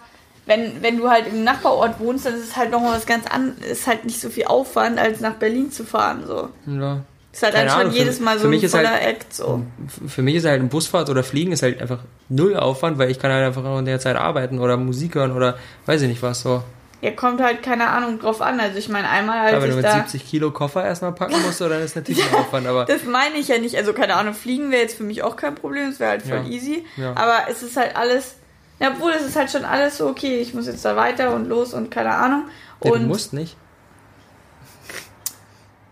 wenn, 0.49 0.81
wenn 0.83 0.97
du 0.97 1.09
halt 1.09 1.27
im 1.27 1.43
Nachbarort 1.45 1.99
wohnst, 1.99 2.25
dann 2.25 2.33
ist 2.33 2.43
es 2.49 2.57
halt 2.57 2.71
nochmal 2.71 2.97
was 2.97 3.05
ganz 3.05 3.25
anderes, 3.27 3.65
ist 3.65 3.87
halt 3.87 4.03
nicht 4.03 4.19
so 4.19 4.29
viel 4.29 4.45
Aufwand, 4.45 4.99
als 4.99 5.21
nach 5.21 5.35
Berlin 5.35 5.71
zu 5.71 5.85
fahren, 5.85 6.23
so. 6.27 6.49
Ja. 6.65 7.01
Ist 7.31 7.43
halt 7.43 7.53
Keine 7.53 7.67
dann 7.67 7.73
schon 7.77 7.81
Ahnung, 7.87 7.93
jedes 7.93 8.19
Mal 8.19 8.39
so 8.39 8.47
ein 8.47 8.53
halt- 8.59 8.69
voller 8.71 9.01
Act, 9.01 9.33
so. 9.33 9.61
Für 10.07 10.21
mich 10.23 10.35
ist 10.35 10.45
halt 10.45 10.61
ein 10.61 10.67
Busfahrt 10.69 11.09
oder 11.09 11.23
Fliegen 11.23 11.51
ist 11.51 11.61
halt 11.61 11.79
einfach 11.81 11.99
null 12.27 12.57
Aufwand, 12.57 12.97
weil 12.97 13.11
ich 13.11 13.19
kann 13.19 13.31
halt 13.31 13.45
einfach 13.45 13.63
in 13.79 13.85
der 13.85 13.99
Zeit 13.99 14.15
arbeiten 14.17 14.59
oder 14.59 14.75
Musik 14.77 15.15
hören 15.15 15.31
oder 15.31 15.57
weiß 15.85 16.01
ich 16.01 16.09
nicht 16.09 16.23
was 16.23 16.41
so. 16.41 16.63
Ja, 17.01 17.11
kommt 17.11 17.39
halt, 17.39 17.63
keine 17.63 17.87
Ahnung, 17.87 18.19
drauf 18.19 18.41
an. 18.41 18.59
Also 18.59 18.77
ich 18.77 18.89
meine, 18.89 19.07
einmal 19.07 19.37
als 19.45 19.53
Aber 19.53 19.61
wenn 19.61 19.69
ich 19.69 19.75
du 19.75 19.81
mit 19.83 19.85
da... 19.85 19.93
70 19.99 20.25
Kilo 20.27 20.51
Koffer 20.51 20.83
erstmal 20.83 21.13
packen 21.13 21.41
musst, 21.45 21.61
dann 21.61 21.71
ist 21.81 21.95
natürlich 21.95 22.21
ein 22.27 22.35
Aufwand, 22.39 22.67
aber 22.67 22.83
Das 22.85 23.05
meine 23.05 23.35
ich 23.37 23.47
ja 23.47 23.57
nicht. 23.57 23.77
Also 23.77 23.93
keine 23.93 24.15
Ahnung, 24.15 24.33
fliegen 24.33 24.69
wäre 24.71 24.81
jetzt 24.81 24.97
für 24.97 25.03
mich 25.03 25.23
auch 25.23 25.37
kein 25.37 25.55
Problem. 25.55 25.87
Es 25.89 25.99
wäre 26.01 26.09
halt 26.09 26.23
voll 26.23 26.39
Ja. 26.43 26.49
easy. 26.49 26.83
Ja. 26.97 27.11
Aber 27.15 27.43
es 27.49 27.63
ist 27.63 27.77
halt 27.77 27.95
alles... 27.95 28.35
Ja, 28.79 28.91
obwohl, 28.91 29.11
es 29.11 29.23
ist 29.23 29.35
halt 29.35 29.51
schon 29.51 29.65
alles 29.65 29.97
so, 29.97 30.07
okay, 30.07 30.39
ich 30.39 30.53
muss 30.53 30.67
jetzt 30.67 30.85
da 30.85 30.95
weiter 30.95 31.35
und 31.35 31.47
los 31.49 31.73
und 31.73 31.89
keine 31.91 32.11
Ahnung. 32.15 32.45
nee, 32.83 32.91
Und 32.91 33.01
du 33.01 33.07
musst 33.07 33.33
nicht. 33.33 33.57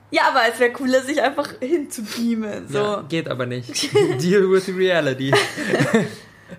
ja, 0.09 0.23
aber 0.29 0.41
es 0.51 0.59
wäre 0.59 0.71
cooler, 0.71 1.01
sich 1.01 1.21
einfach 1.21 1.49
hinzubeamen. 1.59 2.67
So. 2.69 2.77
Ja, 2.77 3.05
geht 3.09 3.29
aber 3.29 3.45
nicht. 3.45 3.93
Deal 4.21 4.49
with 4.49 4.69
reality. 4.69 5.33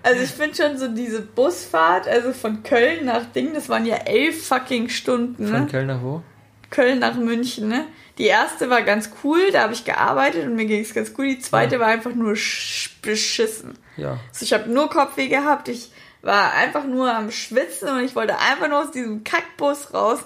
Also 0.03 0.21
ich 0.21 0.29
finde 0.29 0.55
schon 0.55 0.77
so 0.77 0.87
diese 0.87 1.19
Busfahrt, 1.19 2.07
also 2.07 2.31
von 2.31 2.61
Köln 2.61 3.05
nach 3.05 3.25
Ding, 3.25 3.55
das 3.55 3.69
waren 3.69 3.87
ja 3.87 3.95
elf 3.95 4.45
fucking 4.47 4.87
Stunden, 4.87 5.47
Von 5.47 5.61
ne? 5.61 5.67
Köln 5.67 5.87
nach 5.87 6.01
wo? 6.03 6.21
Köln 6.69 6.99
nach 6.99 7.15
München, 7.15 7.67
ne? 7.67 7.85
Die 8.17 8.25
erste 8.25 8.69
war 8.69 8.81
ganz 8.81 9.09
cool, 9.23 9.39
da 9.51 9.61
habe 9.63 9.73
ich 9.73 9.85
gearbeitet 9.85 10.45
und 10.45 10.55
mir 10.55 10.65
ging 10.65 10.81
es 10.81 10.93
ganz 10.93 11.13
gut. 11.13 11.25
Die 11.25 11.39
zweite 11.39 11.75
Ja. 11.75 11.81
war 11.81 11.87
einfach 11.87 12.13
nur 12.13 12.35
sch 12.35 12.99
beschissen. 13.01 13.75
Ja. 13.97 14.19
Also 14.29 14.43
ich 14.43 14.53
habe 14.53 14.69
nur 14.69 14.89
Kopfweh 14.89 15.27
gehabt, 15.29 15.69
ich 15.69 15.91
war 16.21 16.53
einfach 16.53 16.83
nur 16.83 17.13
am 17.13 17.31
Schwitzen 17.31 17.87
und 17.89 18.03
ich 18.03 18.15
wollte 18.15 18.37
einfach 18.39 18.67
nur 18.67 18.79
aus 18.83 18.91
diesem 18.91 19.23
Kackbus 19.23 19.93
raus. 19.93 20.19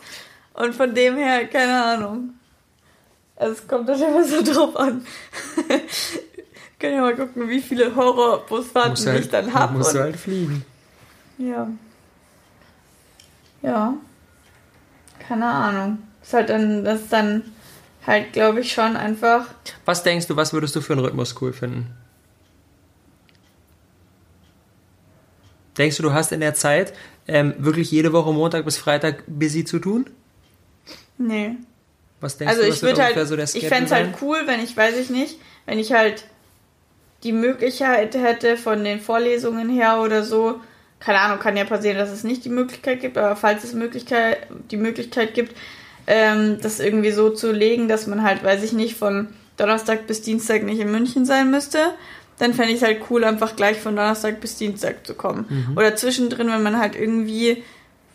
Und 0.56 0.74
von 0.76 0.94
dem 0.96 1.18
her, 1.18 1.48
keine 1.48 1.84
Ahnung. 1.84 2.34
Also 3.36 3.54
es 3.54 3.68
kommt 3.68 3.88
dann 3.90 4.02
immer 4.02 4.24
so 4.24 4.42
drauf 4.54 4.76
an. 4.76 5.06
Können 6.80 6.96
ja 6.96 7.02
mal 7.02 7.16
gucken, 7.16 7.48
wie 7.48 7.62
viele 7.62 7.96
Horrorbusfahrten 7.96 8.92
Musst 8.92 9.04
ich 9.06 9.10
halt, 9.14 9.34
dann 9.34 9.54
habe. 9.54 9.78
musst 9.78 9.94
du 9.94 10.00
halt 10.00 10.18
fliegen. 10.18 10.66
Ja. 11.38 11.68
Ja. 13.62 13.94
Keine 15.28 15.46
Ahnung. 15.46 16.00
Ist 16.24 16.34
halt 16.34 16.50
dann, 16.50 16.84
das 16.84 17.02
ist 17.02 17.14
dann 17.14 17.44
halt, 18.08 18.34
glaube 18.34 18.62
ich, 18.62 18.74
schon 18.74 18.96
einfach. 18.96 19.46
Was 19.86 20.04
denkst 20.04 20.28
du, 20.28 20.36
was 20.36 20.54
würdest 20.54 20.76
du 20.76 20.82
für 20.82 20.94
einen 20.94 21.04
Rhythmus 21.04 21.36
cool 21.42 21.54
finden? 21.54 21.94
Denkst 25.78 25.98
du, 25.98 26.04
du 26.04 26.14
hast 26.14 26.32
in 26.32 26.40
der 26.40 26.54
Zeit 26.54 26.94
ähm, 27.28 27.54
wirklich 27.58 27.92
jede 27.92 28.14
Woche 28.14 28.32
Montag 28.32 28.66
bis 28.66 28.78
Freitag 28.78 29.24
busy 29.28 29.66
zu 29.66 29.80
tun? 29.80 30.06
Nee. 31.18 31.56
Was 32.22 32.38
denkst 32.38 32.52
Also 32.52 32.64
du, 32.64 32.68
ich 32.68 32.76
was 32.76 32.82
wird 32.84 32.98
würde 32.98 33.16
halt, 33.16 33.28
so 33.28 33.36
der 33.36 33.46
ich 33.46 33.52
Schedule 33.52 33.70
fände 33.70 33.86
es 33.86 33.92
halt 33.92 34.16
cool, 34.22 34.44
wenn 34.46 34.64
ich, 34.64 34.78
weiß 34.78 34.98
ich 34.98 35.10
nicht, 35.10 35.40
wenn 35.66 35.80
ich 35.80 35.92
halt 35.94 36.26
die 37.24 37.32
Möglichkeit 37.32 38.16
hätte 38.16 38.58
von 38.58 38.84
den 38.84 39.00
Vorlesungen 39.00 39.70
her 39.70 40.02
oder 40.02 40.24
so, 40.24 40.60
keine 41.00 41.20
Ahnung, 41.20 41.40
kann 41.40 41.58
ja 41.58 41.66
passieren, 41.66 41.98
dass 41.98 42.12
es 42.12 42.24
nicht 42.24 42.46
die 42.46 42.50
Möglichkeit 42.50 43.02
gibt, 43.02 43.18
aber 43.18 43.36
falls 43.36 43.64
es 43.64 43.74
Möglichkeit, 43.74 44.48
die 44.72 44.78
Möglichkeit 44.78 45.34
gibt, 45.34 45.56
ähm, 46.08 46.58
das 46.62 46.80
irgendwie 46.80 47.12
so 47.12 47.30
zu 47.30 47.52
legen, 47.52 47.88
dass 47.88 48.08
man 48.08 48.24
halt, 48.24 48.44
weiß 48.44 48.64
ich 48.64 48.74
nicht, 48.74 48.96
von 48.96 49.28
Donnerstag 49.58 50.08
bis 50.08 50.22
Dienstag 50.22 50.64
nicht 50.64 50.80
in 50.80 50.92
München 50.92 51.26
sein 51.26 51.52
müsste, 51.52 51.80
dann 52.40 52.54
fände 52.54 52.72
ich 52.72 52.78
es 52.78 52.84
halt 52.84 53.02
cool, 53.10 53.24
einfach 53.24 53.56
gleich 53.56 53.80
von 53.80 53.96
Donnerstag 53.96 54.42
bis 54.42 54.56
Dienstag 54.58 55.06
zu 55.06 55.14
kommen. 55.14 55.46
Mhm. 55.50 55.78
Oder 55.78 55.96
zwischendrin, 55.96 56.48
wenn 56.48 56.64
man 56.64 56.78
halt 56.80 56.96
irgendwie 56.96 57.64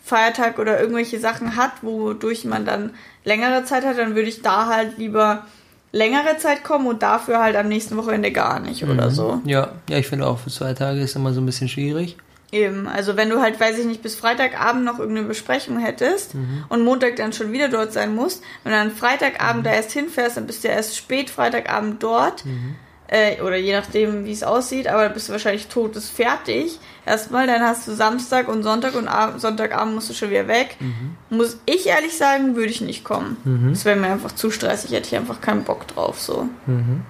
Feiertag 0.03 0.59
oder 0.59 0.79
irgendwelche 0.79 1.19
Sachen 1.19 1.55
hat, 1.55 1.83
wodurch 1.83 2.43
man 2.45 2.65
dann 2.65 2.91
längere 3.23 3.63
Zeit 3.63 3.85
hat, 3.85 3.97
dann 3.97 4.15
würde 4.15 4.29
ich 4.29 4.41
da 4.41 4.67
halt 4.67 4.97
lieber 4.97 5.45
längere 5.91 6.37
Zeit 6.37 6.63
kommen 6.63 6.87
und 6.87 7.01
dafür 7.01 7.39
halt 7.39 7.55
am 7.55 7.67
nächsten 7.67 7.97
Wochenende 7.97 8.31
gar 8.31 8.59
nicht 8.59 8.83
mhm. 8.83 8.91
oder 8.91 9.09
so. 9.09 9.41
Ja, 9.45 9.73
ja, 9.89 9.97
ich 9.97 10.07
finde 10.07 10.27
auch 10.27 10.39
für 10.39 10.49
zwei 10.49 10.73
Tage 10.73 11.01
ist 11.01 11.15
immer 11.15 11.33
so 11.33 11.41
ein 11.41 11.45
bisschen 11.45 11.69
schwierig. 11.69 12.17
Eben, 12.51 12.87
also 12.87 13.15
wenn 13.15 13.29
du 13.29 13.41
halt, 13.41 13.59
weiß 13.59 13.77
ich 13.77 13.85
nicht, 13.85 14.01
bis 14.01 14.15
Freitagabend 14.15 14.83
noch 14.83 14.97
irgendeine 14.97 15.27
Besprechung 15.27 15.77
hättest 15.77 16.33
mhm. 16.33 16.65
und 16.69 16.83
Montag 16.83 17.15
dann 17.15 17.31
schon 17.31 17.51
wieder 17.51 17.69
dort 17.69 17.93
sein 17.93 18.15
musst, 18.15 18.43
wenn 18.63 18.71
du 18.71 18.77
dann 18.77 18.91
Freitagabend 18.91 19.61
mhm. 19.61 19.65
da 19.65 19.73
erst 19.73 19.91
hinfährst, 19.91 20.37
dann 20.37 20.47
bist 20.47 20.63
du 20.63 20.67
ja 20.67 20.73
erst 20.73 20.97
spät 20.97 21.29
Freitagabend 21.29 22.01
dort. 22.01 22.45
Mhm. 22.45 22.75
Äh, 23.11 23.41
oder 23.41 23.55
je 23.55 23.73
nachdem, 23.73 24.25
wie 24.25 24.31
es 24.31 24.43
aussieht, 24.43 24.87
aber 24.87 25.09
bist 25.09 25.29
du 25.29 25.31
wahrscheinlich 25.31 25.67
totes 25.67 26.09
fertig. 26.09 26.79
Erstmal, 27.07 27.47
dann 27.47 27.61
hast 27.61 27.87
du 27.87 27.93
Samstag 27.93 28.47
und 28.47 28.61
Sonntag 28.61 28.93
und 28.93 29.07
Ab 29.07 29.39
Sonntagabend 29.39 29.95
musst 29.95 30.11
du 30.11 30.13
schon 30.13 30.29
wieder 30.29 30.47
weg. 30.47 30.75
Mhm. 30.79 31.17
Muss 31.35 31.57
ich 31.65 31.87
ehrlich 31.87 32.15
sagen, 32.15 32.55
würde 32.55 32.69
ich 32.69 32.81
nicht 32.81 33.03
kommen. 33.03 33.37
Mhm. 33.45 33.73
Das 33.73 33.85
wäre 33.85 33.95
mir 33.95 34.11
einfach 34.11 34.31
zu 34.31 34.51
stressig, 34.51 34.91
hätte 34.91 35.07
ich 35.07 35.15
einfach 35.15 35.41
keinen 35.41 35.63
Bock 35.63 35.87
drauf, 35.87 36.19
so. 36.19 36.49
Mhm. 36.67 37.01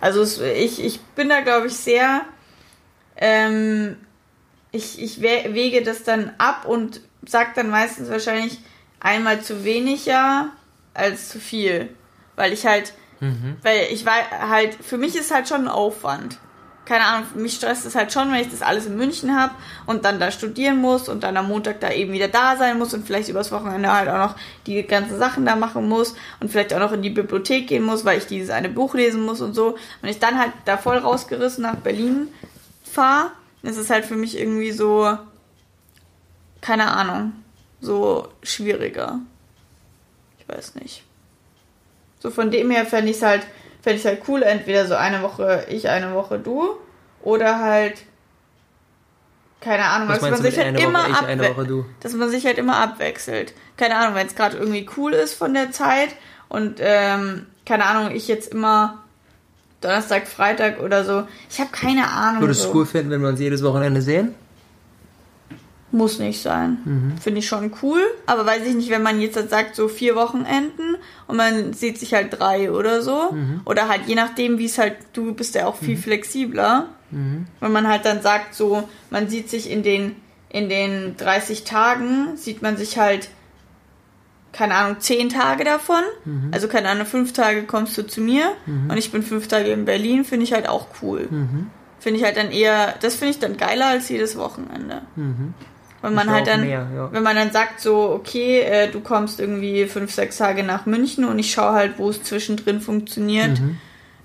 Also 0.00 0.22
es, 0.22 0.40
ich, 0.40 0.82
ich 0.82 1.00
bin 1.00 1.28
da, 1.28 1.40
glaube 1.40 1.66
ich, 1.66 1.76
sehr 1.76 2.22
ähm, 3.16 3.96
ich, 4.76 5.02
ich 5.02 5.20
wege 5.20 5.82
das 5.82 6.04
dann 6.04 6.32
ab 6.38 6.66
und 6.66 7.00
sag 7.26 7.54
dann 7.54 7.70
meistens 7.70 8.10
wahrscheinlich 8.10 8.58
einmal 9.00 9.40
zu 9.40 9.64
wenig 9.64 10.06
ja 10.06 10.50
als 10.94 11.28
zu 11.28 11.40
viel. 11.40 11.88
Weil 12.36 12.52
ich 12.52 12.66
halt, 12.66 12.92
mhm. 13.20 13.56
weil 13.62 13.88
ich 13.90 14.04
war 14.04 14.14
halt, 14.30 14.74
für 14.74 14.98
mich 14.98 15.16
ist 15.16 15.32
halt 15.32 15.48
schon 15.48 15.62
ein 15.62 15.68
Aufwand. 15.68 16.38
Keine 16.84 17.04
Ahnung, 17.04 17.26
mich 17.34 17.54
stresst 17.54 17.84
es 17.84 17.96
halt 17.96 18.12
schon, 18.12 18.30
wenn 18.30 18.40
ich 18.40 18.50
das 18.50 18.62
alles 18.62 18.86
in 18.86 18.96
München 18.96 19.36
habe 19.36 19.52
und 19.86 20.04
dann 20.04 20.20
da 20.20 20.30
studieren 20.30 20.76
muss 20.76 21.08
und 21.08 21.24
dann 21.24 21.36
am 21.36 21.48
Montag 21.48 21.80
da 21.80 21.90
eben 21.90 22.12
wieder 22.12 22.28
da 22.28 22.56
sein 22.56 22.78
muss 22.78 22.94
und 22.94 23.04
vielleicht 23.04 23.28
übers 23.28 23.50
Wochenende 23.50 23.92
halt 23.92 24.08
auch 24.08 24.18
noch 24.18 24.36
die 24.68 24.84
ganzen 24.84 25.18
Sachen 25.18 25.44
da 25.44 25.56
machen 25.56 25.88
muss 25.88 26.14
und 26.38 26.48
vielleicht 26.48 26.72
auch 26.72 26.78
noch 26.78 26.92
in 26.92 27.02
die 27.02 27.10
Bibliothek 27.10 27.66
gehen 27.66 27.82
muss, 27.82 28.04
weil 28.04 28.18
ich 28.18 28.26
dieses 28.26 28.50
eine 28.50 28.68
Buch 28.68 28.94
lesen 28.94 29.24
muss 29.24 29.40
und 29.40 29.54
so. 29.54 29.76
Und 30.00 30.08
ich 30.08 30.20
dann 30.20 30.38
halt 30.38 30.52
da 30.64 30.76
voll 30.76 30.98
rausgerissen 30.98 31.62
nach 31.62 31.74
Berlin 31.74 32.28
fahre 32.84 33.32
es 33.66 33.76
ist 33.76 33.90
halt 33.90 34.04
für 34.04 34.16
mich 34.16 34.38
irgendwie 34.38 34.72
so, 34.72 35.16
keine 36.60 36.88
Ahnung, 36.88 37.32
so 37.80 38.28
schwieriger. 38.42 39.20
Ich 40.38 40.48
weiß 40.48 40.76
nicht. 40.76 41.04
So 42.18 42.30
von 42.30 42.50
dem 42.50 42.70
her 42.70 42.86
fände 42.86 43.10
ich 43.10 43.16
es 43.18 43.22
halt, 43.22 43.46
fände 43.82 43.98
ich 43.98 44.06
halt 44.06 44.22
cool, 44.28 44.42
entweder 44.42 44.86
so 44.86 44.94
eine 44.94 45.22
Woche 45.22 45.66
ich, 45.68 45.88
eine 45.88 46.14
Woche 46.14 46.38
du, 46.38 46.76
oder 47.22 47.60
halt 47.60 47.98
keine 49.60 49.84
Ahnung, 49.84 50.08
dass 50.08 50.20
man 50.20 50.34
sich 50.36 50.58
halt 50.58 50.78
immer 50.78 51.08
ich, 51.08 51.84
dass 52.00 52.12
man 52.12 52.30
sich 52.30 52.46
halt 52.46 52.58
immer 52.58 52.76
abwechselt. 52.76 53.52
Keine 53.76 53.96
Ahnung, 53.96 54.14
wenn 54.14 54.26
es 54.26 54.36
gerade 54.36 54.56
irgendwie 54.56 54.88
cool 54.96 55.12
ist 55.12 55.34
von 55.34 55.54
der 55.54 55.72
Zeit 55.72 56.10
und 56.48 56.78
ähm, 56.80 57.46
keine 57.64 57.86
Ahnung, 57.86 58.14
ich 58.14 58.28
jetzt 58.28 58.52
immer 58.52 59.02
Donnerstag, 59.80 60.26
Freitag 60.26 60.80
oder 60.80 61.04
so. 61.04 61.24
Ich 61.50 61.60
habe 61.60 61.70
keine 61.70 62.08
Ahnung. 62.10 62.42
Würdest 62.42 62.64
du 62.64 62.68
es 62.68 62.74
cool 62.74 62.86
finden, 62.86 63.10
wenn 63.10 63.22
wir 63.22 63.28
uns 63.28 63.40
jedes 63.40 63.62
Wochenende 63.62 64.02
sehen? 64.02 64.34
Muss 65.92 66.18
nicht 66.18 66.42
sein. 66.42 66.78
Mhm. 66.84 67.18
Finde 67.18 67.38
ich 67.38 67.46
schon 67.46 67.72
cool. 67.82 68.00
Aber 68.26 68.44
weiß 68.44 68.66
ich 68.66 68.74
nicht, 68.74 68.90
wenn 68.90 69.02
man 69.02 69.20
jetzt 69.20 69.36
halt 69.36 69.50
sagt, 69.50 69.76
so 69.76 69.88
vier 69.88 70.16
Wochenenden 70.16 70.96
und 71.26 71.36
man 71.36 71.72
sieht 71.74 71.98
sich 71.98 72.12
halt 72.12 72.38
drei 72.38 72.70
oder 72.72 73.02
so. 73.02 73.32
Mhm. 73.32 73.60
Oder 73.64 73.88
halt 73.88 74.02
je 74.06 74.14
nachdem, 74.14 74.58
wie 74.58 74.66
es 74.66 74.78
halt, 74.78 74.96
du 75.12 75.32
bist 75.32 75.54
ja 75.54 75.66
auch 75.66 75.76
viel 75.76 75.96
mhm. 75.96 76.02
flexibler. 76.02 76.88
Mhm. 77.10 77.46
Wenn 77.60 77.72
man 77.72 77.86
halt 77.86 78.04
dann 78.04 78.20
sagt, 78.20 78.54
so, 78.54 78.88
man 79.10 79.28
sieht 79.28 79.48
sich 79.48 79.70
in 79.70 79.82
den, 79.82 80.16
in 80.48 80.68
den 80.68 81.16
30 81.16 81.64
Tagen, 81.64 82.36
sieht 82.36 82.62
man 82.62 82.76
sich 82.76 82.98
halt 82.98 83.28
keine 84.56 84.74
Ahnung, 84.74 85.00
zehn 85.00 85.28
Tage 85.28 85.64
davon. 85.64 86.02
Mhm. 86.24 86.50
Also 86.52 86.68
keine 86.68 86.88
Ahnung, 86.88 87.06
fünf 87.06 87.32
Tage 87.32 87.64
kommst 87.64 87.96
du 87.98 88.06
zu 88.06 88.20
mir 88.20 88.52
mhm. 88.64 88.90
und 88.90 88.96
ich 88.96 89.12
bin 89.12 89.22
fünf 89.22 89.48
Tage 89.48 89.70
in 89.70 89.84
Berlin, 89.84 90.24
finde 90.24 90.44
ich 90.44 90.52
halt 90.52 90.68
auch 90.68 90.86
cool. 91.02 91.28
Mhm. 91.30 91.70
Finde 92.00 92.18
ich 92.18 92.24
halt 92.24 92.36
dann 92.36 92.50
eher, 92.50 92.94
das 93.00 93.16
finde 93.16 93.32
ich 93.32 93.38
dann 93.38 93.56
geiler 93.56 93.86
als 93.86 94.08
jedes 94.08 94.36
Wochenende. 94.36 95.02
Mhm. 95.16 95.54
Wenn 96.02 96.14
man 96.14 96.30
halt 96.30 96.46
dann, 96.46 96.60
mehr, 96.60 96.86
ja. 96.94 97.12
wenn 97.12 97.22
man 97.22 97.36
dann 97.36 97.50
sagt 97.50 97.80
so, 97.80 98.10
okay, 98.10 98.60
äh, 98.60 98.90
du 98.90 99.00
kommst 99.00 99.40
irgendwie 99.40 99.86
fünf, 99.86 100.12
sechs 100.12 100.36
Tage 100.36 100.62
nach 100.62 100.86
München 100.86 101.24
und 101.24 101.38
ich 101.38 101.50
schaue 101.50 101.72
halt, 101.72 101.98
wo 101.98 102.10
es 102.10 102.22
zwischendrin 102.22 102.80
funktioniert, 102.80 103.58
mhm. 103.58 103.78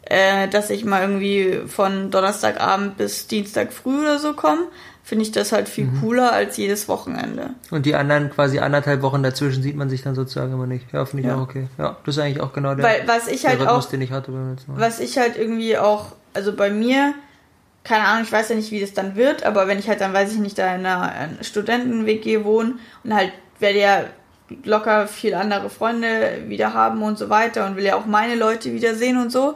äh, 0.04 0.48
dass 0.48 0.70
ich 0.70 0.86
mal 0.86 1.02
irgendwie 1.02 1.62
von 1.68 2.12
Donnerstagabend 2.12 2.98
bis 2.98 3.28
Dienstag 3.28 3.74
früh 3.74 4.00
oder 4.02 4.20
so 4.20 4.34
komme 4.34 4.68
finde 5.04 5.24
ich 5.24 5.32
das 5.32 5.52
halt 5.52 5.68
viel 5.68 5.86
mhm. 5.86 6.02
cooler 6.02 6.32
als 6.32 6.58
jedes 6.58 6.88
Wochenende. 6.88 7.52
Und 7.72 7.86
die 7.86 7.96
anderen 7.96 8.30
quasi 8.30 8.60
anderthalb 8.60 9.02
Wochen 9.02 9.24
dazwischen 9.24 9.64
sieht 9.64 9.76
man 9.76 9.90
sich 9.90 10.04
dann 10.04 10.16
sozusagen 10.16 10.54
immer 10.54 10.68
nicht. 10.68 10.92
Ja, 10.94 11.06
finde 11.06 11.24
ich 11.24 11.28
ja. 11.28 11.38
auch 11.38 11.42
okay. 11.42 11.68
Ja, 11.78 11.98
das 12.06 12.16
ist 12.16 12.24
eigentlich 12.24 12.42
auch 12.42 12.54
genau 12.54 12.76
der, 12.76 12.86
Weil, 12.86 13.08
was 13.08 13.28
ich 13.28 13.46
halt 13.46 13.60
Rhythmus, 13.60 13.86
auch, 13.86 13.90
den 13.90 14.02
ich 14.02 14.12
hatte 14.12 14.32
beim 14.32 14.52
letzten 14.52 14.72
Mal. 14.74 14.80
Was 14.80 15.00
ich 15.00 15.18
halt 15.18 15.38
irgendwie 15.38 15.78
auch, 15.78 16.14
also 16.34 16.54
bei 16.54 16.70
mir, 16.70 17.14
keine 17.84 18.06
Ahnung, 18.06 18.24
ich 18.24 18.32
weiß 18.32 18.50
ja 18.50 18.56
nicht, 18.56 18.72
wie 18.72 18.80
das 18.80 18.94
dann 18.94 19.16
wird, 19.16 19.44
aber 19.44 19.68
wenn 19.68 19.80
ich 19.80 19.90
halt 19.90 20.02
dann, 20.02 20.14
weiß 20.14 20.32
ich 20.34 20.40
nicht, 20.40 20.58
da 20.58 20.76
in 20.76 20.86
einer 20.86 21.30
Studenten-WG 21.42 22.44
wohne 22.44 22.76
und 23.04 23.14
halt 23.14 23.32
werde 23.60 23.80
ja 23.80 24.04
locker 24.64 25.08
viel 25.08 25.34
andere 25.34 25.70
Freunde 25.70 26.44
wieder 26.48 26.74
haben 26.74 27.02
und 27.04 27.18
so 27.18 27.30
weiter 27.30 27.66
und 27.66 27.76
will 27.76 27.86
ja 27.86 27.96
auch 27.96 28.06
meine 28.06 28.36
Leute 28.36 28.74
wiedersehen 28.74 29.18
und 29.18 29.32
so, 29.32 29.56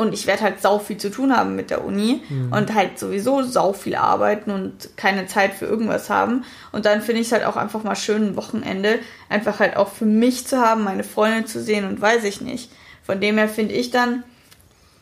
und 0.00 0.14
ich 0.14 0.26
werde 0.26 0.42
halt 0.42 0.62
sau 0.62 0.78
viel 0.78 0.96
zu 0.96 1.10
tun 1.10 1.36
haben 1.36 1.54
mit 1.56 1.68
der 1.68 1.84
Uni 1.84 2.22
mhm. 2.26 2.52
und 2.54 2.74
halt 2.74 2.98
sowieso 2.98 3.42
sau 3.42 3.74
viel 3.74 3.96
arbeiten 3.96 4.50
und 4.50 4.96
keine 4.96 5.26
Zeit 5.26 5.52
für 5.52 5.66
irgendwas 5.66 6.08
haben. 6.08 6.44
Und 6.72 6.86
dann 6.86 7.02
finde 7.02 7.20
ich 7.20 7.26
es 7.26 7.32
halt 7.32 7.44
auch 7.44 7.56
einfach 7.56 7.84
mal 7.84 7.94
schön, 7.94 8.28
ein 8.28 8.36
Wochenende 8.36 8.98
einfach 9.28 9.60
halt 9.60 9.76
auch 9.76 9.88
für 9.88 10.06
mich 10.06 10.46
zu 10.46 10.58
haben, 10.58 10.84
meine 10.84 11.04
Freunde 11.04 11.44
zu 11.44 11.62
sehen 11.62 11.84
und 11.84 12.00
weiß 12.00 12.24
ich 12.24 12.40
nicht. 12.40 12.72
Von 13.04 13.20
dem 13.20 13.36
her 13.36 13.48
finde 13.48 13.74
ich 13.74 13.90
dann, 13.90 14.24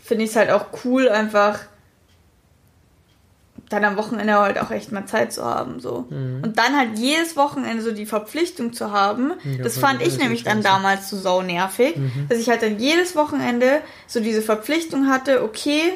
finde 0.02 0.24
ich 0.24 0.30
es 0.30 0.37
halt 0.37 0.50
auch 0.50 0.66
cool, 0.84 1.08
einfach 1.08 1.61
dann 3.68 3.85
am 3.85 3.96
Wochenende 3.96 4.35
halt 4.35 4.59
auch 4.59 4.70
echt 4.70 4.92
mal 4.92 5.07
Zeit 5.07 5.33
zu 5.33 5.44
haben, 5.44 5.81
so. 5.81 6.07
Mhm. 6.09 6.42
Und 6.42 6.59
dann 6.59 6.76
halt 6.76 6.98
jedes 6.98 7.37
Wochenende 7.37 7.83
so 7.83 7.92
die 7.92 8.07
Verpflichtung 8.07 8.72
zu 8.72 8.92
haben, 8.92 9.33
ja, 9.44 9.62
das 9.62 9.78
fand 9.78 10.02
ich 10.02 10.18
nämlich 10.18 10.42
dann 10.42 10.62
damals 10.62 11.11
so 11.11 11.16
sau 11.16 11.42
nervig, 11.42 11.96
mhm. 11.96 12.26
dass 12.28 12.38
ich 12.38 12.48
halt 12.48 12.62
dann 12.62 12.78
jedes 12.78 13.14
Wochenende 13.14 13.81
so 14.07 14.20
diese 14.20 14.42
Verpflichtung 14.42 15.09
hatte, 15.09 15.42
okay, 15.42 15.92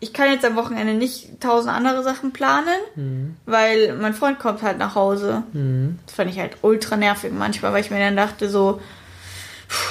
ich 0.00 0.12
kann 0.12 0.30
jetzt 0.30 0.44
am 0.44 0.54
Wochenende 0.54 0.94
nicht 0.94 1.40
tausend 1.40 1.72
andere 1.72 2.02
Sachen 2.02 2.32
planen, 2.32 2.78
mhm. 2.94 3.36
weil 3.46 3.96
mein 3.96 4.12
Freund 4.12 4.38
kommt 4.38 4.62
halt 4.62 4.78
nach 4.78 4.94
Hause. 4.94 5.44
Mhm. 5.52 5.98
Das 6.06 6.14
fand 6.14 6.30
ich 6.30 6.38
halt 6.38 6.58
ultra 6.62 6.96
nervig 6.96 7.32
manchmal, 7.32 7.72
weil 7.72 7.80
ich 7.80 7.90
mir 7.90 8.00
dann 8.00 8.16
dachte 8.16 8.48
so, 8.50 8.80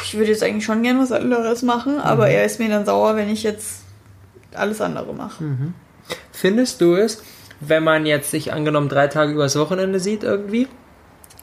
ich 0.03 0.13
würde 0.13 0.29
jetzt 0.29 0.43
eigentlich 0.43 0.65
schon 0.65 0.83
gerne 0.83 0.99
was 0.99 1.11
anderes 1.11 1.63
machen, 1.63 1.99
aber 1.99 2.27
mhm. 2.27 2.33
er 2.33 2.45
ist 2.45 2.59
mir 2.59 2.69
dann 2.69 2.85
sauer, 2.85 3.15
wenn 3.15 3.29
ich 3.29 3.43
jetzt 3.43 3.81
alles 4.53 4.81
andere 4.81 5.13
mache. 5.13 5.43
Mhm. 5.43 5.73
Findest 6.31 6.81
du 6.81 6.95
es, 6.95 7.23
wenn 7.59 7.83
man 7.83 8.05
jetzt 8.05 8.31
sich 8.31 8.53
angenommen 8.53 8.89
drei 8.89 9.07
Tage 9.07 9.31
übers 9.33 9.57
Wochenende 9.57 9.99
sieht 9.99 10.23
irgendwie, 10.23 10.67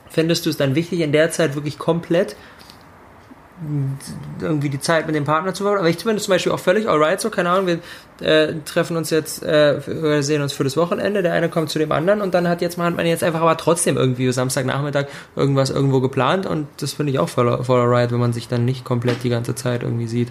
findest 0.08 0.46
du 0.46 0.50
es 0.50 0.56
dann 0.56 0.74
wichtig, 0.74 1.00
in 1.00 1.12
der 1.12 1.30
Zeit 1.30 1.54
wirklich 1.54 1.78
komplett 1.78 2.36
irgendwie 4.40 4.70
die 4.70 4.80
Zeit 4.80 5.06
mit 5.06 5.14
dem 5.14 5.24
Partner 5.24 5.52
zu 5.52 5.64
verbringen. 5.64 5.80
Aber 5.80 5.90
ich 5.90 5.98
finde 5.98 6.16
es 6.16 6.24
zum 6.24 6.32
Beispiel 6.32 6.52
auch 6.52 6.58
völlig 6.58 6.88
alright 6.88 7.20
so, 7.20 7.28
keine 7.28 7.50
Ahnung, 7.50 7.66
wir 7.66 8.26
äh, 8.26 8.54
treffen 8.64 8.96
uns 8.96 9.10
jetzt, 9.10 9.42
äh, 9.42 9.86
wir 9.86 10.22
sehen 10.22 10.40
uns 10.40 10.52
für 10.52 10.64
das 10.64 10.76
Wochenende, 10.76 11.22
der 11.22 11.34
eine 11.34 11.50
kommt 11.50 11.68
zu 11.68 11.78
dem 11.78 11.92
anderen 11.92 12.22
und 12.22 12.32
dann 12.32 12.48
hat 12.48 12.62
jetzt 12.62 12.78
man 12.78 12.98
jetzt 13.04 13.22
einfach 13.22 13.42
aber 13.42 13.56
trotzdem 13.56 13.98
irgendwie 13.98 14.32
Samstagnachmittag 14.32 15.06
irgendwas 15.36 15.70
irgendwo 15.70 16.00
geplant 16.00 16.46
und 16.46 16.68
das 16.78 16.94
finde 16.94 17.12
ich 17.12 17.18
auch 17.18 17.28
voll, 17.28 17.62
voll 17.62 17.80
alright, 17.80 18.10
wenn 18.12 18.18
man 18.18 18.32
sich 18.32 18.48
dann 18.48 18.64
nicht 18.64 18.84
komplett 18.84 19.22
die 19.24 19.30
ganze 19.30 19.54
Zeit 19.54 19.82
irgendwie 19.82 20.06
sieht. 20.06 20.28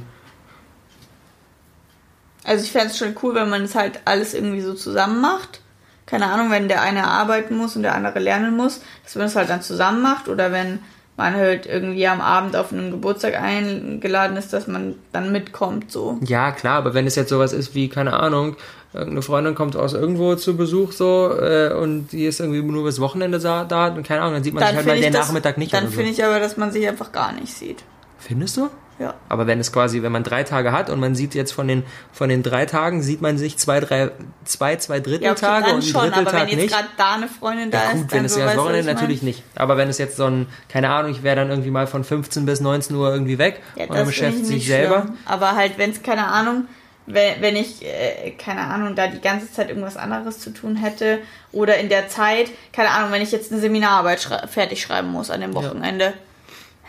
Also 2.50 2.64
ich 2.64 2.72
fände 2.72 2.88
es 2.88 2.98
schon 2.98 3.16
cool, 3.22 3.36
wenn 3.36 3.48
man 3.48 3.62
es 3.62 3.76
halt 3.76 4.00
alles 4.06 4.34
irgendwie 4.34 4.62
so 4.62 4.74
zusammen 4.74 5.22
macht. 5.22 5.62
Keine 6.08 6.26
Ahnung, 6.26 6.50
wenn 6.50 6.68
der 6.68 6.82
eine 6.82 7.06
arbeiten 7.06 7.56
muss 7.56 7.76
und 7.76 7.84
der 7.84 7.94
andere 7.94 8.18
lernen 8.18 8.58
muss, 8.58 8.82
dass 9.04 9.14
man 9.14 9.28
es 9.28 9.36
halt 9.36 9.52
dann 9.52 9.62
zusammen 9.62 10.02
macht. 10.02 10.28
Oder 10.28 10.52
wenn 10.52 10.80
man 11.16 11.36
halt 11.36 11.68
irgendwie 11.68 12.08
am 12.08 12.22
Abend 12.22 12.56
auf 12.56 12.72
einen 12.74 12.90
Geburtstag 12.90 13.40
eingeladen 13.40 14.36
ist, 14.36 14.52
dass 14.52 14.66
man 14.66 14.96
dann 15.12 15.32
mitkommt, 15.32 15.92
so. 15.92 16.18
Ja, 16.26 16.52
klar, 16.52 16.78
aber 16.78 16.96
wenn 16.96 17.06
es 17.06 17.16
jetzt 17.16 17.30
sowas 17.30 17.54
ist 17.54 17.76
wie, 17.76 17.88
keine 17.88 18.14
Ahnung, 18.14 18.56
irgendeine 18.94 19.22
Freundin 19.22 19.54
kommt 19.54 19.76
aus 19.76 19.94
irgendwo 19.94 20.34
zu 20.34 20.58
Besuch 20.58 20.92
so 20.94 21.32
äh, 21.40 21.72
und 21.72 22.12
die 22.14 22.26
ist 22.26 22.40
irgendwie 22.40 22.64
nur 22.64 22.84
bis 22.84 23.00
Wochenende 23.00 23.38
da, 23.38 23.88
und 23.90 24.08
keine 24.08 24.22
Ahnung, 24.22 24.34
dann 24.34 24.44
sieht 24.44 24.56
man 24.56 24.62
dann 24.62 24.70
sich 24.70 24.78
halt 24.78 24.88
mal 24.88 25.00
den 25.00 25.14
das, 25.14 25.28
Nachmittag 25.28 25.60
nicht. 25.60 25.72
Dann 25.72 25.90
finde 25.90 26.06
so. 26.06 26.14
ich 26.14 26.26
aber, 26.26 26.40
dass 26.40 26.58
man 26.58 26.72
sich 26.72 26.88
einfach 26.88 27.12
gar 27.12 27.32
nicht 27.32 27.54
sieht. 27.54 27.84
Findest 28.18 28.58
du? 28.58 28.72
Ja. 29.00 29.14
Aber 29.30 29.48
wenn 29.48 29.60
es 29.62 29.72
quasi, 29.72 30.02
wenn 30.04 30.12
man 30.12 30.24
drei 30.24 30.44
Tage 30.44 30.72
hat 30.74 30.90
und 30.90 31.00
man 31.00 31.16
sieht 31.16 31.34
jetzt 31.34 31.52
von 31.54 31.68
den, 31.68 31.84
von 32.12 32.28
den 32.30 32.44
drei 32.44 32.66
Tagen, 32.66 33.02
sieht 33.02 33.22
man 33.22 33.38
sich 33.38 33.58
zwei, 33.58 33.80
drei, 33.80 34.12
zwei, 34.44 34.76
zwei 34.76 35.00
Dritteltage 35.00 35.66
dann 35.68 35.76
und 35.76 35.84
schon, 35.86 36.02
aber 36.02 36.10
Dritteltag 36.12 36.42
wenn 36.42 36.48
jetzt 36.50 36.58
nicht. 36.58 36.74
gerade 36.74 36.88
da 36.98 37.14
eine 37.16 37.28
Freundin 37.30 37.72
da 37.72 37.78
Ja, 37.78 37.90
ist, 37.92 37.94
gut, 37.94 38.12
dann 38.12 38.18
wenn 38.20 38.26
es 38.26 38.34
so, 38.34 38.40
ja 38.42 38.46
das 38.48 38.58
Wochenende 38.58 38.94
natürlich 38.94 39.22
nicht. 39.22 39.44
Aber 39.56 39.78
wenn 39.78 39.88
es 39.88 39.98
jetzt 40.00 40.18
so 40.18 40.26
ein, 40.26 40.48
keine 40.68 40.90
Ahnung, 40.90 41.12
ich 41.12 41.24
wäre 41.24 41.38
dann 41.38 41.50
irgendwie 41.50 41.72
mal 41.72 41.88
von 41.88 42.04
15 42.04 42.46
bis 42.46 42.60
19 42.60 42.96
Uhr 42.96 43.12
irgendwie 43.12 43.38
weg 43.38 43.62
Ja, 43.76 43.86
und 43.86 43.96
dann 43.96 44.06
beschäftigt 44.06 44.44
ich 44.44 44.48
sich 44.50 44.68
selber. 44.68 45.04
schlimm. 45.04 45.18
Aber 45.26 45.56
halt, 45.56 45.78
wenn 45.78 45.92
es, 45.92 46.04
keine 46.04 46.28
Ahnung, 46.28 46.66
wenn, 47.06 47.42
wenn 47.42 47.56
ich, 47.56 47.84
äh, 47.86 48.32
keine 48.32 48.62
Ahnung, 48.62 48.96
da 48.96 49.08
die 49.08 49.22
ganze 49.22 49.52
Zeit 49.52 49.70
irgendwas 49.70 49.98
anderes 49.98 50.40
zu 50.40 50.52
tun 50.52 50.76
hätte 50.76 51.20
oder 51.52 51.78
in 51.78 51.90
der 51.90 52.08
Zeit, 52.10 52.52
keine 52.74 52.92
Ahnung, 52.92 53.12
wenn 53.12 53.22
ich 53.22 53.32
jetzt 53.32 53.52
eine 53.52 53.62
Seminararbeit 53.62 54.22
schrei 54.22 54.46
fertig 54.48 54.82
schreiben 54.82 55.08
muss 55.08 55.30
an 55.32 55.42
dem 55.42 55.56
Wochenende, 55.56 56.06
dann 56.06 56.14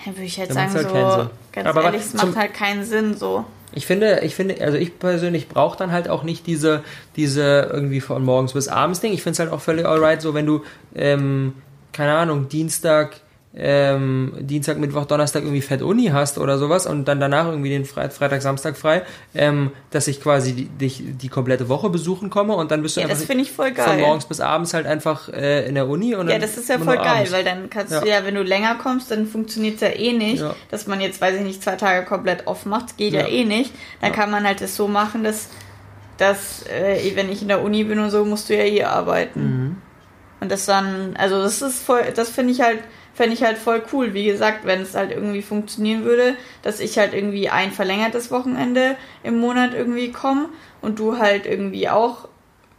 würde 0.07 0.23
ich 0.23 0.39
halt 0.39 0.51
Dann 0.51 0.71
sagen, 0.71 0.75
halt 0.75 1.13
so, 1.13 1.31
ganz 1.53 1.69
Aber 1.69 1.83
ehrlich, 1.85 2.03
es 2.03 2.15
macht 2.15 2.37
halt 2.37 2.55
keinen 2.55 2.85
Sinn, 2.85 3.17
so. 3.17 3.45
Ich 3.73 3.87
finde, 3.87 4.21
ich 4.21 4.35
finde, 4.35 4.61
also 4.61 4.77
ich 4.77 4.99
persönlich 4.99 5.49
brauche 5.49 5.79
dann 5.79 5.93
halt 5.93 6.09
auch 6.09 6.25
nicht 6.25 6.47
diese, 6.47 6.83
diese 7.17 7.71
irgendwie 7.73 8.01
von 8.01 8.25
morgens 8.25 8.53
bis 8.53 8.69
abends 8.69 9.01
Ding. 9.01 9.13
Ich 9.13 9.23
finde 9.23 9.35
es 9.35 9.39
halt 9.39 9.53
auch 9.53 9.61
völlig 9.61 9.87
alright, 9.87 10.21
so 10.21 10.35
wenn 10.35 10.47
du, 10.47 10.65
ähm, 10.95 11.55
keine 11.93 12.15
Ahnung, 12.15 12.49
Dienstag, 12.49 13.21
ähm, 13.53 14.33
Dienstag, 14.39 14.79
Mittwoch, 14.79 15.07
Donnerstag 15.07 15.43
irgendwie 15.43 15.61
Fett 15.61 15.83
Uni 15.83 16.07
hast 16.13 16.39
oder 16.39 16.57
sowas 16.57 16.87
und 16.87 17.07
dann 17.07 17.19
danach 17.19 17.47
irgendwie 17.47 17.71
den 17.71 17.85
Fre 17.85 18.09
Freitag, 18.09 18.43
Samstag 18.43 18.77
frei, 18.77 19.03
ähm, 19.35 19.73
dass 19.91 20.07
ich 20.07 20.21
quasi 20.23 20.53
die, 20.53 20.65
dich 20.67 21.03
die 21.21 21.29
komplette 21.29 21.69
Woche 21.69 21.91
besuchen 21.91 22.31
komme 22.31 22.55
und 22.55 22.71
dann 22.71 22.81
bist 22.83 22.97
du 22.97 23.01
Ja, 23.01 23.07
einfach 23.07 23.19
das 23.19 23.27
finde 23.27 23.43
ich 23.43 23.51
voll 23.51 23.75
von 23.75 23.99
morgens 23.99 24.27
bis 24.27 24.41
abends 24.41 24.73
halt 24.73 24.87
einfach 24.87 25.29
äh, 25.31 25.67
in 25.67 25.75
der 25.75 25.89
Uni 25.89 26.15
und 26.15 26.29
Ja, 26.29 26.39
das 26.39 26.57
ist 26.57 26.69
ja 26.69 26.79
voll 26.79 26.97
geil, 26.97 27.07
abends. 27.09 27.33
weil 27.33 27.43
dann 27.43 27.69
kannst 27.71 27.93
Ja. 27.93 28.01
du 28.01 28.09
ja, 28.09 28.25
wenn 28.25 28.37
du 28.37 28.43
länger 28.45 28.77
kommst, 28.77 29.11
dann 29.11 29.27
funktioniert 29.27 29.75
es 29.77 29.81
ja 29.81 29.89
eh 29.89 30.13
nicht, 30.13 30.41
Ja. 30.43 30.55
dass 30.71 30.87
man 30.87 31.01
jetzt, 31.01 31.21
weiß 31.21 31.35
ich 31.35 31.43
nicht, 31.43 31.61
zwei 31.63 31.75
Tage 31.75 32.07
komplett 32.07 32.47
off 32.47 32.67
macht, 32.67 32.97
geht 32.99 33.15
ja, 33.15 33.27
eh 33.27 33.45
nicht. 33.45 33.73
Dann 34.01 34.13
kann 34.13 34.31
man 34.31 34.45
halt 34.47 34.61
das 34.61 34.77
so 34.77 34.87
machen, 34.87 35.25
dass, 35.25 35.49
dass 36.19 36.65
äh, 36.69 37.17
wenn 37.17 37.31
ich 37.33 37.43
in 37.43 37.49
der 37.49 37.63
Uni 37.63 37.83
bin 37.83 37.99
und 37.99 38.11
so, 38.11 38.25
musst 38.25 38.49
du 38.49 38.57
ja 38.57 38.63
hier 38.63 38.91
arbeiten. 38.91 39.41
Mhm. 39.43 39.77
Und 40.41 40.53
das 40.53 40.67
dann, 40.67 41.17
also 41.19 41.43
das 41.43 41.61
ist 41.63 41.83
voll, 41.83 42.03
das 42.15 42.31
finde 42.31 42.53
ich 42.53 42.61
halt, 42.61 42.79
fände 43.21 43.35
ich 43.35 43.43
halt 43.45 43.59
voll 43.59 43.83
cool. 43.93 44.15
Wie 44.15 44.25
gesagt, 44.25 44.61
wenn 44.65 44.81
es 44.81 44.95
halt 44.95 45.11
irgendwie 45.11 45.43
funktionieren 45.43 46.05
würde, 46.05 46.35
dass 46.63 46.81
ich 46.81 46.97
halt 46.99 47.13
irgendwie 47.13 47.51
ein 47.51 47.71
verlängertes 47.71 48.31
Wochenende 48.31 48.97
im 49.23 49.39
Monat 49.39 49.75
irgendwie 49.75 50.11
komme 50.11 50.47
und 50.81 50.99
du 50.99 51.19
halt 51.19 51.45
irgendwie 51.45 51.91
auch 51.91 52.29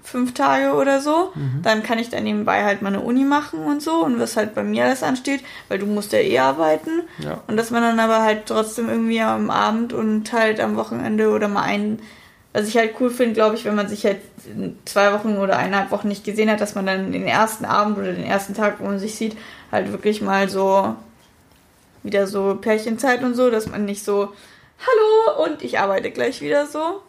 fünf 0.03 0.33
Tage 0.33 0.73
oder 0.73 0.99
so, 0.99 1.31
dann 1.61 1.83
kann 1.83 1.99
ich 1.99 2.09
dann 2.09 2.23
nebenbei 2.23 2.63
halt 2.63 2.81
meine 2.81 3.01
Uni 3.01 3.23
machen 3.23 3.59
und 3.65 3.83
so 3.83 4.03
und 4.03 4.19
was 4.19 4.35
halt 4.35 4.55
bei 4.55 4.63
mir 4.63 4.85
alles 4.85 5.03
ansteht, 5.03 5.41
weil 5.69 5.77
du 5.77 5.85
musst 5.85 6.11
ja 6.11 6.17
eh 6.17 6.39
arbeiten 6.39 7.03
Ja. 7.19 7.39
und 7.45 7.55
dass 7.55 7.69
man 7.69 7.83
dann 7.83 7.99
aber 7.99 8.23
halt 8.23 8.47
trotzdem 8.47 8.89
irgendwie 8.89 9.21
am 9.21 9.51
Abend 9.51 9.93
und 9.93 10.33
halt 10.33 10.59
am 10.59 10.75
Wochenende 10.75 11.29
oder 11.29 11.47
mal 11.47 11.61
ein, 11.61 11.99
was 12.51 12.67
ich 12.67 12.77
halt 12.77 12.95
cool 12.99 13.11
finde, 13.11 13.33
glaube 13.33 13.55
ich, 13.55 13.63
wenn 13.65 13.75
man 13.75 13.87
sich 13.89 14.03
halt 14.03 14.17
zwei 14.85 15.13
Wochen 15.13 15.37
oder 15.37 15.57
eineinhalb 15.57 15.91
Wochen 15.91 16.07
nicht 16.07 16.23
gesehen 16.25 16.49
hat, 16.49 16.61
dass 16.61 16.73
man 16.73 16.87
dann 16.87 17.11
den 17.11 17.27
ersten 17.27 17.65
Abend 17.65 17.99
oder 17.99 18.11
den 18.11 18.25
ersten 18.25 18.55
Tag, 18.55 18.77
wo 18.79 18.85
man 18.85 18.97
sich 18.97 19.13
sieht, 19.15 19.37
halt 19.71 19.91
wirklich 19.91 20.21
mal 20.21 20.49
so 20.49 20.95
wieder 22.03 22.27
so 22.27 22.55
Pärchenzeit 22.59 23.23
und 23.23 23.35
so, 23.35 23.49
dass 23.51 23.67
man 23.67 23.85
nicht 23.85 24.03
so, 24.03 24.33
hallo 24.79 25.45
und 25.45 25.61
ich 25.63 25.79
arbeite 25.79 26.11
gleich 26.11 26.41
wieder 26.41 26.65
so. 26.67 27.01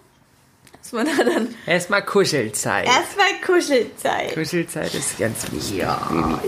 Dass 0.83 0.93
man 0.93 1.07
da 1.07 1.25
dann 1.25 1.49
Erstmal 1.67 2.05
Kuschelzeit. 2.05 2.87
erstmal 2.87 3.27
Kuschelzeit. 3.47 4.35
Kuschelzeit 4.35 4.93
ist 4.95 5.17
ganz 5.19 5.51
wichtig. 5.53 5.79
Ja, 5.79 6.41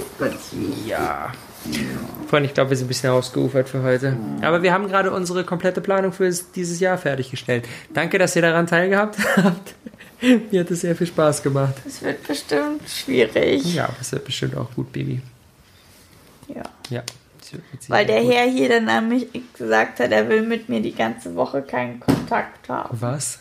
ja. 0.86 1.32
Freunde, 2.28 2.48
ich 2.48 2.54
glaube, 2.54 2.70
wir 2.70 2.76
sind 2.76 2.86
ein 2.86 2.88
bisschen 2.88 3.10
ausgeufert 3.10 3.68
für 3.68 3.82
heute. 3.82 4.16
Aber 4.42 4.62
wir 4.62 4.72
haben 4.72 4.88
gerade 4.88 5.12
unsere 5.12 5.44
komplette 5.44 5.80
Planung 5.80 6.12
für 6.12 6.28
dieses 6.54 6.80
Jahr 6.80 6.98
fertiggestellt. 6.98 7.66
Danke, 7.94 8.18
dass 8.18 8.36
ihr 8.36 8.42
daran 8.42 8.66
teilgehabt 8.66 9.16
habt. 9.36 9.74
Mir 10.50 10.60
hat 10.60 10.70
es 10.70 10.80
sehr 10.82 10.96
viel 10.96 11.06
Spaß 11.06 11.42
gemacht. 11.42 11.74
Das 11.84 12.02
wird 12.02 12.26
bestimmt 12.26 12.82
schwierig. 12.88 13.74
Ja, 13.74 13.88
das 13.98 14.12
wird 14.12 14.24
bestimmt 14.24 14.56
auch 14.56 14.70
gut, 14.74 14.92
Baby. 14.92 15.22
Ja. 16.48 16.62
Ja. 16.90 17.02
Weil 17.88 18.06
der 18.06 18.22
Herr 18.22 18.46
hier 18.46 18.68
dann 18.68 18.88
an 18.88 19.08
mich 19.08 19.28
gesagt 19.52 20.00
hat, 20.00 20.10
er 20.10 20.28
will 20.28 20.42
mit 20.42 20.68
mir 20.68 20.80
die 20.80 20.94
ganze 20.94 21.34
Woche 21.34 21.62
keinen 21.62 22.00
Kontakt 22.00 22.68
haben. 22.68 22.88
Was? 22.98 23.40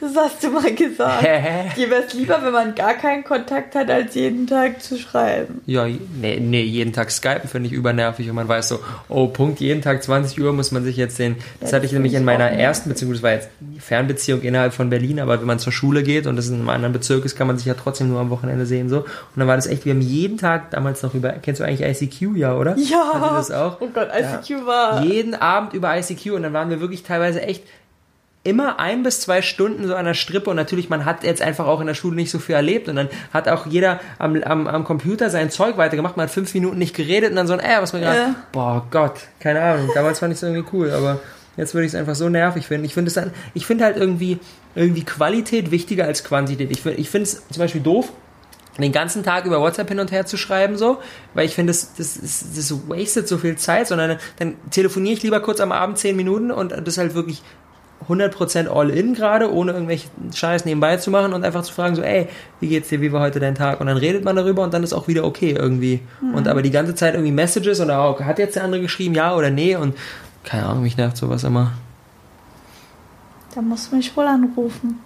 Das 0.00 0.16
hast 0.16 0.42
du 0.42 0.50
mal 0.50 0.74
gesagt. 0.74 1.22
Hä? 1.22 1.70
Dir 1.76 1.88
wäre 1.90 2.02
es 2.04 2.12
lieber, 2.12 2.40
wenn 2.42 2.52
man 2.52 2.74
gar 2.74 2.94
keinen 2.94 3.22
Kontakt 3.22 3.76
hat, 3.76 3.88
als 3.88 4.16
jeden 4.16 4.48
Tag 4.48 4.82
zu 4.82 4.98
schreiben. 4.98 5.60
Ja, 5.66 5.86
nee, 5.86 6.40
nee, 6.40 6.62
jeden 6.62 6.92
Tag 6.92 7.10
Skypen 7.12 7.48
finde 7.48 7.68
ich 7.68 7.72
übernervig 7.72 8.28
und 8.28 8.34
man 8.34 8.48
weiß 8.48 8.68
so, 8.68 8.80
oh, 9.08 9.28
Punkt, 9.28 9.60
jeden 9.60 9.80
Tag 9.80 10.02
20 10.02 10.40
Uhr 10.40 10.52
muss 10.52 10.72
man 10.72 10.82
sich 10.82 10.96
jetzt 10.96 11.16
sehen. 11.16 11.36
Das 11.60 11.70
Ja, 11.70 11.76
hatte 11.76 11.82
das 11.82 11.90
ich 11.90 11.92
nämlich 11.92 12.14
in 12.14 12.24
meiner 12.24 12.50
ersten 12.50 12.88
Beziehung, 12.88 13.12
das 13.12 13.22
war 13.22 13.32
jetzt 13.32 13.48
Fernbeziehung 13.78 14.42
innerhalb 14.42 14.74
von 14.74 14.90
Berlin, 14.90 15.20
aber 15.20 15.38
wenn 15.38 15.46
man 15.46 15.60
zur 15.60 15.72
Schule 15.72 16.02
geht 16.02 16.26
und 16.26 16.34
das 16.34 16.48
in 16.48 16.54
einem 16.56 16.68
anderen 16.68 16.92
Bezirk 16.92 17.24
ist, 17.24 17.36
kann 17.36 17.46
man 17.46 17.56
sich 17.58 17.66
ja 17.66 17.74
trotzdem 17.74 18.08
nur 18.08 18.18
am 18.18 18.30
Wochenende 18.30 18.66
sehen, 18.66 18.88
so. 18.88 18.98
Und 18.98 19.06
dann 19.36 19.46
war 19.46 19.56
das 19.56 19.68
echt, 19.68 19.84
wir 19.84 19.94
haben 19.94 20.00
jeden 20.00 20.36
Tag 20.36 20.70
damals 20.72 21.02
noch 21.02 21.14
über, 21.14 21.30
kennst 21.30 21.60
du 21.60 21.64
eigentlich 21.64 22.02
ICQ, 22.02 22.36
ja, 22.36 22.56
oder? 22.56 22.76
Ja. 22.76 23.34
Das 23.36 23.50
auch? 23.52 23.80
Oh 23.80 23.88
Gott, 23.92 24.08
ICQ 24.08 24.66
war. 24.66 25.04
Jeden 25.04 25.34
Abend 25.34 25.74
über 25.74 25.96
ICQ 25.96 26.32
und 26.32 26.42
dann 26.42 26.52
waren 26.52 26.70
wir 26.70 26.80
wirklich 26.80 27.02
teilweise 27.04 27.40
echt 27.42 27.62
immer 28.44 28.80
ein 28.80 29.02
bis 29.04 29.20
zwei 29.20 29.40
Stunden 29.40 29.86
so 29.86 29.94
an 29.94 30.04
der 30.04 30.14
Strippe 30.14 30.50
und 30.50 30.56
natürlich, 30.56 30.88
man 30.88 31.04
hat 31.04 31.22
jetzt 31.22 31.40
einfach 31.42 31.66
auch 31.66 31.80
in 31.80 31.86
der 31.86 31.94
Schule 31.94 32.16
nicht 32.16 32.30
so 32.30 32.38
viel 32.40 32.54
erlebt 32.56 32.88
und 32.88 32.96
dann 32.96 33.08
hat 33.32 33.48
auch 33.48 33.66
jeder 33.66 34.00
am, 34.18 34.34
am, 34.42 34.66
am 34.66 34.84
Computer 34.84 35.30
sein 35.30 35.50
Zeug 35.50 35.76
weitergemacht, 35.76 36.16
man 36.16 36.24
hat 36.24 36.32
fünf 36.32 36.52
Minuten 36.54 36.78
nicht 36.78 36.96
geredet 36.96 37.30
und 37.30 37.36
dann 37.36 37.46
so 37.46 37.52
ein, 37.52 37.60
äh, 37.60 37.76
was 37.80 37.92
man 37.92 38.02
gedacht, 38.02 38.16
Ja. 38.16 38.34
boah 38.50 38.84
Gott, 38.90 39.20
keine 39.38 39.60
Ahnung, 39.62 39.90
damals 39.94 40.18
fand 40.18 40.32
ich 40.32 40.38
es 40.38 40.42
irgendwie 40.42 40.64
cool, 40.72 40.90
aber 40.90 41.20
jetzt 41.56 41.72
würde 41.74 41.86
ich 41.86 41.92
es 41.92 41.98
einfach 41.98 42.16
so 42.16 42.28
nervig 42.28 42.66
finden. 42.66 42.84
Ich 42.84 42.94
finde 42.94 43.08
es 43.08 43.14
dann, 43.14 43.30
ich 43.54 43.64
finde 43.64 43.84
halt 43.84 43.96
irgendwie, 43.96 44.38
irgendwie 44.74 45.04
Qualität 45.04 45.70
wichtiger 45.70 46.06
als 46.06 46.24
Quantität. 46.24 46.70
Ich, 46.72 46.84
ich 46.84 47.10
finde 47.10 47.24
es 47.28 47.46
zum 47.48 47.60
Beispiel 47.60 47.80
doof, 47.82 48.10
den 48.78 48.90
ganzen 48.90 49.22
Tag 49.22 49.44
über 49.44 49.60
WhatsApp 49.60 49.88
hin 49.90 50.00
und 50.00 50.10
her 50.10 50.24
zu 50.26 50.36
schreiben, 50.38 50.78
so, 50.78 50.98
weil 51.34 51.44
ich 51.44 51.54
finde, 51.54 51.72
das, 51.72 51.92
das, 51.94 52.16
ist- 52.16 52.56
das 52.56 52.72
wastet 52.88 53.28
so 53.28 53.36
viel 53.38 53.54
Zeit, 53.56 53.86
sondern 53.86 54.16
dann 54.38 54.54
telefoniere 54.70 55.12
ich 55.14 55.22
lieber 55.22 55.40
kurz 55.40 55.60
am 55.60 55.70
Abend 55.72 55.98
10 55.98 56.16
Minuten 56.16 56.50
und 56.50 56.74
das 56.84 56.96
halt 56.98 57.14
wirklich 57.14 57.42
100% 58.08 58.68
all 58.68 58.90
in 58.90 59.14
gerade, 59.14 59.52
ohne 59.52 59.72
irgendwelchen 59.72 60.10
Scheiß 60.32 60.64
nebenbei 60.64 60.96
zu 60.96 61.10
machen 61.10 61.32
und 61.32 61.44
einfach 61.44 61.62
zu 61.62 61.72
fragen, 61.72 61.94
so, 61.94 62.02
ey, 62.02 62.28
wie 62.60 62.68
geht's 62.68 62.88
dir, 62.88 63.00
wie 63.00 63.12
war 63.12 63.20
heute 63.20 63.40
dein 63.40 63.54
Tag? 63.54 63.80
Und 63.80 63.86
dann 63.86 63.96
redet 63.96 64.24
man 64.24 64.36
darüber 64.36 64.62
und 64.62 64.72
dann 64.74 64.82
ist 64.82 64.92
auch 64.92 65.08
wieder 65.08 65.24
okay 65.24 65.52
irgendwie. 65.52 66.00
Und 66.34 66.48
aber 66.48 66.62
die 66.62 66.70
ganze 66.70 66.94
Zeit 66.94 67.14
irgendwie 67.14 67.32
Messages 67.32 67.80
oder 67.80 68.00
auch, 68.00 68.20
hat 68.20 68.38
jetzt 68.38 68.56
der 68.56 68.64
andere 68.64 68.80
geschrieben, 68.80 69.14
ja 69.14 69.34
oder 69.36 69.50
nee? 69.50 69.76
Und 69.76 69.96
keine 70.44 70.66
Ahnung, 70.66 70.82
mich 70.82 70.96
nervt 70.96 71.16
sowas 71.16 71.44
immer. 71.44 71.72
Da 73.54 73.60
musst 73.60 73.92
du 73.92 73.96
mich 73.96 74.16
wohl 74.16 74.26
anrufen. 74.26 75.00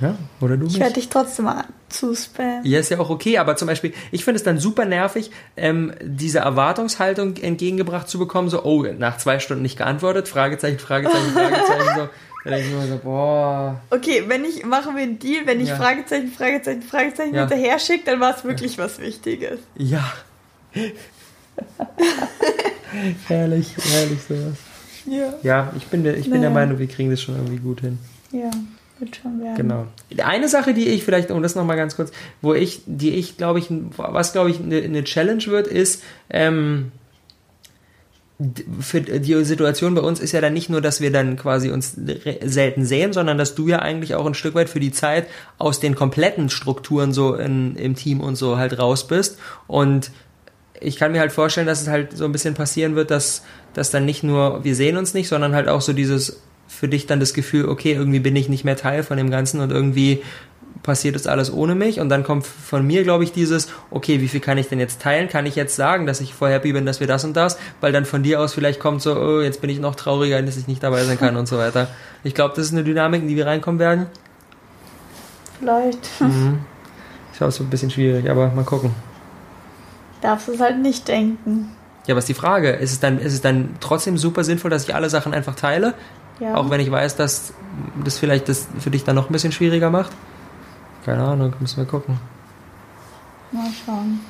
Ja, 0.00 0.16
oder 0.40 0.56
du 0.56 0.66
Ich 0.66 0.80
werde 0.80 0.94
dich 0.94 1.08
trotzdem 1.08 1.48
zu 1.88 2.14
spammen. 2.16 2.64
Ja, 2.64 2.80
ist 2.80 2.90
ja 2.90 2.98
auch 2.98 3.10
okay, 3.10 3.38
aber 3.38 3.56
zum 3.56 3.68
Beispiel, 3.68 3.92
ich 4.10 4.24
finde 4.24 4.38
es 4.38 4.42
dann 4.42 4.58
super 4.58 4.84
nervig, 4.84 5.30
ähm, 5.56 5.92
diese 6.00 6.40
Erwartungshaltung 6.40 7.36
entgegengebracht 7.36 8.08
zu 8.08 8.18
bekommen, 8.18 8.48
so, 8.48 8.64
oh, 8.64 8.84
nach 8.98 9.18
zwei 9.18 9.38
Stunden 9.38 9.62
nicht 9.62 9.78
geantwortet, 9.78 10.26
Fragezeichen, 10.26 10.78
Fragezeichen, 10.78 11.30
Fragezeichen, 11.30 11.94
so. 11.96 12.08
Da 12.44 12.50
denke 12.50 12.66
ich 12.68 12.74
mir 12.74 12.86
so, 12.88 12.98
boah. 12.98 13.80
Okay, 13.90 14.24
wenn 14.26 14.44
ich, 14.44 14.64
machen 14.66 14.96
wir 14.96 15.02
einen 15.04 15.18
Deal, 15.18 15.46
wenn 15.46 15.60
ich 15.60 15.68
Ja. 15.68 15.76
Fragezeichen, 15.76 16.28
Fragezeichen, 16.32 16.82
Fragezeichen 16.82 17.34
Ja. 17.34 17.42
hinterher 17.42 17.78
schicke, 17.78 18.04
dann 18.06 18.20
war 18.20 18.36
es 18.36 18.42
wirklich 18.44 18.78
was 18.78 18.98
Wichtiges. 18.98 19.60
Ja. 19.76 20.12
herrlich, 23.28 23.74
herrlich 23.92 24.22
sowas. 24.28 24.56
Ja. 25.06 25.34
Ja, 25.42 25.72
ich 25.76 25.86
bin, 25.86 26.04
der, 26.04 26.16
ich 26.16 26.30
bin 26.30 26.40
der. 26.40 26.50
Meinung, 26.50 26.78
wir 26.78 26.86
kriegen 26.86 27.10
das 27.10 27.20
schon 27.20 27.34
irgendwie 27.36 27.58
gut 27.58 27.80
hin. 27.80 27.98
Ja, 28.30 28.50
wird 28.98 29.16
schon 29.16 29.40
werden. 29.40 29.56
Genau. 29.56 29.86
Eine 30.24 30.48
Sache, 30.48 30.74
die 30.74 30.88
ich 30.88 31.04
vielleicht, 31.04 31.30
um 31.30 31.42
das 31.42 31.54
nochmal 31.54 31.76
ganz 31.76 31.96
kurz, 31.96 32.12
wo 32.40 32.54
ich, 32.54 32.82
die 32.86 33.10
ich, 33.14 33.36
glaube 33.36 33.58
ich, 33.58 33.66
was 33.96 34.32
glaube 34.32 34.50
ich 34.50 34.60
eine, 34.60 34.76
eine 34.82 35.04
Challenge 35.04 35.44
wird, 35.46 35.66
ist, 35.66 36.02
ähm, 36.30 36.92
für 38.80 39.00
die 39.00 39.44
Situation 39.44 39.94
bei 39.94 40.00
uns 40.00 40.20
ist 40.20 40.32
ja 40.32 40.40
dann 40.40 40.52
nicht 40.52 40.70
nur, 40.70 40.80
dass 40.80 41.00
wir 41.00 41.12
dann 41.12 41.36
quasi 41.36 41.70
uns 41.70 41.96
selten 42.42 42.84
sehen, 42.84 43.12
sondern 43.12 43.38
dass 43.38 43.54
du 43.54 43.68
ja 43.68 43.80
eigentlich 43.80 44.14
auch 44.14 44.26
ein 44.26 44.34
Stück 44.34 44.54
weit 44.54 44.68
für 44.68 44.80
die 44.80 44.92
Zeit 44.92 45.26
aus 45.58 45.80
den 45.80 45.94
kompletten 45.94 46.48
Strukturen 46.48 47.12
so 47.12 47.34
in, 47.34 47.76
im 47.76 47.94
Team 47.94 48.20
und 48.20 48.36
so 48.36 48.56
halt 48.56 48.78
raus 48.78 49.06
bist. 49.06 49.38
Und 49.66 50.10
ich 50.80 50.96
kann 50.96 51.12
mir 51.12 51.20
halt 51.20 51.32
vorstellen, 51.32 51.66
dass 51.66 51.82
es 51.82 51.88
halt 51.88 52.16
so 52.16 52.24
ein 52.24 52.32
bisschen 52.32 52.54
passieren 52.54 52.96
wird, 52.96 53.10
dass, 53.10 53.42
dass 53.74 53.90
dann 53.90 54.04
nicht 54.04 54.22
nur 54.22 54.64
wir 54.64 54.74
sehen 54.74 54.96
uns 54.96 55.14
nicht, 55.14 55.28
sondern 55.28 55.54
halt 55.54 55.68
auch 55.68 55.80
so 55.80 55.92
dieses 55.92 56.40
für 56.66 56.88
dich 56.88 57.06
dann 57.06 57.20
das 57.20 57.34
Gefühl, 57.34 57.68
okay, 57.68 57.92
irgendwie 57.92 58.20
bin 58.20 58.34
ich 58.34 58.48
nicht 58.48 58.64
mehr 58.64 58.76
Teil 58.76 59.02
von 59.02 59.18
dem 59.18 59.30
Ganzen 59.30 59.60
und 59.60 59.70
irgendwie 59.70 60.22
passiert 60.82 61.14
das 61.14 61.26
alles 61.26 61.52
ohne 61.52 61.74
mich 61.74 62.00
und 62.00 62.08
dann 62.08 62.24
kommt 62.24 62.46
von 62.46 62.86
mir, 62.86 63.04
glaube 63.04 63.24
ich, 63.24 63.32
dieses, 63.32 63.68
okay, 63.90 64.20
wie 64.20 64.28
viel 64.28 64.40
kann 64.40 64.58
ich 64.58 64.68
denn 64.68 64.78
jetzt 64.78 65.00
teilen? 65.00 65.28
Kann 65.28 65.46
ich 65.46 65.54
jetzt 65.54 65.76
sagen, 65.76 66.06
dass 66.06 66.20
ich 66.20 66.34
voll 66.34 66.50
happy 66.50 66.72
bin, 66.72 66.86
dass 66.86 67.00
wir 67.00 67.06
das 67.06 67.24
und 67.24 67.36
das? 67.36 67.58
Weil 67.80 67.92
dann 67.92 68.04
von 68.04 68.22
dir 68.22 68.40
aus 68.40 68.54
vielleicht 68.54 68.80
kommt 68.80 69.02
so, 69.02 69.16
oh, 69.16 69.40
jetzt 69.40 69.60
bin 69.60 69.70
ich 69.70 69.78
noch 69.78 69.94
trauriger, 69.94 70.42
dass 70.42 70.56
ich 70.56 70.66
nicht 70.66 70.82
dabei 70.82 71.04
sein 71.04 71.18
kann 71.18 71.36
und 71.36 71.46
so 71.46 71.58
weiter. 71.58 71.88
Ich 72.24 72.34
glaube, 72.34 72.54
das 72.56 72.66
ist 72.66 72.72
eine 72.72 72.84
Dynamik, 72.84 73.22
in 73.22 73.28
die 73.28 73.36
wir 73.36 73.46
reinkommen 73.46 73.78
werden. 73.78 74.06
Vielleicht 75.58 76.10
Ich 76.20 77.38
glaube, 77.38 77.50
es 77.50 77.58
wird 77.58 77.68
ein 77.68 77.70
bisschen 77.70 77.90
schwierig, 77.90 78.28
aber 78.28 78.48
mal 78.48 78.64
gucken. 78.64 78.90
darfst 80.20 80.48
es 80.48 80.60
halt 80.60 80.78
nicht 80.80 81.06
denken. 81.08 81.70
Ja, 82.06 82.16
was 82.16 82.24
ist 82.24 82.28
die 82.28 82.34
Frage? 82.34 82.70
Ist 82.70 82.92
es, 82.92 83.00
dann, 83.00 83.20
ist 83.20 83.32
es 83.32 83.42
dann 83.42 83.76
trotzdem 83.78 84.18
super 84.18 84.42
sinnvoll, 84.42 84.70
dass 84.70 84.84
ich 84.88 84.94
alle 84.94 85.08
Sachen 85.08 85.32
einfach 85.32 85.54
teile? 85.54 85.94
Ja. 86.40 86.56
Auch 86.56 86.70
wenn 86.70 86.80
ich 86.80 86.90
weiß, 86.90 87.14
dass 87.14 87.52
das 88.04 88.18
vielleicht 88.18 88.48
das 88.48 88.66
für 88.80 88.90
dich 88.90 89.04
dann 89.04 89.14
noch 89.14 89.30
ein 89.30 89.32
bisschen 89.32 89.52
schwieriger 89.52 89.90
macht? 89.90 90.10
Keine 91.04 91.22
Ahnung, 91.24 91.52
müssen 91.60 91.78
wir 91.78 91.84
gucken. 91.84 92.18
Mal 93.50 93.66
schauen. 93.84 94.20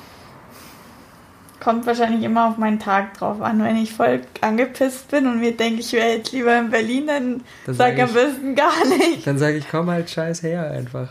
Kommt 1.59 1.85
wahrscheinlich 1.85 2.23
immer 2.23 2.49
auf 2.49 2.57
meinen 2.57 2.79
Tag 2.79 3.13
drauf 3.17 3.39
an. 3.41 3.63
Wenn 3.63 3.77
ich 3.77 3.93
voll 3.93 4.21
angepisst 4.41 5.09
bin 5.11 5.27
und 5.27 5.39
mir 5.39 5.55
denke, 5.55 5.79
ich 5.79 5.93
wäre 5.93 6.09
jetzt 6.17 6.31
lieber 6.33 6.57
in 6.57 6.69
Berlin, 6.71 7.07
dann, 7.07 7.41
Dann 7.65 7.75
sag 7.75 7.95
sag 7.95 7.99
am 8.03 8.09
ich- 8.09 8.13
besten 8.15 8.55
gar 8.55 8.85
nicht. 8.87 9.25
Dann 9.25 9.37
sage 9.37 9.57
ich, 9.57 9.69
komm 9.69 9.89
halt 9.89 10.09
scheiß 10.09 10.43
her 10.43 10.69
einfach. 10.71 11.09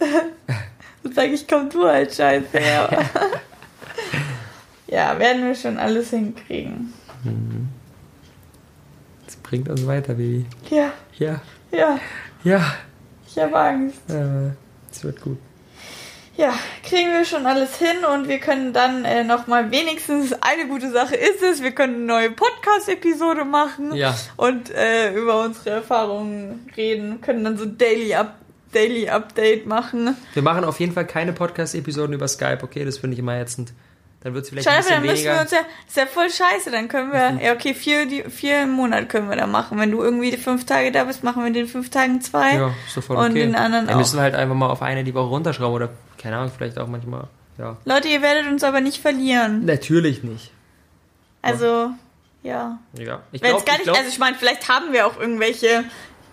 Dann 1.04 1.12
sag 1.12 1.26
ich, 1.30 1.46
komm 1.46 1.68
du 1.70 1.86
halt 1.86 2.12
scheiße 2.14 2.58
her. 2.58 2.88
ja, 4.88 5.16
werden 5.18 5.44
wir 5.44 5.54
schon 5.54 5.78
alles 5.78 6.10
hinkriegen. 6.10 6.92
Das 9.24 9.36
bringt 9.36 9.68
uns 9.68 9.86
weiter, 9.86 10.14
Baby. 10.14 10.46
Ja, 10.70 10.90
Ja, 11.18 11.40
ja, 11.70 11.98
ja, 12.44 12.60
ich 13.26 13.38
habe 13.38 13.56
Angst. 13.58 14.10
äh, 14.10 14.50
es 14.94 15.04
wird 15.04 15.20
gut. 15.20 15.38
Ja, 16.36 16.54
kriegen 16.82 17.10
wir 17.12 17.26
schon 17.26 17.44
alles 17.44 17.76
hin 17.76 18.04
und 18.10 18.26
wir 18.26 18.38
können 18.38 18.72
dann 18.72 19.04
äh, 19.04 19.22
nochmal 19.22 19.70
wenigstens 19.70 20.32
eine 20.40 20.66
gute 20.66 20.90
Sache 20.90 21.14
ist 21.14 21.42
es, 21.42 21.62
wir 21.62 21.72
können 21.72 21.94
eine 21.96 22.04
neue 22.06 22.30
Podcast-Episode 22.30 23.44
machen 23.44 23.94
Ja. 23.94 24.14
und 24.38 24.70
äh, 24.70 25.12
über 25.14 25.42
unsere 25.44 25.70
Erfahrungen 25.70 26.70
reden, 26.74 27.20
können 27.20 27.44
dann 27.44 27.58
so 27.58 27.66
Daily, 27.66 28.14
Up 28.14 28.36
Daily 28.72 29.10
Update 29.10 29.66
machen. 29.66 30.16
Wir 30.32 30.42
machen 30.42 30.64
auf 30.64 30.80
jeden 30.80 30.92
Fall 30.94 31.06
keine 31.06 31.34
Podcast-Episoden 31.34 32.14
über 32.14 32.26
Skype, 32.26 32.60
okay? 32.62 32.86
Das 32.86 32.96
finde 32.96 33.12
ich 33.12 33.18
immer 33.18 33.38
ätzend. 33.38 33.74
Dann 34.22 34.34
wird 34.34 34.44
es 34.44 34.50
vielleicht 34.50 34.68
Scheiße, 34.68 34.88
ein 34.88 34.94
dann 34.94 35.02
bisschen 35.02 35.14
müssen 35.14 35.24
wir 35.24 35.30
weniger. 35.30 35.42
uns 35.42 35.50
ja, 35.50 35.58
ist 35.88 35.96
ja 35.96 36.06
voll 36.06 36.30
scheiße, 36.30 36.70
dann 36.70 36.88
können 36.88 37.12
wir, 37.12 37.44
ja 37.44 37.52
okay, 37.52 37.74
vier, 37.74 38.06
die, 38.06 38.22
vier 38.24 38.62
im 38.62 38.70
Monat 38.70 39.08
können 39.08 39.28
wir 39.28 39.36
da 39.36 39.46
machen. 39.48 39.78
Wenn 39.78 39.90
du 39.90 40.00
irgendwie 40.02 40.36
fünf 40.36 40.64
Tage 40.64 40.92
da 40.92 41.04
bist, 41.04 41.24
machen 41.24 41.42
wir 41.44 41.52
den 41.52 41.66
fünf 41.66 41.90
Tagen 41.90 42.20
zwei. 42.20 42.54
Ja, 42.54 42.72
ist 42.86 42.96
doch 42.96 43.02
voll 43.02 43.16
Und 43.16 43.30
okay. 43.32 43.40
den 43.40 43.56
anderen 43.56 43.86
Dann 43.86 43.94
auch. 43.96 43.98
müssen 43.98 44.16
wir 44.16 44.22
halt 44.22 44.34
einfach 44.36 44.54
mal 44.54 44.70
auf 44.70 44.80
eine 44.82 45.02
die 45.02 45.14
Woche 45.14 45.28
runterschrauben 45.28 45.74
oder, 45.74 45.88
keine 46.18 46.36
Ahnung, 46.36 46.52
vielleicht 46.56 46.78
auch 46.78 46.86
manchmal, 46.86 47.24
ja. 47.58 47.76
Leute, 47.84 48.08
ihr 48.08 48.22
werdet 48.22 48.46
uns 48.46 48.62
aber 48.62 48.80
nicht 48.80 48.98
verlieren. 48.98 49.64
Natürlich 49.64 50.22
nicht. 50.22 50.52
Also, 51.42 51.90
ja. 52.44 52.78
Ja. 52.96 53.22
Ich 53.32 53.42
glaube, 53.42 53.64
glaub, 53.64 53.96
also 53.96 54.08
ich 54.08 54.18
meine, 54.18 54.36
vielleicht 54.36 54.68
haben 54.68 54.92
wir 54.92 55.06
auch 55.06 55.18
irgendwelche 55.18 55.84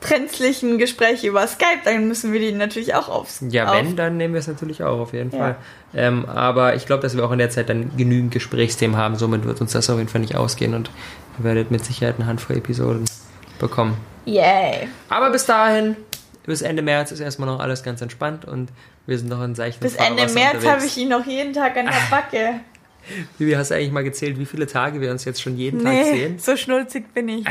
brenzlichen 0.01 0.77
Gespräche 0.77 1.27
über 1.27 1.45
Skype, 1.47 1.81
dann 1.83 2.07
müssen 2.07 2.31
wir 2.31 2.39
die 2.39 2.51
natürlich 2.53 2.95
auch 2.95 3.09
aufs. 3.09 3.43
ja, 3.49 3.67
auf. 3.69 3.75
wenn, 3.75 3.95
dann 3.95 4.17
nehmen 4.17 4.33
wir 4.33 4.39
es 4.39 4.47
natürlich 4.47 4.83
auch, 4.83 4.99
auf 4.99 5.13
jeden 5.13 5.31
Ja. 5.31 5.37
Fall. 5.37 5.55
Ähm, 5.93 6.25
aber 6.25 6.75
ich 6.75 6.85
glaube, 6.85 7.01
dass 7.01 7.17
wir 7.17 7.25
auch 7.25 7.31
in 7.31 7.39
der 7.39 7.49
Zeit 7.49 7.69
dann 7.69 7.95
genügend 7.97 8.31
Gesprächsthemen 8.31 8.95
haben, 8.95 9.15
somit 9.15 9.45
wird 9.45 9.59
uns 9.59 9.73
das 9.73 9.89
auf 9.89 9.97
jeden 9.97 10.09
Fall 10.09 10.21
nicht 10.21 10.35
ausgehen 10.35 10.73
und 10.73 10.89
ihr 11.37 11.43
werdet 11.43 11.71
mit 11.71 11.83
Sicherheit 11.83 12.15
eine 12.17 12.27
Handvoll 12.27 12.57
Episoden 12.57 13.05
bekommen. 13.59 13.97
Yay. 14.25 14.87
Aber 15.09 15.31
bis 15.31 15.45
dahin, 15.45 15.97
bis 16.45 16.61
Ende 16.61 16.81
März 16.81 17.11
ist 17.11 17.19
erstmal 17.19 17.49
noch 17.49 17.59
alles 17.59 17.83
ganz 17.83 18.01
entspannt 18.01 18.45
und 18.45 18.69
wir 19.05 19.17
sind 19.17 19.29
noch 19.29 19.43
in 19.43 19.55
seichten 19.55 19.81
Bis 19.81 19.95
Ende 19.95 20.27
März 20.27 20.65
habe 20.65 20.85
ich 20.85 20.95
ihn 20.97 21.09
noch 21.09 21.25
jeden 21.25 21.53
Tag 21.53 21.75
an 21.77 21.85
der 21.87 21.93
Backe. 22.11 22.59
Bibi, 23.37 23.53
hast 23.53 23.71
du 23.71 23.75
eigentlich 23.75 23.91
mal 23.91 24.03
gezählt, 24.03 24.37
wie 24.39 24.45
viele 24.45 24.67
Tage 24.67 25.01
wir 25.01 25.11
uns 25.11 25.25
jetzt 25.25 25.41
schon 25.41 25.57
jeden 25.57 25.83
Tag 25.83 25.93
Nee, 25.93 26.03
sehen? 26.03 26.39
so 26.39 26.55
schnulzig 26.57 27.13
bin 27.13 27.29
ich. 27.29 27.45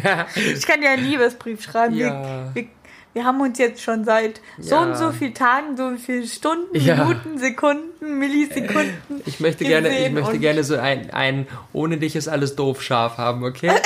Ich 0.56 0.66
kann 0.66 0.80
dir 0.80 0.90
einen 0.90 1.04
Liebesbrief 1.04 1.62
schreiben. 1.62 1.94
Ja. 1.94 2.50
Wir, 2.54 2.62
wir, 2.64 2.68
wir 3.14 3.24
haben 3.24 3.40
uns 3.40 3.58
jetzt 3.58 3.80
schon 3.80 4.04
seit 4.04 4.40
so 4.58 4.74
Ja. 4.74 4.82
und 4.82 4.96
so 4.96 5.12
viel 5.12 5.32
Tagen, 5.32 5.76
so 5.76 5.92
viele 5.96 6.26
Stunden, 6.26 6.76
Ja. 6.76 7.04
Minuten, 7.04 7.38
Sekunden, 7.38 8.18
Millisekunden. 8.18 8.92
Ich 9.26 9.38
möchte 9.40 9.64
gerne, 9.64 9.88
ich 10.06 10.10
möchte 10.12 10.32
und- 10.32 10.40
gerne 10.40 10.64
so 10.64 10.76
ein, 10.76 11.10
ein 11.12 11.46
ohne 11.72 11.96
dich 11.98 12.16
ist 12.16 12.26
alles 12.28 12.56
doof 12.56 12.82
scharf 12.82 13.16
haben, 13.18 13.44
okay? 13.44 13.70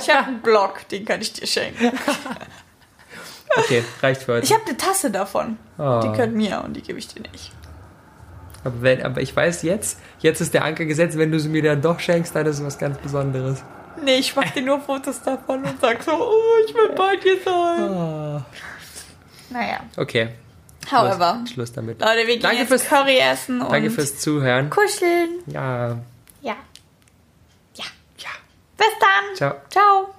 Ich 0.00 0.14
habe 0.14 0.26
einen 0.28 0.40
Blog, 0.42 0.86
den 0.90 1.04
kann 1.04 1.20
ich 1.22 1.32
dir 1.32 1.46
schenken. 1.46 1.92
Okay, 3.56 3.82
reicht 4.02 4.22
für 4.22 4.34
heute. 4.34 4.44
Ich 4.44 4.52
habe 4.52 4.64
eine 4.66 4.76
Tasse 4.76 5.10
davon. 5.10 5.56
Oh. 5.78 6.00
Die 6.02 6.08
gehört 6.08 6.32
mir 6.32 6.62
und 6.64 6.74
die 6.76 6.82
gebe 6.82 6.98
ich 6.98 7.08
dir 7.08 7.22
nicht. 7.32 7.52
Aber, 8.64 8.82
wenn, 8.82 9.02
aber 9.02 9.20
ich 9.20 9.34
weiß 9.34 9.62
jetzt, 9.62 9.98
jetzt 10.20 10.40
ist 10.40 10.52
der 10.54 10.64
Anker 10.64 10.84
gesetzt, 10.84 11.16
wenn 11.18 11.30
du 11.32 11.38
sie 11.40 11.48
mir 11.48 11.62
dann 11.62 11.80
doch 11.82 12.00
schenkst, 12.00 12.34
dann 12.34 12.46
ist 12.46 12.58
es 12.58 12.64
was 12.64 12.78
ganz 12.78 12.98
Besonderes. 12.98 13.62
Nee, 14.04 14.16
ich 14.18 14.34
mache 14.36 14.54
dir 14.54 14.62
nur 14.62 14.80
Fotos 14.80 15.22
davon 15.22 15.64
und 15.64 15.80
sag 15.80 16.02
so, 16.02 16.12
oh, 16.12 16.64
ich 16.66 16.74
will 16.74 16.90
bei 16.94 17.16
dir 17.16 17.36
sein. 17.44 17.90
Oh. 17.90 18.40
Naja, 19.50 19.80
Okay, 19.96 20.28
however. 20.92 21.38
Schluss, 21.40 21.50
Schluss 21.52 21.72
damit. 21.72 22.00
Leute, 22.00 22.18
wir 22.18 22.26
gehen 22.26 22.42
Danke 22.42 22.58
jetzt 22.58 22.68
fürs- 22.68 22.84
Curry 22.88 23.18
essen 23.18 23.60
und 23.62 23.72
Danke 23.72 23.90
fürs 23.90 24.18
Zuhören. 24.18 24.70
kuscheln. 24.70 25.30
Ja, 25.46 25.88
Ja. 26.42 26.56
Ja. 27.74 27.84
ja. 28.18 28.30
Bis 28.76 28.86
dann. 29.00 29.36
Ciao. 29.36 29.54
Ciao. 29.70 30.14